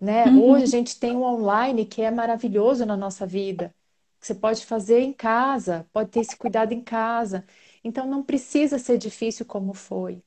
né? 0.00 0.32
Hoje 0.36 0.64
a 0.64 0.66
Uhum. 0.66 0.72
gente 0.78 0.98
tem 0.98 1.16
um 1.16 1.22
online 1.24 1.84
que 1.86 2.02
é 2.02 2.10
maravilhoso 2.10 2.84
na 2.86 2.96
nossa 2.96 3.26
vida. 3.26 3.74
Você 4.20 4.34
pode 4.34 4.66
fazer 4.66 5.00
em 5.00 5.12
casa, 5.12 5.88
pode 5.92 6.10
ter 6.10 6.20
esse 6.20 6.36
cuidado 6.36 6.72
em 6.72 6.82
casa. 6.82 7.44
Então 7.84 8.06
não 8.06 8.22
precisa 8.22 8.78
ser 8.78 8.98
difícil 8.98 9.46
como 9.46 9.72
foi. 9.74 10.22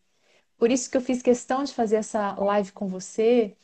Por 0.57 0.71
isso 0.71 0.89
que 0.91 0.97
eu 0.97 1.01
fiz 1.01 1.21
questão 1.23 1.63
de 1.63 1.73
fazer 1.73 1.97
essa 1.97 2.33
live 2.35 2.71
com 2.73 2.87
você, 2.87 3.55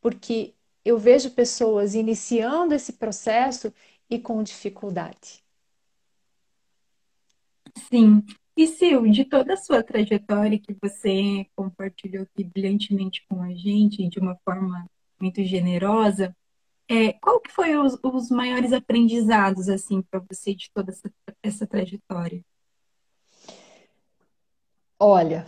porque 0.00 0.54
eu 0.84 0.98
vejo 0.98 1.30
pessoas 1.30 1.94
iniciando 1.94 2.74
esse 2.74 2.94
processo 2.94 3.72
e 4.10 4.18
com 4.18 4.42
dificuldade. 4.42 5.42
Sim. 7.88 8.24
E 8.56 8.66
Sil, 8.68 9.08
de 9.10 9.24
toda 9.24 9.54
a 9.54 9.56
sua 9.56 9.82
trajetória 9.82 10.58
que 10.58 10.76
você 10.82 11.46
compartilhou 11.56 12.24
aqui 12.24 12.44
brilhantemente 12.44 13.24
com 13.28 13.40
a 13.40 13.54
gente, 13.54 14.08
de 14.08 14.18
uma 14.18 14.36
forma 14.44 14.86
muito 15.18 15.42
generosa, 15.42 16.36
é, 16.88 17.14
qual 17.14 17.40
que 17.40 17.50
foi 17.50 17.76
os, 17.76 17.98
os 18.02 18.28
maiores 18.28 18.72
aprendizados 18.72 19.68
assim 19.68 20.02
para 20.02 20.20
você 20.20 20.54
de 20.54 20.70
toda 20.74 20.90
essa, 20.90 21.10
essa 21.42 21.66
trajetória? 21.66 22.44
Olha, 24.98 25.46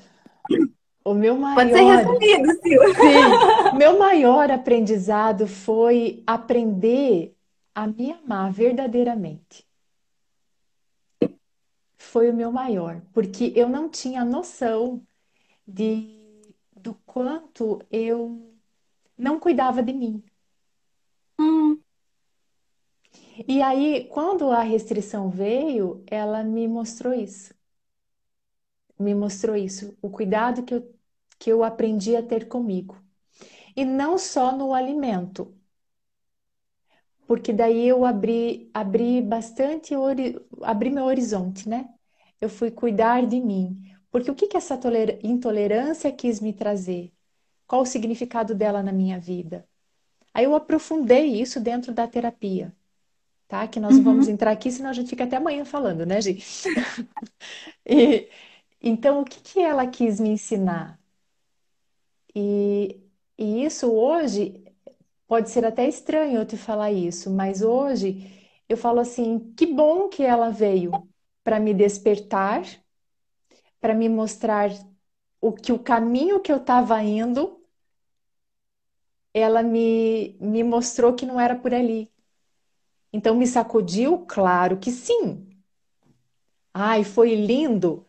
o 1.05 1.15
meu 1.15 1.37
Pode 1.53 1.71
ser 1.73 1.83
maior, 1.83 1.85
resumido, 1.85 2.49
Sil. 2.61 2.81
sim, 3.01 3.45
meu 3.71 3.99
maior 3.99 4.51
aprendizado 4.51 5.47
foi 5.47 6.23
aprender 6.27 7.37
a 7.75 7.87
me 7.87 8.13
amar 8.13 8.53
verdadeiramente. 8.53 9.67
Foi 11.99 12.31
o 12.31 12.35
meu 12.35 12.53
maior, 12.53 13.03
porque 13.13 13.53
eu 13.57 13.69
não 13.69 13.89
tinha 13.89 14.25
noção 14.25 15.05
de 15.67 16.23
do 16.77 16.95
quanto 17.07 17.81
eu 17.91 18.55
não 19.19 19.41
cuidava 19.41 19.83
de 19.83 19.93
mim. 19.93 20.25
Hum, 21.39 21.85
E 23.49 23.63
aí, 23.63 24.05
quando 24.09 24.51
a 24.51 24.61
restrição 24.63 25.31
veio, 25.31 26.03
ela 26.07 26.43
me 26.45 26.67
mostrou 26.69 27.15
isso. 27.15 27.55
Me 28.99 29.15
mostrou 29.15 29.57
isso, 29.57 29.97
o 30.03 30.11
cuidado 30.11 30.65
que 30.65 30.75
eu, 30.75 30.95
que 31.39 31.51
eu 31.53 31.65
aprendi 31.65 32.17
a 32.17 32.23
ter 32.23 32.49
comigo. 32.49 32.97
E 33.77 33.85
não 33.85 34.19
só 34.19 34.53
no 34.57 34.75
alimento, 34.75 35.55
porque 37.27 37.53
daí 37.53 37.87
eu 37.89 38.05
abri, 38.05 38.71
abri 38.75 39.21
bastante, 39.23 39.95
ori- 39.97 40.39
abri 40.63 40.91
meu 40.91 41.05
horizonte, 41.05 41.69
né? 41.69 41.89
Eu 42.41 42.49
fui 42.49 42.71
cuidar 42.71 43.27
de 43.27 43.41
mim. 43.41 43.83
Porque 44.11 44.31
o 44.31 44.35
que 44.35 44.47
que 44.47 44.57
essa 44.57 44.77
toler- 44.77 45.19
intolerância 45.25 46.13
quis 46.13 46.41
me 46.41 46.53
trazer? 46.53 47.13
Qual 47.67 47.83
o 47.83 47.87
significado 47.87 48.55
dela 48.55 48.83
na 48.83 48.93
minha 48.93 49.19
vida? 49.21 49.67
Aí 50.35 50.45
eu 50.45 50.55
aprofundei 50.57 51.41
isso 51.41 51.61
dentro 51.61 51.93
da 51.95 52.09
terapia, 52.09 52.75
tá? 53.49 53.69
Que 53.69 53.81
nós 53.81 53.99
não 53.99 54.05
vamos 54.05 54.29
uhum, 54.29 54.29
entrar 54.29 54.53
aqui, 54.53 54.71
senão 54.73 54.91
a 54.91 54.93
gente 54.95 55.11
fica 55.11 55.25
até 55.25 55.37
amanhã 55.39 55.65
falando, 55.65 56.07
né, 56.07 56.21
Gi? 56.23 56.39
E, 57.87 58.29
então, 58.85 59.21
o 59.23 59.25
que 59.25 59.41
que 59.41 59.61
ela 59.61 59.87
quis 59.87 60.21
me 60.21 60.29
ensinar? 60.31 61.01
E, 62.35 63.01
e 63.39 63.65
isso 63.65 63.91
hoje 63.93 64.65
pode 65.29 65.51
ser 65.51 65.65
até 65.67 65.89
estranho 65.89 66.39
eu 66.41 66.47
te 66.47 66.57
falar 66.57 66.93
isso, 66.93 67.31
mas 67.31 67.63
hoje 67.63 68.49
eu 68.69 68.77
falo 68.77 69.01
assim, 69.01 69.53
que 69.55 69.67
bom 69.67 70.09
que 70.09 70.23
ela 70.25 70.51
veio 70.51 70.93
para 71.45 71.61
me 71.61 71.75
despertar, 71.75 72.63
para 73.81 73.95
me 73.95 74.09
mostrar 74.09 74.71
o 75.41 75.53
que 75.53 75.73
o 75.73 75.79
caminho 75.79 76.41
que 76.41 76.53
eu 76.53 76.59
estava 76.59 77.03
indo, 77.03 77.63
ela 79.33 79.63
me, 79.63 80.37
me 80.41 80.63
mostrou 80.65 81.15
que 81.15 81.25
não 81.27 81.41
era 81.41 81.55
por 81.57 81.73
ali. 81.75 82.11
Então 83.13 83.35
me 83.35 83.47
sacudiu, 83.47 84.27
claro 84.27 84.77
que 84.79 84.91
sim. 84.91 85.49
Ai, 86.73 87.03
foi 87.05 87.35
lindo? 87.35 88.04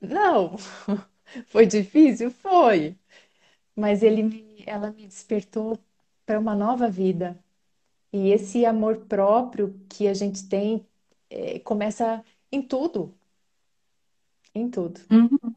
Não. 0.00 0.56
Foi 1.48 1.66
difícil? 1.66 2.30
Foi. 2.30 2.96
Mas 3.76 4.02
ele 4.02 4.22
me- 4.22 4.64
ela 4.66 4.90
me 4.92 5.06
despertou 5.06 5.78
para 6.26 6.38
uma 6.38 6.54
nova 6.54 6.88
vida. 6.90 7.42
E 8.12 8.30
esse 8.30 8.66
amor 8.66 9.06
próprio 9.06 9.80
que 9.90 10.08
a 10.08 10.14
gente 10.14 10.48
tem, 10.48 10.86
eh, 11.30 11.60
começa 11.60 12.24
em 12.52 12.62
tudo, 12.62 13.14
em 14.54 14.70
tudo. 14.70 15.00
uhum. 15.10 15.54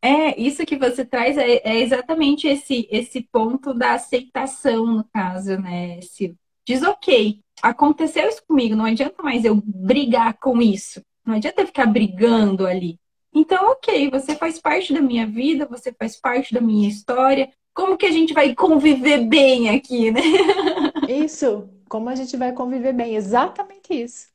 É, 0.00 0.38
isso 0.40 0.66
que 0.66 0.76
você 0.76 1.04
traz 1.04 1.36
é, 1.38 1.60
é 1.64 1.78
exatamente 1.80 2.48
esse, 2.48 2.88
esse 2.90 3.22
ponto 3.30 3.72
da 3.72 3.94
aceitação, 3.94 4.86
no 4.86 5.04
caso, 5.12 5.56
né, 5.58 6.00
Sil? 6.02 6.34
Diz, 6.66 6.82
ok, 6.82 7.40
aconteceu 7.62 8.28
isso 8.28 8.42
comigo, 8.46 8.74
não 8.74 8.84
adianta 8.84 9.22
mais 9.22 9.44
eu 9.44 9.54
brigar 9.64 10.36
com 10.38 10.60
isso, 10.60 11.00
não 11.24 11.34
adianta 11.36 11.62
eu 11.62 11.66
ficar 11.66 11.86
brigando 11.86 12.66
ali. 12.66 12.98
Então, 13.34 13.70
ok, 13.70 14.10
você 14.10 14.34
faz 14.36 14.60
parte 14.60 14.92
da 14.92 15.00
minha 15.00 15.26
vida, 15.26 15.66
você 15.66 15.92
faz 15.92 16.16
parte 16.20 16.52
da 16.52 16.60
minha 16.60 16.88
história, 16.88 17.50
como 17.74 17.96
que 17.96 18.06
a 18.06 18.10
gente 18.10 18.34
vai 18.34 18.54
conviver 18.54 19.24
bem 19.26 19.70
aqui, 19.70 20.10
né? 20.10 20.20
Isso, 21.08 21.68
como 21.88 22.08
a 22.08 22.14
gente 22.14 22.36
vai 22.36 22.52
conviver 22.52 22.92
bem? 22.92 23.16
Exatamente 23.16 23.92
isso. 23.94 24.28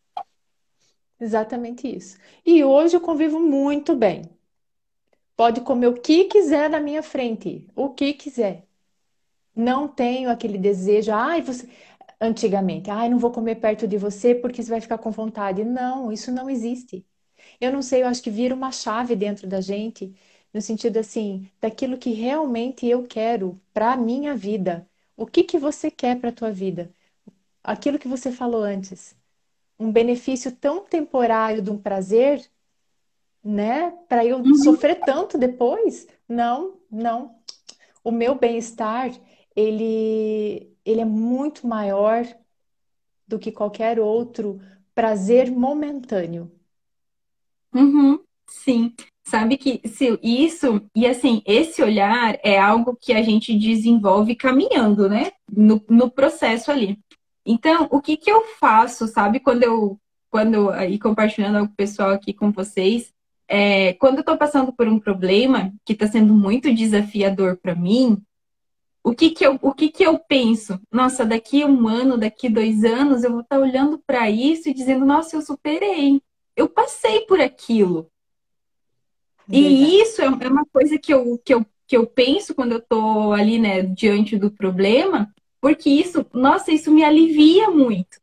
Exatamente 1.19 1.87
isso. 1.87 2.17
E 2.45 2.63
hoje 2.63 2.95
eu 2.95 3.01
convivo 3.01 3.39
muito 3.39 3.95
bem. 3.95 4.23
Pode 5.35 5.61
comer 5.61 5.87
o 5.87 5.93
que 5.93 6.25
quiser 6.25 6.69
na 6.69 6.79
minha 6.79 7.03
frente, 7.03 7.67
o 7.75 7.89
que 7.89 8.13
quiser. 8.13 8.67
Não 9.55 9.87
tenho 9.87 10.29
aquele 10.29 10.57
desejo, 10.57 11.11
ai, 11.13 11.41
você. 11.41 11.69
Antigamente, 12.21 12.89
ai, 12.91 13.09
não 13.09 13.19
vou 13.19 13.31
comer 13.31 13.55
perto 13.55 13.87
de 13.87 13.97
você 13.97 14.35
porque 14.35 14.63
você 14.63 14.69
vai 14.69 14.81
ficar 14.81 14.97
com 14.97 15.11
vontade. 15.11 15.63
Não, 15.63 16.11
isso 16.11 16.31
não 16.31 16.49
existe. 16.49 17.05
Eu 17.59 17.71
não 17.71 17.81
sei, 17.81 18.03
eu 18.03 18.07
acho 18.07 18.21
que 18.21 18.29
vira 18.29 18.53
uma 18.55 18.71
chave 18.71 19.15
dentro 19.15 19.47
da 19.47 19.61
gente, 19.61 20.13
no 20.53 20.61
sentido 20.61 20.97
assim, 20.97 21.49
daquilo 21.61 21.97
que 21.97 22.11
realmente 22.11 22.85
eu 22.87 23.03
quero 23.03 23.59
para 23.73 23.93
a 23.93 23.97
minha 23.97 24.35
vida. 24.35 24.87
O 25.15 25.25
que 25.25 25.43
que 25.43 25.57
você 25.57 25.89
quer 25.89 26.19
para 26.19 26.29
a 26.29 26.33
tua 26.33 26.51
vida? 26.51 26.91
Aquilo 27.63 27.99
que 27.99 28.07
você 28.07 28.31
falou 28.31 28.63
antes. 28.63 29.15
Um 29.79 29.91
benefício 29.91 30.51
tão 30.51 30.83
temporário 30.83 31.61
de 31.61 31.69
um 31.69 31.77
prazer, 31.77 32.49
né? 33.43 33.91
Para 34.07 34.25
eu 34.25 34.37
uhum. 34.37 34.55
sofrer 34.55 34.99
tanto 35.01 35.37
depois? 35.37 36.07
Não, 36.27 36.77
não. 36.91 37.35
O 38.03 38.11
meu 38.11 38.35
bem-estar, 38.35 39.11
ele, 39.55 40.71
ele 40.85 41.01
é 41.01 41.05
muito 41.05 41.67
maior 41.67 42.25
do 43.27 43.37
que 43.37 43.51
qualquer 43.51 43.99
outro 43.99 44.61
prazer 44.95 45.51
momentâneo. 45.51 46.51
Uhum, 47.77 48.19
sim. 48.47 48.93
Sabe 49.23 49.57
que 49.57 49.81
se 49.87 50.17
isso, 50.23 50.81
e 50.95 51.05
assim, 51.05 51.41
esse 51.45 51.83
olhar 51.83 52.39
é 52.43 52.57
algo 52.57 52.95
que 52.99 53.13
a 53.13 53.21
gente 53.21 53.53
desenvolve 53.57 54.35
caminhando, 54.35 55.07
né? 55.09 55.31
No, 55.51 55.83
no 55.89 56.09
processo 56.09 56.71
ali. 56.71 56.97
Então, 57.45 57.87
o 57.91 58.01
que 58.01 58.17
que 58.17 58.31
eu 58.31 58.43
faço, 58.59 59.07
sabe, 59.07 59.39
quando 59.39 59.63
eu, 59.63 59.99
quando, 60.29 60.69
aí 60.71 60.97
compartilhando 60.97 61.67
com 61.67 61.73
o 61.73 61.75
pessoal 61.75 62.11
aqui 62.11 62.33
com 62.33 62.51
vocês, 62.51 63.13
é, 63.47 63.93
quando 63.93 64.19
eu 64.19 64.23
tô 64.23 64.37
passando 64.37 64.73
por 64.73 64.87
um 64.87 64.99
problema 64.99 65.73
que 65.85 65.93
está 65.93 66.07
sendo 66.07 66.33
muito 66.33 66.73
desafiador 66.73 67.57
para 67.57 67.75
mim, 67.75 68.21
o 69.03 69.13
que 69.13 69.29
que, 69.29 69.45
eu, 69.45 69.57
o 69.61 69.73
que 69.73 69.89
que 69.89 70.03
eu 70.03 70.19
penso? 70.19 70.79
Nossa, 70.91 71.25
daqui 71.25 71.63
um 71.63 71.87
ano, 71.87 72.17
daqui 72.17 72.49
dois 72.49 72.83
anos, 72.83 73.23
eu 73.23 73.31
vou 73.31 73.41
estar 73.41 73.57
tá 73.57 73.61
olhando 73.61 74.01
para 74.05 74.29
isso 74.29 74.67
e 74.67 74.73
dizendo, 74.73 75.05
nossa, 75.05 75.35
eu 75.35 75.41
superei. 75.41 76.21
Eu 76.57 76.67
passei 76.67 77.21
por 77.21 77.39
aquilo. 77.39 78.11
E 79.49 80.01
isso 80.01 80.21
é, 80.21 80.25
é 80.25 80.47
uma 80.49 80.65
coisa 80.65 80.97
que 80.97 81.13
eu, 81.13 81.37
que 81.37 81.53
eu, 81.53 81.65
que 81.85 81.95
eu 81.95 82.05
penso 82.05 82.53
quando 82.53 82.73
eu 82.73 82.81
tô 82.81 83.31
ali, 83.31 83.57
né, 83.59 83.83
diante 83.83 84.37
do 84.37 84.51
problema, 84.51 85.33
porque 85.61 85.89
isso, 85.89 86.25
nossa, 86.33 86.71
isso 86.71 86.91
me 86.91 87.03
alivia 87.03 87.69
muito. 87.69 88.19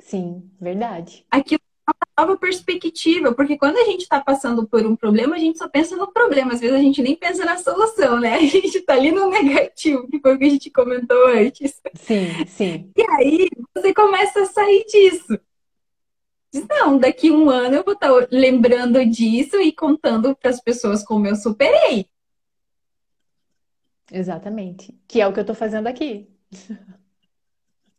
Sim, 0.00 0.50
verdade. 0.60 1.26
Aquilo 1.30 1.60
é 1.88 1.90
uma 1.90 2.26
nova 2.26 2.38
perspectiva, 2.38 3.34
porque 3.34 3.58
quando 3.58 3.76
a 3.78 3.84
gente 3.84 4.02
está 4.02 4.22
passando 4.22 4.66
por 4.66 4.86
um 4.86 4.96
problema, 4.96 5.36
a 5.36 5.38
gente 5.38 5.58
só 5.58 5.68
pensa 5.68 5.96
no 5.96 6.10
problema, 6.12 6.52
às 6.52 6.60
vezes 6.60 6.76
a 6.76 6.80
gente 6.80 7.02
nem 7.02 7.16
pensa 7.16 7.44
na 7.44 7.58
solução, 7.58 8.20
né? 8.20 8.36
A 8.38 8.46
gente 8.46 8.78
está 8.78 8.94
ali 8.94 9.10
no 9.10 9.28
negativo, 9.28 10.06
que 10.08 10.20
foi 10.20 10.34
o 10.34 10.38
que 10.38 10.44
a 10.44 10.50
gente 10.50 10.70
comentou 10.70 11.26
antes. 11.28 11.80
Sim, 11.94 12.46
sim. 12.46 12.92
E 12.96 13.02
aí 13.10 13.48
você 13.74 13.92
começa 13.92 14.42
a 14.42 14.46
sair 14.46 14.84
disso. 14.86 15.38
Não, 16.68 16.98
daqui 16.98 17.30
um 17.30 17.50
ano 17.50 17.76
eu 17.76 17.84
vou 17.84 17.94
estar 17.94 18.08
tá 18.08 18.28
lembrando 18.30 19.04
disso 19.04 19.56
e 19.60 19.72
contando 19.72 20.36
para 20.36 20.50
as 20.50 20.60
pessoas 20.60 21.04
como 21.04 21.26
eu 21.26 21.34
superei. 21.34 22.08
Exatamente. 24.10 24.96
Que 25.08 25.20
é 25.20 25.26
o 25.26 25.32
que 25.32 25.40
eu 25.40 25.42
estou 25.42 25.56
fazendo 25.56 25.86
aqui. 25.86 26.28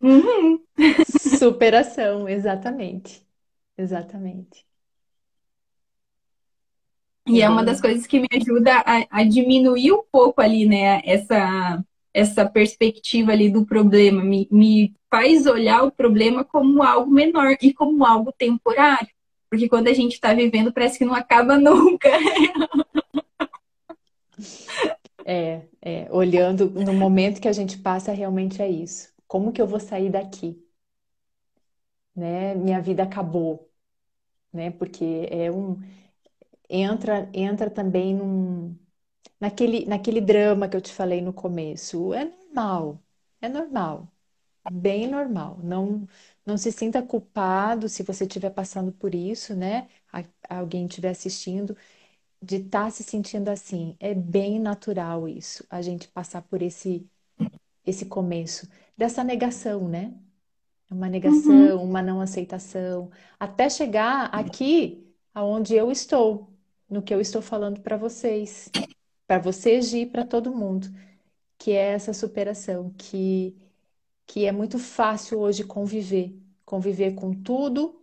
Uhum. 0.01 0.63
Superação, 1.37 2.29
exatamente. 2.29 3.25
Exatamente. 3.77 4.65
E 7.27 7.41
é 7.41 7.49
uma 7.49 7.63
das 7.63 7.81
coisas 7.81 8.05
que 8.05 8.19
me 8.19 8.27
ajuda 8.31 8.83
a, 8.85 9.07
a 9.09 9.23
diminuir 9.23 9.91
um 9.91 10.03
pouco 10.11 10.41
ali, 10.41 10.67
né, 10.67 11.01
essa 11.03 11.83
essa 12.15 12.49
perspectiva 12.49 13.33
ali 13.33 13.49
do 13.49 13.65
problema, 13.65 14.23
me, 14.23 14.47
me 14.49 14.95
faz 15.15 15.45
olhar 15.45 15.83
o 15.83 15.91
problema 15.91 16.43
como 16.43 16.83
algo 16.83 17.09
menor 17.09 17.55
e 17.61 17.73
como 17.73 18.05
algo 18.05 18.33
temporário. 18.33 19.07
Porque 19.49 19.69
quando 19.69 19.87
a 19.87 19.93
gente 19.93 20.13
está 20.13 20.33
vivendo, 20.33 20.73
parece 20.73 20.97
que 20.97 21.05
não 21.05 21.13
acaba 21.13 21.55
nunca. 21.57 22.09
É, 25.25 25.61
é, 25.81 26.07
olhando 26.11 26.69
no 26.69 26.93
momento 26.93 27.39
que 27.39 27.47
a 27.47 27.53
gente 27.53 27.77
passa, 27.77 28.11
realmente 28.11 28.61
é 28.61 28.69
isso. 28.69 29.13
Como 29.25 29.53
que 29.53 29.61
eu 29.61 29.67
vou 29.67 29.79
sair 29.79 30.09
daqui? 30.09 30.61
Né? 32.13 32.53
Minha 32.55 32.81
vida 32.81 33.03
acabou, 33.03 33.69
né? 34.51 34.71
Porque 34.71 35.27
é 35.31 35.51
um 35.51 35.79
entra 36.69 37.29
entra 37.33 37.69
também 37.69 38.13
num 38.15 38.75
naquele, 39.39 39.85
naquele 39.85 40.21
drama 40.21 40.67
que 40.69 40.77
eu 40.77 40.81
te 40.81 40.93
falei 40.93 41.21
no 41.21 41.33
começo. 41.33 42.13
É 42.13 42.25
normal, 42.25 43.03
é 43.41 43.49
normal, 43.49 44.11
bem 44.71 45.07
normal. 45.07 45.59
Não, 45.63 46.07
não 46.45 46.57
se 46.57 46.71
sinta 46.71 47.01
culpado 47.01 47.89
se 47.89 48.03
você 48.03 48.25
estiver 48.25 48.49
passando 48.51 48.91
por 48.91 49.15
isso, 49.15 49.55
né? 49.55 49.87
Alguém 50.49 50.85
estiver 50.85 51.09
assistindo, 51.09 51.75
de 52.41 52.57
estar 52.57 52.85
tá 52.85 52.91
se 52.91 53.03
sentindo 53.03 53.49
assim. 53.49 53.95
É 53.99 54.13
bem 54.13 54.59
natural 54.59 55.27
isso, 55.27 55.65
a 55.69 55.81
gente 55.81 56.07
passar 56.07 56.41
por 56.43 56.61
esse, 56.61 57.07
esse 57.85 58.05
começo 58.05 58.67
dessa 58.97 59.23
negação, 59.23 59.87
né? 59.87 60.13
Uma 60.91 61.09
negação, 61.09 61.77
uhum. 61.77 61.83
uma 61.83 62.01
não 62.01 62.21
aceitação, 62.21 63.09
até 63.39 63.69
chegar 63.69 64.25
aqui 64.27 65.03
aonde 65.33 65.75
eu 65.75 65.91
estou, 65.91 66.53
no 66.89 67.01
que 67.01 67.13
eu 67.13 67.19
estou 67.19 67.41
falando 67.41 67.81
para 67.81 67.97
vocês 67.97 68.69
para 69.27 69.39
você 69.39 69.77
agir 69.77 70.01
e 70.01 70.05
para 70.05 70.25
todo 70.25 70.53
mundo, 70.53 70.87
que 71.57 71.71
é 71.71 71.93
essa 71.93 72.13
superação, 72.13 72.93
que, 72.97 73.55
que 74.25 74.45
é 74.45 74.51
muito 74.51 74.79
fácil 74.79 75.39
hoje 75.39 75.63
conviver, 75.63 76.35
conviver 76.65 77.13
com 77.13 77.33
tudo, 77.33 78.01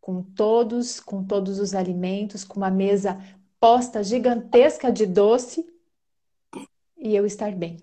com 0.00 0.22
todos, 0.22 1.00
com 1.00 1.24
todos 1.24 1.58
os 1.58 1.74
alimentos, 1.74 2.44
com 2.44 2.56
uma 2.56 2.70
mesa 2.70 3.18
posta 3.60 4.02
gigantesca 4.02 4.90
de 4.90 5.06
doce 5.06 5.64
e 6.98 7.14
eu 7.14 7.24
estar 7.24 7.52
bem. 7.52 7.76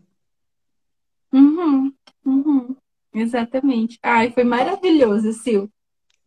Uhum, 1.31 1.93
uhum, 2.25 2.75
exatamente. 3.13 3.97
Ai, 4.03 4.31
foi 4.31 4.43
maravilhoso, 4.43 5.31
Sil. 5.33 5.71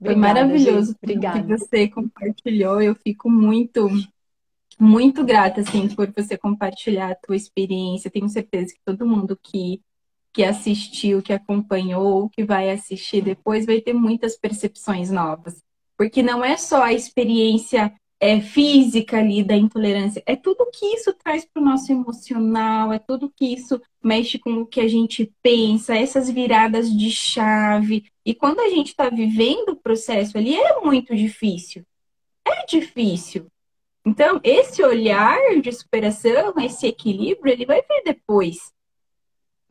Foi 0.02 0.16
maravilhoso 0.16 0.96
Obrigada. 1.02 1.40
que 1.40 1.46
você 1.46 1.88
compartilhou. 1.88 2.80
Eu 2.80 2.94
fico 2.94 3.30
muito 3.30 3.88
muito 4.78 5.24
grata, 5.24 5.60
assim, 5.60 5.88
por 5.94 6.10
você 6.10 6.36
compartilhar 6.36 7.12
a 7.12 7.14
tua 7.14 7.36
experiência. 7.36 8.10
Tenho 8.10 8.28
certeza 8.28 8.74
que 8.74 8.80
todo 8.84 9.06
mundo 9.06 9.38
que, 9.40 9.80
que 10.32 10.44
assistiu, 10.44 11.22
que 11.22 11.32
acompanhou, 11.32 12.28
que 12.30 12.44
vai 12.44 12.70
assistir 12.70 13.22
depois, 13.22 13.66
vai 13.66 13.80
ter 13.80 13.92
muitas 13.92 14.36
percepções 14.36 15.10
novas. 15.10 15.62
Porque 15.96 16.22
não 16.22 16.44
é 16.44 16.56
só 16.56 16.82
a 16.82 16.92
experiência 16.92 17.92
é, 18.22 18.40
física 18.40 19.18
ali 19.18 19.42
da 19.42 19.56
intolerância, 19.56 20.22
é 20.24 20.36
tudo 20.36 20.70
que 20.72 20.86
isso 20.94 21.12
traz 21.12 21.44
para 21.44 21.60
o 21.60 21.64
nosso 21.64 21.90
emocional, 21.90 22.92
é 22.92 22.98
tudo 22.98 23.32
que 23.36 23.46
isso 23.46 23.80
mexe 24.02 24.38
com 24.38 24.60
o 24.60 24.66
que 24.66 24.80
a 24.80 24.86
gente 24.86 25.32
pensa, 25.42 25.96
essas 25.96 26.30
viradas 26.30 26.88
de 26.88 27.10
chave. 27.10 28.04
E 28.24 28.32
quando 28.32 28.60
a 28.60 28.68
gente 28.68 28.90
está 28.90 29.10
vivendo 29.10 29.70
o 29.70 29.76
processo 29.76 30.38
ali, 30.38 30.54
é 30.54 30.80
muito 30.80 31.16
difícil. 31.16 31.84
É 32.46 32.64
difícil. 32.64 33.48
Então, 34.06 34.40
esse 34.42 34.82
olhar 34.84 35.38
de 35.60 35.72
superação, 35.72 36.54
esse 36.58 36.86
equilíbrio, 36.86 37.52
ele 37.52 37.66
vai 37.66 37.82
vir 37.82 38.02
depois. 38.04 38.72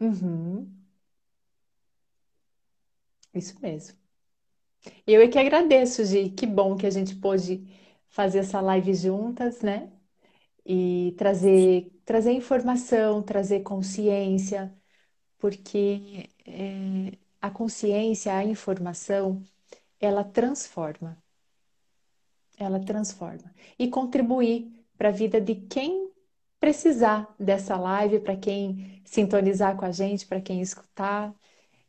Uhum. 0.02 0.84
Isso 3.34 3.60
mesmo. 3.62 3.97
Eu 5.06 5.22
é 5.22 5.28
que 5.28 5.38
agradeço, 5.39 6.04
Gi. 6.06 6.30
Que 6.32 6.45
bom 6.45 6.76
que 6.78 6.86
a 6.88 6.89
gente 6.89 7.16
pôde 7.16 7.64
fazer 8.10 8.39
essa 8.39 8.60
live 8.62 8.93
juntas, 8.93 9.62
né? 9.62 9.91
E 10.66 11.14
trazer, 11.18 11.91
trazer 12.06 12.34
informação, 12.34 13.24
trazer 13.24 13.62
consciência, 13.62 14.74
porque 15.39 16.30
é, 16.45 17.18
a 17.41 17.52
consciência, 17.52 18.36
a 18.36 18.43
informação, 18.45 19.43
ela 19.99 20.24
transforma 20.26 21.18
ela 22.58 22.80
transforma. 22.80 23.54
E 23.78 23.89
contribuir 23.89 24.72
para 24.97 25.10
a 25.10 25.12
vida 25.12 25.41
de 25.41 25.56
quem 25.56 26.11
precisar 26.62 27.28
dessa 27.39 27.76
live, 27.76 28.20
para 28.20 28.38
quem 28.38 29.01
sintonizar 29.03 29.76
com 29.76 29.84
a 29.84 29.91
gente, 29.91 30.28
para 30.28 30.39
quem 30.39 30.62
escutar. 30.62 31.34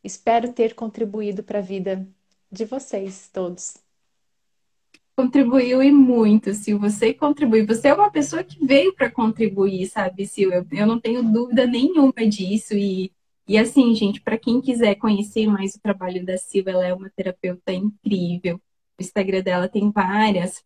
Espero 0.03 0.53
ter 0.53 0.75
contribuído 0.75 1.43
para 1.45 1.59
a 1.59 1.63
vida 1.63 2.09
de 2.51 2.65
vocês 2.65 3.29
todos. 3.31 3.77
Contribuiu 5.15 5.83
e 5.83 5.93
muito, 5.93 6.55
Sil. 6.57 6.81
Você 6.81 7.13
contribui. 7.13 7.67
Você 7.67 7.89
é 7.89 7.95
uma 7.95 8.11
pessoa 8.11 8.43
que 8.43 8.65
veio 8.65 8.95
para 8.95 9.11
contribuir, 9.11 9.87
sabe, 9.89 10.27
Sil? 10.27 10.49
Eu, 10.51 10.67
eu 10.73 10.87
não 10.87 10.99
tenho 10.99 11.23
dúvida 11.23 11.67
nenhuma 11.67 12.27
disso. 12.27 12.75
E, 12.75 13.13
e 13.47 13.59
assim, 13.59 13.95
gente, 13.95 14.23
para 14.23 14.39
quem 14.39 14.59
quiser 14.63 14.95
conhecer 14.95 15.47
mais 15.47 15.75
o 15.75 15.81
trabalho 15.81 16.25
da 16.25 16.39
Sil, 16.41 16.65
ela 16.67 16.87
é 16.87 16.95
uma 16.95 17.11
terapeuta 17.11 17.75
incrível. 17.75 18.57
O 18.99 19.03
Instagram 19.03 19.43
dela 19.43 19.69
tem 19.69 19.91
várias, 19.91 20.65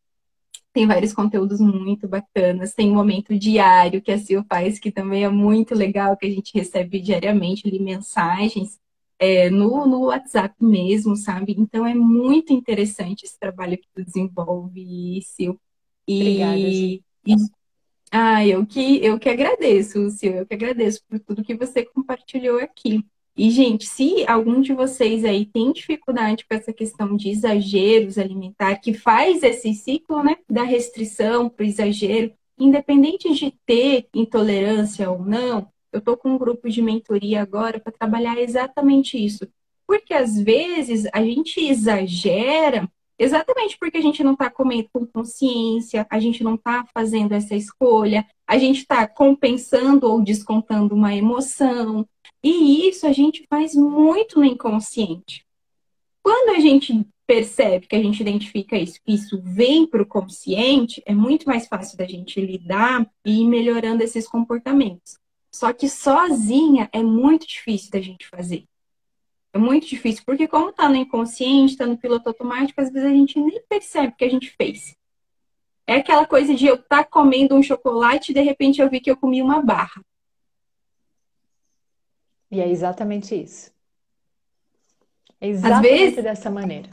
tem 0.77 0.87
vários 0.87 1.15
conteúdos 1.15 1.59
muito 1.59 2.07
bacanas. 2.07 2.75
Tem 2.75 2.91
um 2.91 2.95
momento 2.97 3.35
diário 3.39 4.03
que 4.03 4.13
a 4.13 4.19
Sil 4.21 4.45
faz, 4.47 4.79
que 4.79 4.93
também 4.93 5.25
é 5.25 5.29
muito 5.31 5.75
legal, 5.75 6.19
que 6.19 6.27
a 6.27 6.31
gente 6.31 6.53
recebe 6.53 7.01
diariamente 7.01 7.67
ali 7.67 7.81
mensagens 7.81 8.79
é, 9.19 9.49
no, 9.49 9.87
no 9.87 10.05
WhatsApp 10.09 10.55
mesmo, 10.61 11.17
sabe? 11.17 11.55
Então 11.57 11.87
é 11.87 11.95
muito 11.95 12.53
interessante 12.53 13.25
esse 13.25 13.39
trabalho 13.39 13.79
que 13.79 13.89
tu 13.95 14.05
desenvolve, 14.05 15.23
Sil. 15.25 15.57
Obrigada, 16.07 16.59
E, 16.59 16.71
Gi. 16.71 17.05
e 17.27 17.35
ah, 18.11 18.47
eu 18.47 18.67
que 18.67 19.03
eu 19.03 19.19
que 19.19 19.31
agradeço, 19.31 19.99
Lúcio, 19.99 20.31
eu 20.31 20.47
que 20.47 20.55
agradeço 20.55 21.01
por 21.09 21.19
tudo 21.21 21.43
que 21.43 21.57
você 21.57 21.87
compartilhou 21.87 22.59
aqui. 22.61 23.03
E, 23.37 23.51
gente, 23.51 23.87
se 23.87 24.25
algum 24.27 24.63
de 24.63 24.73
vocês 24.73 25.25
aí 25.25 25.45
tem 25.45 25.71
dificuldade 25.71 26.47
com 26.49 26.57
essa 26.57 26.73
questão 26.73 27.15
de 27.15 27.29
exageros 27.29 28.17
alimentar, 28.17 28.77
que 28.77 28.95
faz 28.95 29.43
esse 29.43 29.75
ciclo, 29.75 30.23
né, 30.23 30.39
da 30.49 30.63
restrição 30.63 31.49
para 31.49 31.65
o 31.65 31.67
exagero, 31.67 32.33
independente 32.59 33.35
de 33.35 33.53
ter 33.67 34.09
intolerância 34.15 35.11
ou 35.11 35.23
não, 35.23 35.69
eu 35.93 35.99
estou 35.99 36.17
com 36.17 36.31
um 36.31 36.39
grupo 36.39 36.69
de 36.71 36.81
mentoria 36.81 37.43
agora 37.43 37.79
para 37.79 37.93
trabalhar 37.93 38.39
exatamente 38.39 39.23
isso. 39.23 39.47
Porque 39.87 40.15
às 40.15 40.41
vezes 40.41 41.07
a 41.13 41.23
gente 41.23 41.61
exagera 41.61 42.91
exatamente 43.19 43.77
porque 43.79 43.99
a 43.99 44.01
gente 44.01 44.23
não 44.23 44.33
está 44.33 44.51
comendo 44.51 44.89
com 44.93 45.07
consciência, 45.07 46.07
a 46.11 46.21
gente 46.21 46.43
não 46.45 46.55
está 46.55 46.87
fazendo 46.93 47.33
essa 47.33 47.55
escolha, 47.55 48.27
a 48.47 48.59
gente 48.59 48.81
está 48.81 49.07
compensando 49.07 50.07
ou 50.11 50.23
descontando 50.23 50.95
uma 50.95 51.15
emoção. 51.15 52.07
E 52.43 52.89
isso 52.89 53.07
a 53.07 53.13
gente 53.13 53.45
faz 53.49 53.75
muito 53.75 54.39
no 54.39 54.45
inconsciente. 54.45 55.45
Quando 56.23 56.57
a 56.57 56.61
gente 56.61 57.07
percebe 57.27 57.87
que 57.87 57.97
a 57.97 58.03
gente 58.03 58.21
identifica 58.21 58.77
isso, 58.77 59.01
isso 59.07 59.41
vem 59.43 59.87
para 59.87 60.03
o 60.03 60.07
consciente, 60.07 61.03
é 61.05 61.15
muito 61.15 61.47
mais 61.47 61.67
fácil 61.67 61.99
da 61.99 62.07
gente 62.07 62.41
lidar 62.41 63.09
e 63.25 63.43
ir 63.43 63.47
melhorando 63.49 64.03
esses 64.03 64.29
comportamentos. 64.29 65.19
Só 65.53 65.73
que 65.73 65.89
sozinha 65.89 66.89
é 66.93 67.03
muito 67.03 67.47
difícil 67.47 67.91
da 67.91 68.01
gente 68.01 68.27
fazer. 68.29 68.65
É 69.57 69.59
muito 69.59 69.87
difícil, 69.87 70.23
porque 70.27 70.47
como 70.47 70.69
está 70.69 70.87
no 70.87 70.97
inconsciente, 70.97 71.73
está 71.73 71.87
no 71.87 71.97
piloto 71.97 72.29
automático, 72.29 72.79
às 72.79 72.91
vezes 72.91 73.09
a 73.09 73.13
gente 73.13 73.41
nem 73.41 73.59
percebe 73.67 74.09
o 74.09 74.15
que 74.15 74.25
a 74.27 74.29
gente 74.29 74.51
fez. 74.51 74.95
É 75.87 75.95
aquela 75.95 76.27
coisa 76.27 76.55
de 76.55 76.67
eu 76.67 76.75
estar 76.75 77.05
tá 77.05 77.05
comendo 77.05 77.55
um 77.55 77.63
chocolate 77.63 78.33
e 78.33 78.35
de 78.35 78.43
repente 78.43 78.83
eu 78.83 78.91
vi 78.91 79.01
que 79.01 79.11
eu 79.11 79.17
comi 79.17 79.41
uma 79.41 79.63
barra. 79.63 80.05
E 82.51 82.61
é 82.61 82.69
exatamente 82.69 83.35
isso. 83.35 83.73
É 85.41 85.49
exatamente 85.49 85.89
vezes, 85.89 86.23
dessa 86.23 86.51
maneira. 86.51 86.91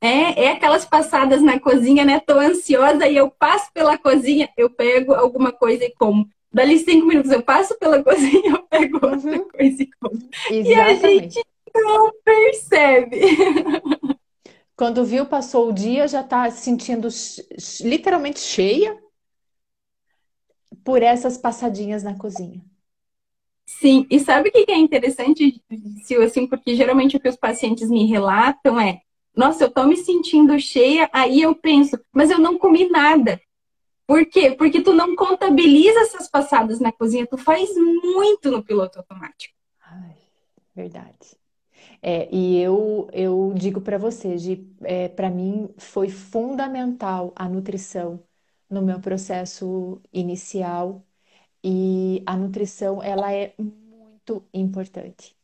É, 0.00 0.44
é 0.44 0.52
aquelas 0.52 0.86
passadas 0.86 1.42
na 1.42 1.60
cozinha, 1.60 2.06
né? 2.06 2.20
Tô 2.20 2.38
ansiosa 2.38 3.06
e 3.06 3.16
eu 3.16 3.30
passo 3.30 3.70
pela 3.74 3.98
cozinha, 3.98 4.48
eu 4.56 4.70
pego 4.70 5.12
alguma 5.12 5.52
coisa 5.52 5.84
e 5.84 5.92
como. 5.94 6.26
Dali 6.54 6.78
cinco 6.78 7.06
minutos 7.06 7.32
eu 7.32 7.42
passo 7.42 7.76
pela 7.78 8.02
cozinha, 8.04 8.50
eu 8.50 8.62
pego 8.62 8.94
outra 9.04 9.30
uhum. 9.30 9.48
coisa 9.48 9.82
e 9.82 9.90
como. 10.00 10.18
Exatamente. 10.50 10.68
E 10.68 10.80
a 10.80 10.94
gente 10.94 11.42
não 11.74 12.12
percebe. 12.24 13.20
Quando 14.76 15.04
viu, 15.04 15.26
passou 15.26 15.68
o 15.68 15.72
dia, 15.72 16.06
já 16.08 16.22
tá 16.22 16.50
se 16.50 16.62
sentindo 16.62 17.08
literalmente 17.82 18.40
cheia 18.40 18.96
por 20.84 21.02
essas 21.02 21.36
passadinhas 21.36 22.02
na 22.02 22.16
cozinha. 22.16 22.60
Sim, 23.66 24.06
e 24.10 24.20
sabe 24.20 24.50
o 24.50 24.52
que 24.52 24.70
é 24.70 24.76
interessante, 24.76 25.62
Sil, 26.04 26.22
assim, 26.22 26.46
porque 26.46 26.74
geralmente 26.74 27.16
o 27.16 27.20
que 27.20 27.28
os 27.28 27.36
pacientes 27.36 27.88
me 27.88 28.06
relatam 28.06 28.78
é, 28.78 29.00
nossa, 29.36 29.64
eu 29.64 29.70
tô 29.70 29.84
me 29.84 29.96
sentindo 29.96 30.58
cheia, 30.60 31.08
aí 31.12 31.42
eu 31.42 31.54
penso, 31.54 31.98
mas 32.12 32.30
eu 32.30 32.38
não 32.38 32.58
comi 32.58 32.88
nada. 32.88 33.40
Por 34.06 34.26
quê? 34.26 34.50
Porque 34.52 34.82
tu 34.82 34.92
não 34.92 35.16
contabiliza 35.16 36.00
essas 36.00 36.28
passadas 36.28 36.78
na 36.80 36.92
cozinha, 36.92 37.26
tu 37.26 37.38
faz 37.38 37.70
muito 37.76 38.50
no 38.50 38.62
piloto 38.62 38.98
automático. 38.98 39.54
Ai, 39.80 40.16
verdade. 40.74 41.36
É, 42.02 42.28
e 42.34 42.58
eu, 42.60 43.08
eu 43.12 43.54
digo 43.56 43.80
para 43.80 43.98
você, 43.98 44.36
é, 44.82 45.08
para 45.08 45.30
mim 45.30 45.70
foi 45.78 46.08
fundamental 46.10 47.32
a 47.34 47.48
nutrição 47.48 48.22
no 48.68 48.82
meu 48.82 49.00
processo 49.00 50.00
inicial 50.12 51.02
e 51.62 52.22
a 52.26 52.36
nutrição, 52.36 53.02
ela 53.02 53.32
é 53.32 53.54
muito 53.58 54.44
importante. 54.52 55.36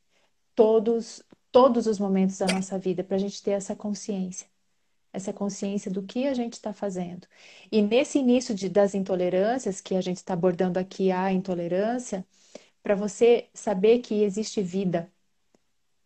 Todos, 0.55 1.23
todos 1.53 1.87
os 1.87 1.99
momentos 1.99 2.39
da 2.39 2.47
nossa 2.49 2.79
vida, 2.79 3.05
para 3.05 3.17
a 3.17 3.21
gente 3.21 3.43
ter 3.43 3.53
essa 3.53 3.77
consciência. 3.77 4.50
Essa 5.13 5.33
consciência 5.33 5.91
do 5.91 6.03
que 6.03 6.27
a 6.27 6.35
gente 6.35 6.55
está 6.55 6.73
fazendo. 6.73 7.27
E 7.71 7.83
nesse 7.83 8.19
início 8.19 8.55
de, 8.55 8.69
das 8.69 8.95
intolerâncias, 8.95 9.81
que 9.81 9.95
a 9.97 10.01
gente 10.01 10.19
está 10.19 10.35
abordando 10.35 10.79
aqui 10.79 11.11
a 11.11 11.33
intolerância, 11.33 12.27
para 12.83 12.95
você 12.95 13.49
saber 13.55 14.01
que 14.01 14.23
existe 14.23 14.63
vida, 14.63 15.11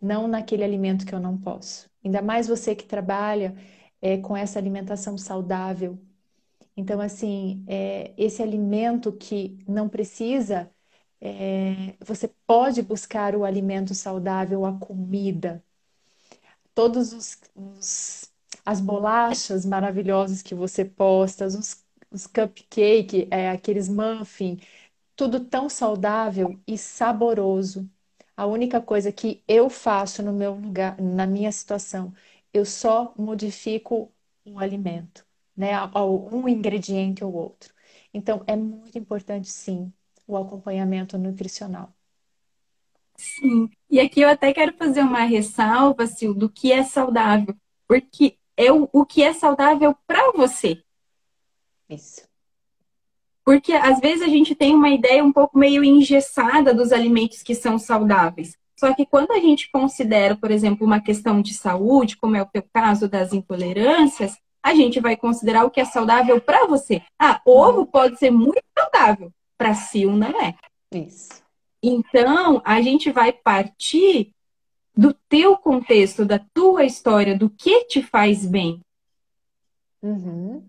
não 0.00 0.28
naquele 0.28 0.64
alimento 0.64 1.06
que 1.06 1.14
eu 1.14 1.20
não 1.20 1.38
posso. 1.38 1.90
Ainda 2.04 2.22
mais 2.22 2.48
você 2.48 2.74
que 2.74 2.84
trabalha 2.84 3.54
é, 4.02 4.18
com 4.18 4.36
essa 4.36 4.58
alimentação 4.58 5.16
saudável, 5.18 5.98
então, 6.76 7.00
assim, 7.00 7.64
é, 7.68 8.12
esse 8.16 8.42
alimento 8.42 9.12
que 9.12 9.58
não 9.68 9.88
precisa, 9.88 10.70
é, 11.20 11.96
você 12.04 12.28
pode 12.46 12.82
buscar 12.82 13.36
o 13.36 13.44
alimento 13.44 13.94
saudável, 13.94 14.66
a 14.66 14.78
comida, 14.78 15.64
todos 16.74 17.12
os, 17.12 17.40
os 17.54 18.33
as 18.64 18.80
bolachas 18.80 19.64
maravilhosas 19.66 20.42
que 20.42 20.54
você 20.54 20.84
posta, 20.84 21.46
os, 21.46 21.84
os 22.10 22.26
cupcake, 22.26 23.28
é, 23.30 23.50
aqueles 23.50 23.88
muffin, 23.88 24.58
tudo 25.16 25.40
tão 25.44 25.68
saudável 25.68 26.60
e 26.66 26.76
saboroso. 26.78 27.88
A 28.36 28.46
única 28.46 28.80
coisa 28.80 29.12
que 29.12 29.42
eu 29.46 29.70
faço 29.70 30.22
no 30.22 30.32
meu 30.32 30.54
lugar, 30.54 31.00
na 31.00 31.26
minha 31.26 31.52
situação, 31.52 32.12
eu 32.52 32.64
só 32.64 33.14
modifico 33.16 34.12
o 34.44 34.58
alimento 34.58 35.24
né, 35.56 35.72
um 36.32 36.48
ingrediente 36.48 37.24
ou 37.24 37.32
outro. 37.32 37.72
Então, 38.12 38.44
é 38.46 38.56
muito 38.56 38.98
importante, 38.98 39.48
sim, 39.50 39.92
o 40.26 40.36
acompanhamento 40.36 41.16
nutricional. 41.18 41.94
Sim. 43.16 43.70
E 43.90 44.00
aqui 44.00 44.20
eu 44.20 44.28
até 44.28 44.52
quero 44.52 44.76
fazer 44.76 45.00
uma 45.00 45.20
ressalva, 45.24 46.06
Sil, 46.10 46.34
do 46.34 46.48
que 46.50 46.72
é 46.72 46.82
saudável, 46.82 47.54
porque 47.86 48.38
é 48.56 48.72
o, 48.72 48.88
o 48.92 49.04
que 49.04 49.22
é 49.22 49.32
saudável 49.32 49.94
para 50.06 50.32
você. 50.32 50.82
Isso. 51.88 52.22
Porque 53.44 53.72
às 53.72 54.00
vezes 54.00 54.22
a 54.22 54.28
gente 54.28 54.54
tem 54.54 54.74
uma 54.74 54.88
ideia 54.88 55.22
um 55.22 55.32
pouco 55.32 55.58
meio 55.58 55.84
engessada 55.84 56.72
dos 56.72 56.92
alimentos 56.92 57.42
que 57.42 57.54
são 57.54 57.78
saudáveis. 57.78 58.56
Só 58.78 58.92
que 58.94 59.06
quando 59.06 59.32
a 59.32 59.38
gente 59.38 59.70
considera, 59.70 60.34
por 60.34 60.50
exemplo, 60.50 60.86
uma 60.86 61.00
questão 61.00 61.40
de 61.40 61.54
saúde, 61.54 62.16
como 62.16 62.36
é 62.36 62.42
o 62.42 62.46
teu 62.46 62.64
caso 62.72 63.08
das 63.08 63.32
intolerâncias, 63.32 64.36
a 64.62 64.74
gente 64.74 64.98
vai 64.98 65.16
considerar 65.16 65.64
o 65.64 65.70
que 65.70 65.80
é 65.80 65.84
saudável 65.84 66.40
para 66.40 66.66
você. 66.66 67.02
Ah, 67.18 67.40
ovo 67.44 67.86
pode 67.86 68.18
ser 68.18 68.30
muito 68.30 68.62
saudável, 68.76 69.30
para 69.58 69.74
Sil 69.76 70.16
não 70.16 70.40
é. 70.40 70.54
Isso. 70.90 71.42
Então, 71.82 72.62
a 72.64 72.80
gente 72.80 73.12
vai 73.12 73.30
partir 73.30 74.32
do 74.96 75.12
teu 75.28 75.56
contexto, 75.56 76.24
da 76.24 76.38
tua 76.38 76.84
história, 76.84 77.36
do 77.36 77.50
que 77.50 77.84
te 77.86 78.02
faz 78.02 78.46
bem. 78.46 78.80
Uhum. 80.02 80.62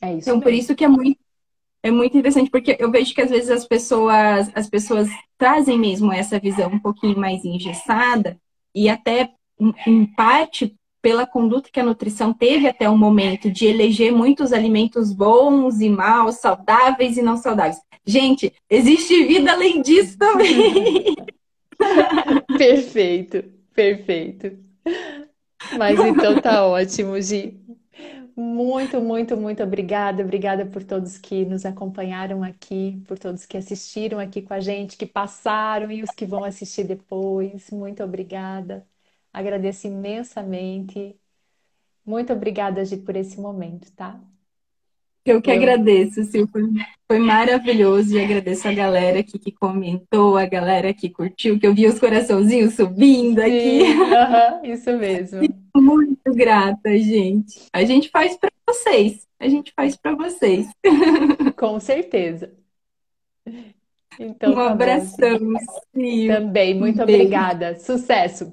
É 0.00 0.14
isso. 0.14 0.22
Então, 0.22 0.36
mesmo. 0.36 0.42
por 0.42 0.52
isso 0.52 0.74
que 0.74 0.84
é 0.84 0.88
muito 0.88 1.18
é 1.80 1.90
muito 1.90 2.16
interessante, 2.16 2.50
porque 2.50 2.76
eu 2.78 2.90
vejo 2.90 3.14
que 3.14 3.20
às 3.20 3.30
vezes 3.30 3.50
as 3.50 3.64
pessoas, 3.64 4.50
as 4.54 4.68
pessoas 4.68 5.08
trazem 5.36 5.78
mesmo 5.78 6.12
essa 6.12 6.38
visão 6.38 6.70
um 6.70 6.78
pouquinho 6.78 7.16
mais 7.16 7.44
engessada 7.44 8.36
e 8.74 8.88
até 8.88 9.32
em 9.86 10.04
parte 10.04 10.76
pela 11.00 11.26
conduta 11.26 11.70
que 11.72 11.80
a 11.80 11.84
nutrição 11.84 12.32
teve 12.32 12.68
até 12.68 12.88
o 12.88 12.96
momento 12.96 13.50
de 13.50 13.66
eleger 13.66 14.12
muitos 14.12 14.52
alimentos 14.52 15.12
bons 15.12 15.80
e 15.80 15.88
maus, 15.88 16.36
saudáveis 16.36 17.16
e 17.16 17.22
não 17.22 17.36
saudáveis. 17.36 17.80
Gente, 18.04 18.52
existe 18.68 19.24
vida 19.24 19.52
além 19.52 19.82
disso 19.82 20.16
também. 20.18 21.14
perfeito, 22.58 23.44
perfeito. 23.74 24.58
Mas 25.76 25.98
então 26.00 26.40
tá 26.40 26.66
ótimo, 26.66 27.20
Gi. 27.20 27.60
Muito, 28.36 29.00
muito, 29.00 29.36
muito 29.36 29.62
obrigada. 29.64 30.22
Obrigada 30.22 30.64
por 30.64 30.84
todos 30.84 31.18
que 31.18 31.44
nos 31.44 31.66
acompanharam 31.66 32.44
aqui, 32.44 33.02
por 33.06 33.18
todos 33.18 33.44
que 33.44 33.56
assistiram 33.56 34.20
aqui 34.20 34.42
com 34.42 34.54
a 34.54 34.60
gente, 34.60 34.96
que 34.96 35.06
passaram 35.06 35.90
e 35.90 36.02
os 36.04 36.10
que 36.10 36.24
vão 36.24 36.44
assistir 36.44 36.84
depois. 36.84 37.68
Muito 37.72 38.02
obrigada. 38.02 38.86
Agradeço 39.38 39.86
imensamente. 39.86 41.14
Muito 42.04 42.32
obrigada, 42.32 42.84
Gi, 42.84 42.96
por 42.96 43.14
esse 43.14 43.40
momento, 43.40 43.88
tá? 43.92 44.18
Eu 45.24 45.40
que 45.40 45.48
Eu... 45.48 45.54
agradeço, 45.54 46.24
Sil. 46.26 46.48
Foi, 46.50 46.62
foi 47.06 47.18
maravilhoso 47.20 48.16
e 48.16 48.20
agradeço 48.20 48.66
a 48.66 48.72
galera 48.72 49.20
aqui 49.20 49.38
que 49.38 49.52
comentou, 49.52 50.36
a 50.36 50.44
galera 50.44 50.92
que 50.92 51.08
curtiu, 51.08 51.56
que 51.56 51.64
eu 51.64 51.72
vi 51.72 51.86
os 51.86 52.00
coraçãozinhos 52.00 52.74
subindo 52.74 53.38
aqui. 53.38 53.82
Sim, 53.82 54.72
isso 54.72 54.90
mesmo. 54.98 55.40
Muito 55.76 56.34
grata, 56.34 56.98
gente. 56.98 57.66
A 57.72 57.84
gente 57.84 58.08
faz 58.08 58.36
para 58.36 58.50
vocês. 58.66 59.24
A 59.38 59.48
gente 59.48 59.72
faz 59.72 59.94
para 59.96 60.16
vocês. 60.16 60.66
Com 61.56 61.78
certeza. 61.78 62.52
Então, 64.20 64.50
um 64.50 64.54
tá 64.56 64.72
abração, 64.72 65.38
Sil. 65.94 66.26
Também, 66.26 66.74
muito 66.74 66.98
um 66.98 67.02
obrigada. 67.04 67.78
Sucesso! 67.78 68.52